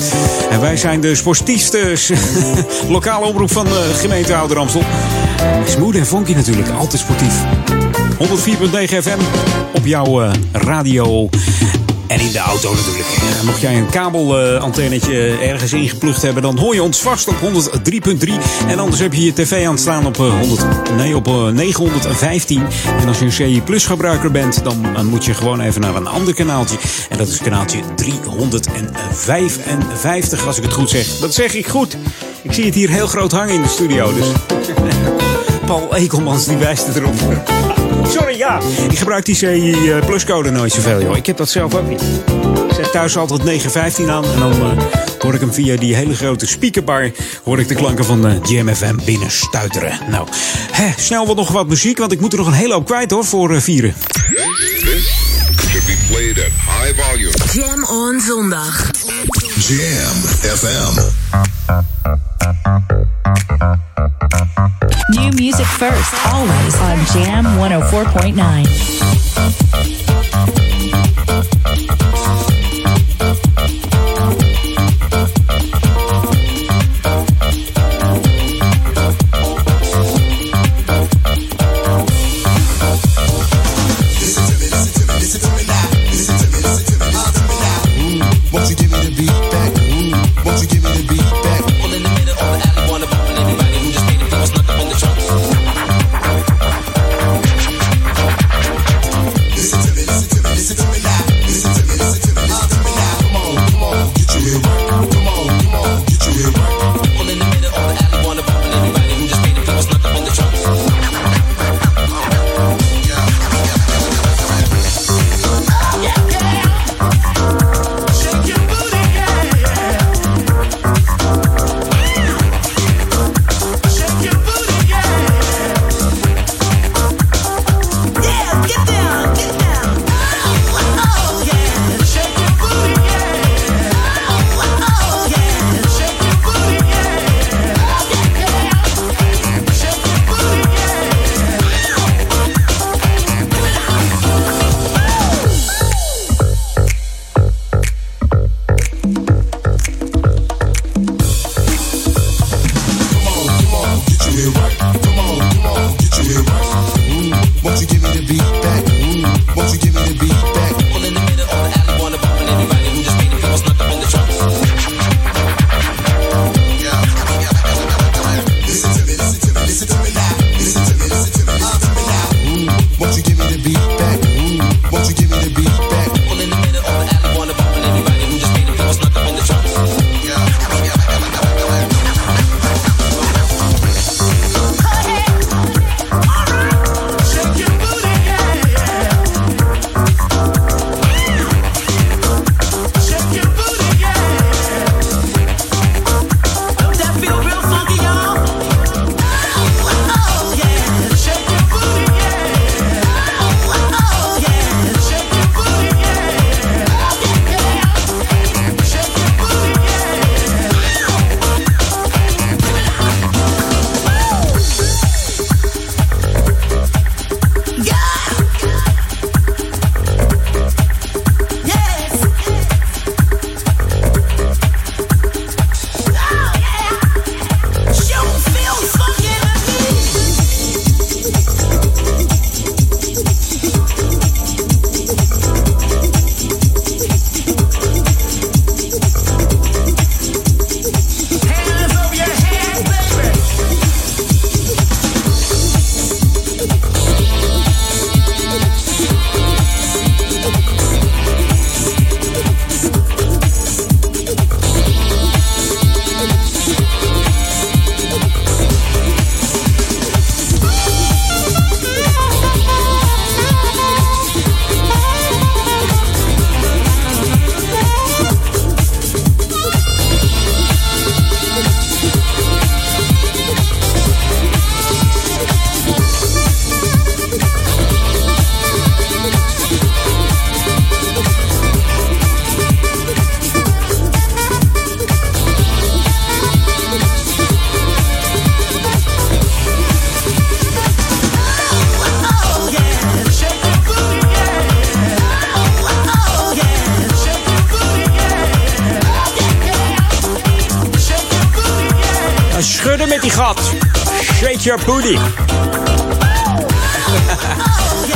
En 0.50 0.62
wij 0.62 0.78
zijn 0.78 1.02
de 1.02 1.16
sportiefste 1.16 1.94
lokale 2.88 3.26
omroep 3.26 3.52
van 3.52 3.66
de 3.66 3.92
gemeente 3.94 4.36
Ouder 4.36 4.58
Amstel. 4.58 4.84
Smooth 5.66 5.96
en 5.96 6.06
funky 6.06 6.34
natuurlijk, 6.34 6.70
altijd 6.70 7.02
sportief. 7.02 7.44
104.9 8.20 9.04
FM 9.04 9.20
op 9.74 9.86
jouw 9.86 10.22
eh, 10.22 10.32
radio. 10.52 11.30
En 12.12 12.20
in 12.20 12.32
de 12.32 12.40
auto 12.40 12.74
natuurlijk. 12.74 13.08
Eh, 13.08 13.42
Mocht 13.46 13.62
jij 13.62 13.78
een 13.78 13.90
kabelantennetje 13.90 15.38
ergens 15.38 15.74
ingeplucht 15.74 16.22
hebben, 16.22 16.44
dan 16.44 16.58
hoor 16.58 16.74
je 16.74 16.84
ons 16.84 17.02
vast 17.02 17.28
op 17.28 17.36
103.3. 17.40 18.34
En 18.68 18.80
anders 18.80 19.02
heb 19.02 19.14
je 19.14 19.24
je 19.24 19.34
tv 19.34 19.68
aan 19.68 19.78
staan 19.78 20.06
op, 20.06 20.20
eh, 20.20 20.40
100, 20.40 20.66
nee, 20.96 21.16
op 21.16 21.28
eh, 21.28 21.48
915. 21.48 22.64
En 23.02 23.08
als 23.08 23.20
je 23.20 23.26
een 23.26 23.32
CI 23.32 23.62
Plus 23.62 23.86
gebruiker 23.86 24.32
bent, 24.32 24.64
dan 24.64 24.86
eh, 24.96 25.02
moet 25.02 25.26
je 25.26 25.34
gewoon 25.34 25.60
even 25.60 25.82
naar 25.82 25.96
een 25.96 26.08
ander 26.08 26.34
kanaaltje. 26.34 26.78
En 27.10 27.18
dat 27.18 27.28
is 27.28 27.38
kanaaltje 27.38 27.80
355, 27.96 30.48
als 30.48 30.58
ik 30.58 30.64
het 30.64 30.74
goed 30.74 30.90
zeg. 30.90 31.08
Dat 31.20 31.34
zeg 31.34 31.54
ik 31.54 31.68
goed. 31.68 31.98
Ik 32.42 32.54
zie 32.54 32.66
het 32.66 32.76
hier 32.76 32.90
heel 32.90 33.08
groot 33.08 33.32
hangen 33.32 33.54
in 33.54 33.62
de 33.62 33.68
studio. 33.68 34.14
Dus 34.14 34.28
Paul 35.66 35.96
Ekelmans 35.96 36.46
die 36.46 36.58
wijst 36.58 36.88
het 36.88 36.96
erop. 36.96 37.14
Ja. 38.42 38.60
Ik 38.90 38.98
gebruik 38.98 39.26
die 39.26 39.36
CI 39.36 39.92
eh, 39.92 40.06
Pluscode 40.06 40.52
nooit 40.52 40.72
zoveel, 40.72 41.02
joh. 41.02 41.18
Ik 41.18 41.26
heb 41.26 41.38
dat 41.38 41.50
zelf 41.50 41.76
ook 41.76 41.88
niet. 41.88 42.02
Ik 42.68 42.74
zet 42.76 42.92
thuis 42.92 43.18
altijd 43.18 43.44
915 43.44 44.10
aan 44.10 44.24
en 44.24 44.40
dan 44.40 44.52
eh, 44.52 44.84
hoor 45.20 45.34
ik 45.34 45.40
hem 45.40 45.54
via 45.54 45.76
die 45.78 45.96
hele 45.96 46.16
grote 46.16 46.48
speakerbar... 46.48 47.12
hoor 47.44 47.60
ik 47.60 47.68
de 47.68 47.76
klanken 47.76 48.06
van 48.06 48.28
uh, 48.28 48.36
GMFM 48.44 48.96
binnen 49.06 49.32
stuiteren. 49.32 50.00
Nou, 50.10 50.28
hè, 50.72 50.92
snel 50.98 51.28
wat 51.28 51.36
nog 51.36 51.52
wat 51.52 51.68
muziek, 51.68 51.98
want 51.98 52.12
ik 52.12 52.20
moet 52.20 52.32
er 52.32 52.38
nog 52.38 52.48
een 52.48 52.54
hele 52.54 52.74
hoop 52.74 52.86
kwijt, 52.86 53.12
hoor, 53.12 53.26
voor 53.26 53.52
eh, 53.52 53.62
vieren. 53.62 53.96
Should 55.70 55.86
be 55.86 55.98
played 56.10 56.38
at 56.38 56.46
high 56.46 57.02
volume. 57.02 57.34
Jam 57.54 57.84
on 57.84 58.20
zondag. 58.20 58.92
Jam 59.56 60.16
FM. 60.58 61.00
Music 65.42 65.66
first, 65.66 66.14
always 66.28 66.80
on 66.82 67.04
Jam 67.08 67.46
104.9. 67.58 70.01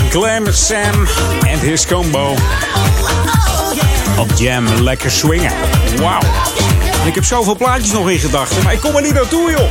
Glam 0.09 0.45
Sam 0.51 1.07
en 1.47 1.59
his 1.59 1.85
combo. 1.85 2.35
Op 4.19 4.31
Jam, 4.37 4.65
lekker 4.81 5.11
swingen. 5.11 5.51
Wauw. 5.97 6.21
Ik 7.05 7.15
heb 7.15 7.23
zoveel 7.23 7.55
plaatjes 7.55 7.91
nog 7.91 8.09
in 8.09 8.19
gedachten, 8.19 8.63
maar 8.63 8.73
ik 8.73 8.79
kom 8.79 8.95
er 8.95 9.01
niet 9.01 9.13
naartoe, 9.13 9.51
joh. 9.51 9.69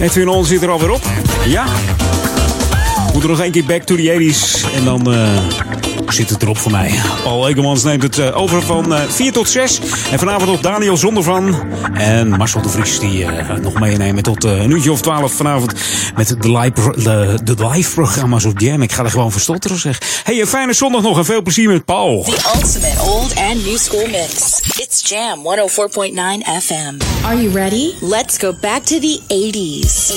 Edwin 0.00 0.28
On 0.28 0.44
zit 0.44 0.62
er 0.62 0.70
alweer 0.70 0.90
op. 0.90 1.02
Ja. 1.46 1.64
Moet 3.12 3.22
er 3.22 3.28
nog 3.28 3.40
één 3.40 3.52
keer 3.52 3.64
back 3.64 3.82
to 3.82 3.96
the 3.96 4.32
80s. 4.34 4.74
En 4.74 4.84
dan 4.84 5.12
eh, 5.12 5.38
zit 6.16 6.30
het 6.30 6.42
erop 6.42 6.58
voor 6.58 6.70
mij. 6.70 6.94
Paul 7.22 7.48
Egelmans 7.48 7.82
neemt 7.82 8.02
het 8.02 8.18
eh, 8.18 8.36
over 8.36 8.62
van 8.62 8.94
eh 8.94 9.08
4 9.08 9.32
tot 9.32 9.48
6. 9.48 9.80
En 10.10 10.18
vanavond 10.18 10.50
op 10.50 10.62
Daniel 10.62 10.96
Zondervan. 10.96 11.56
En 11.94 12.28
Marcel 12.28 12.62
de 12.62 12.68
Vries 12.68 12.98
die 12.98 13.24
eh, 13.24 13.46
gaat 13.46 13.60
nog 13.60 13.80
meenemen 13.80 14.22
tot 14.22 14.44
eh, 14.44 14.62
een 14.62 14.70
uurtje 14.70 14.92
of 14.92 15.00
12 15.00 15.32
vanavond. 15.32 15.72
Met 16.16 16.36
de 16.42 16.52
live, 16.58 17.02
de, 17.02 17.38
de 17.44 17.68
live 17.68 17.94
programma's 17.94 18.44
op 18.44 18.60
Jam. 18.60 18.82
Ik 18.82 18.92
ga 18.92 19.04
er 19.04 19.10
gewoon 19.10 19.32
verstotteren 19.32 19.78
zeg. 19.78 20.22
Hey, 20.24 20.40
een 20.40 20.46
fijne 20.46 20.72
zondag 20.72 21.02
nog 21.02 21.18
en 21.18 21.24
veel 21.24 21.42
plezier 21.42 21.68
met 21.68 21.84
Paul. 21.84 22.22
The 22.22 22.52
ultimate 22.54 23.02
old 23.02 23.34
and 23.36 23.64
new 23.64 23.78
school 23.78 24.06
mix. 24.06 24.60
It's 24.76 25.08
Jam 25.08 25.38
104.9 25.38 26.62
FM. 26.62 27.24
Are 27.24 27.42
you 27.42 27.52
ready? 27.52 27.92
Let's 28.00 28.38
go 28.38 28.54
back 28.60 28.82
to 28.82 28.98
the 28.98 29.20
80s. 29.28 30.14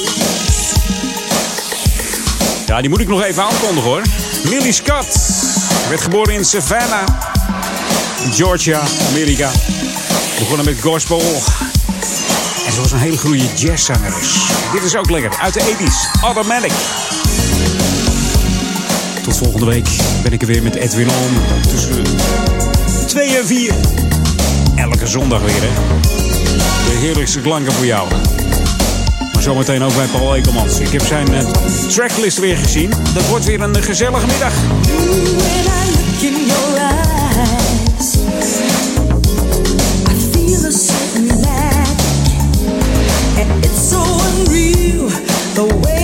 Ja, 2.68 2.82
die 2.82 2.90
moet 2.90 3.00
ik 3.00 3.08
nog 3.08 3.24
even 3.24 3.44
aankondigen 3.44 3.90
hoor. 3.90 4.02
Millie 4.50 4.74
Scott 4.74 5.49
werd 5.90 6.02
geboren 6.02 6.34
in 6.34 6.46
Savannah, 6.46 7.08
Georgia, 8.32 8.82
Amerika. 9.10 9.52
Begonnen 10.40 10.66
met 10.66 10.82
gospel. 10.82 11.22
En 12.66 12.74
ze 12.74 12.82
was 12.82 12.92
een 12.92 13.00
hele 13.00 13.18
goede 13.18 13.44
jazzzangeres. 13.56 14.34
Dit 14.72 14.84
is 14.84 14.96
ook 14.96 15.10
lekker, 15.10 15.38
uit 15.40 15.54
de 15.54 15.60
80s. 15.60 16.22
Automatic. 16.22 16.72
Tot 19.24 19.38
volgende 19.38 19.66
week 19.66 19.90
ben 20.24 20.34
ik 20.34 20.42
er 20.42 20.48
weer 20.48 20.64
met 20.64 20.76
Edwin 20.76 21.10
On. 21.10 21.62
Tussen 21.70 22.04
2 23.08 23.38
en 23.38 23.46
4. 23.46 23.74
Elke 24.76 25.08
zondag 25.08 25.42
weer, 25.42 25.62
hè. 25.62 25.70
De 26.90 26.98
heerlijkste 27.00 27.40
klanken 27.40 27.74
voor 27.74 27.86
jou. 27.86 28.08
Maar 29.40 29.48
zometeen 29.48 29.84
ook 29.84 29.96
bij 29.96 30.06
Paul 30.06 30.36
Ekelmans. 30.36 30.80
Ik 30.80 30.92
heb 30.92 31.02
zijn 31.02 31.34
eh, 31.34 31.46
tracklist 31.88 32.38
weer 32.38 32.58
gezien. 32.58 32.90
Dat 33.14 33.28
wordt 33.28 33.46
weer 33.46 33.62
een 33.62 33.84
gezellige 33.84 34.26
middag. 34.28 34.54
your 45.60 45.99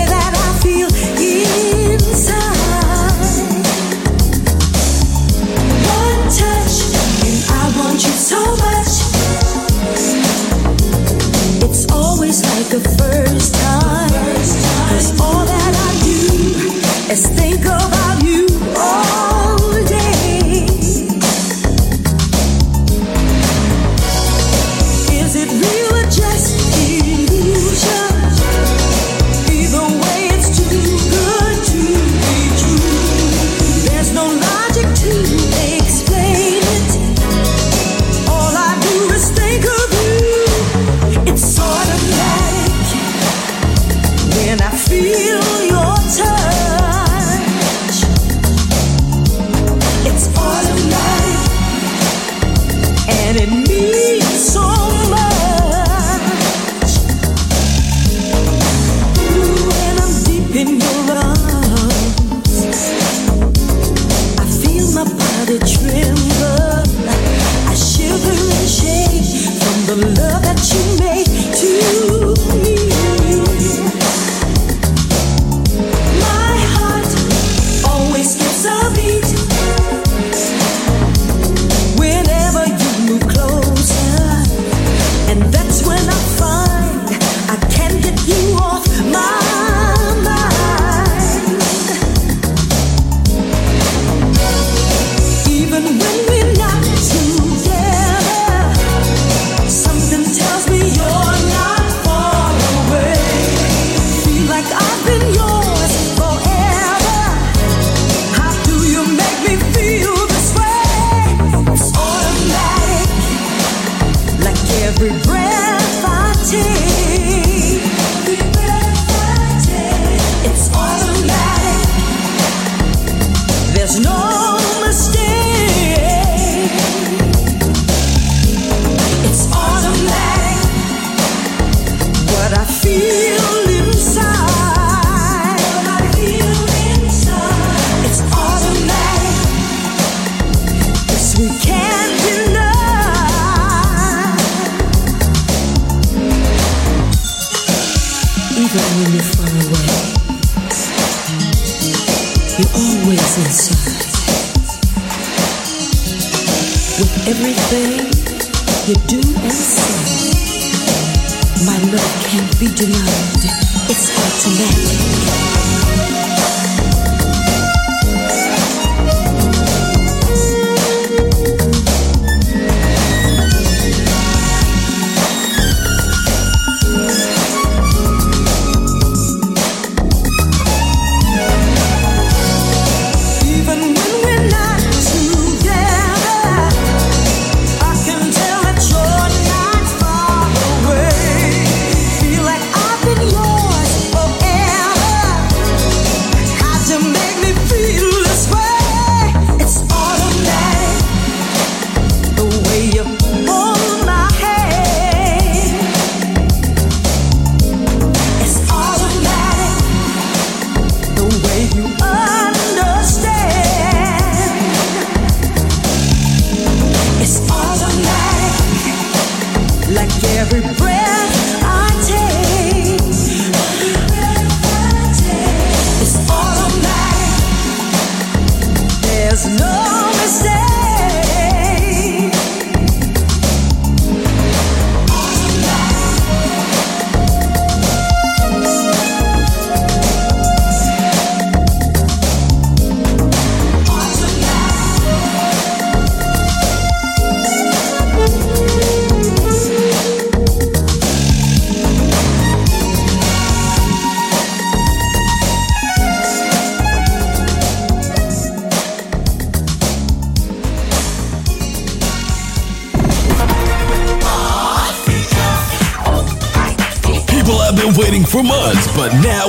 do 17.15 17.21
is 17.21 17.27
think 17.27 17.84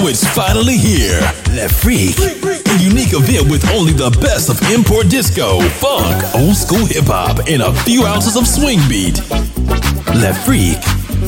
it's 0.09 0.27
finally 0.35 0.77
here. 0.77 1.21
Le 1.51 1.69
Freak, 1.69 2.19
a 2.19 2.79
unique 2.79 3.13
event 3.13 3.51
with 3.51 3.69
only 3.75 3.93
the 3.93 4.11
best 4.21 4.49
of 4.49 4.61
import 4.71 5.09
disco, 5.09 5.61
funk, 5.81 6.23
old 6.35 6.55
school 6.55 6.87
hip 6.87 7.05
hop, 7.07 7.39
and 7.49 7.63
a 7.63 7.73
few 7.83 8.05
ounces 8.05 8.37
of 8.37 8.47
swing 8.47 8.79
beat. 8.89 9.19
Le 10.15 10.33
Freak 10.45 10.79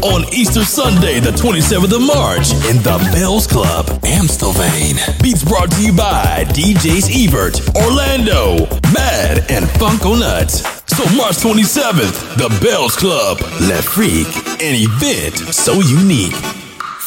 on 0.03 0.23
Easter 0.33 0.65
Sunday, 0.65 1.19
the 1.19 1.33
27th 1.33 1.93
of 1.95 2.03
March, 2.03 2.53
in 2.71 2.79
the 2.83 2.99
Bells 3.13 3.47
Club, 3.47 3.87
Amstelveen. 4.07 4.97
Beats 5.23 5.43
brought 5.43 5.71
to 5.73 5.83
you 5.83 5.93
by 5.93 6.45
DJs 6.51 7.11
Evert, 7.11 7.61
Orlando, 7.75 8.67
Mad, 8.95 9.45
and 9.51 9.65
Funko 9.81 10.19
Nuts. 10.19 10.63
So 10.87 11.03
March 11.17 11.37
27th, 11.43 12.37
the 12.37 12.49
Bells 12.63 12.97
Club, 12.97 13.41
Le 13.63 13.83
Freak, 13.83 14.29
an 14.63 14.75
event 14.75 15.37
so 15.53 15.75
unique. 15.81 16.58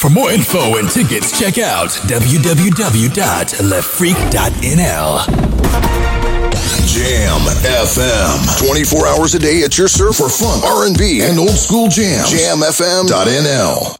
For 0.02 0.10
more 0.10 0.32
info 0.32 0.78
and 0.78 0.90
tickets, 0.90 1.38
check 1.38 1.60
out 1.60 1.90
www.lefreak.nl. 1.90 3.11
Jam 6.88 7.41
FM. 7.61 8.68
24 8.68 9.07
hours 9.07 9.36
a 9.36 9.40
day 9.40 9.61
at 9.61 9.78
your 9.78 9.88
surf 9.88 10.15
for 10.15 10.28
fun, 10.28 10.60
R&B, 10.65 11.22
and 11.22 11.38
old 11.38 11.52
school 11.52 11.88
jams. 11.88 12.32
JamFM.nl. 12.32 13.95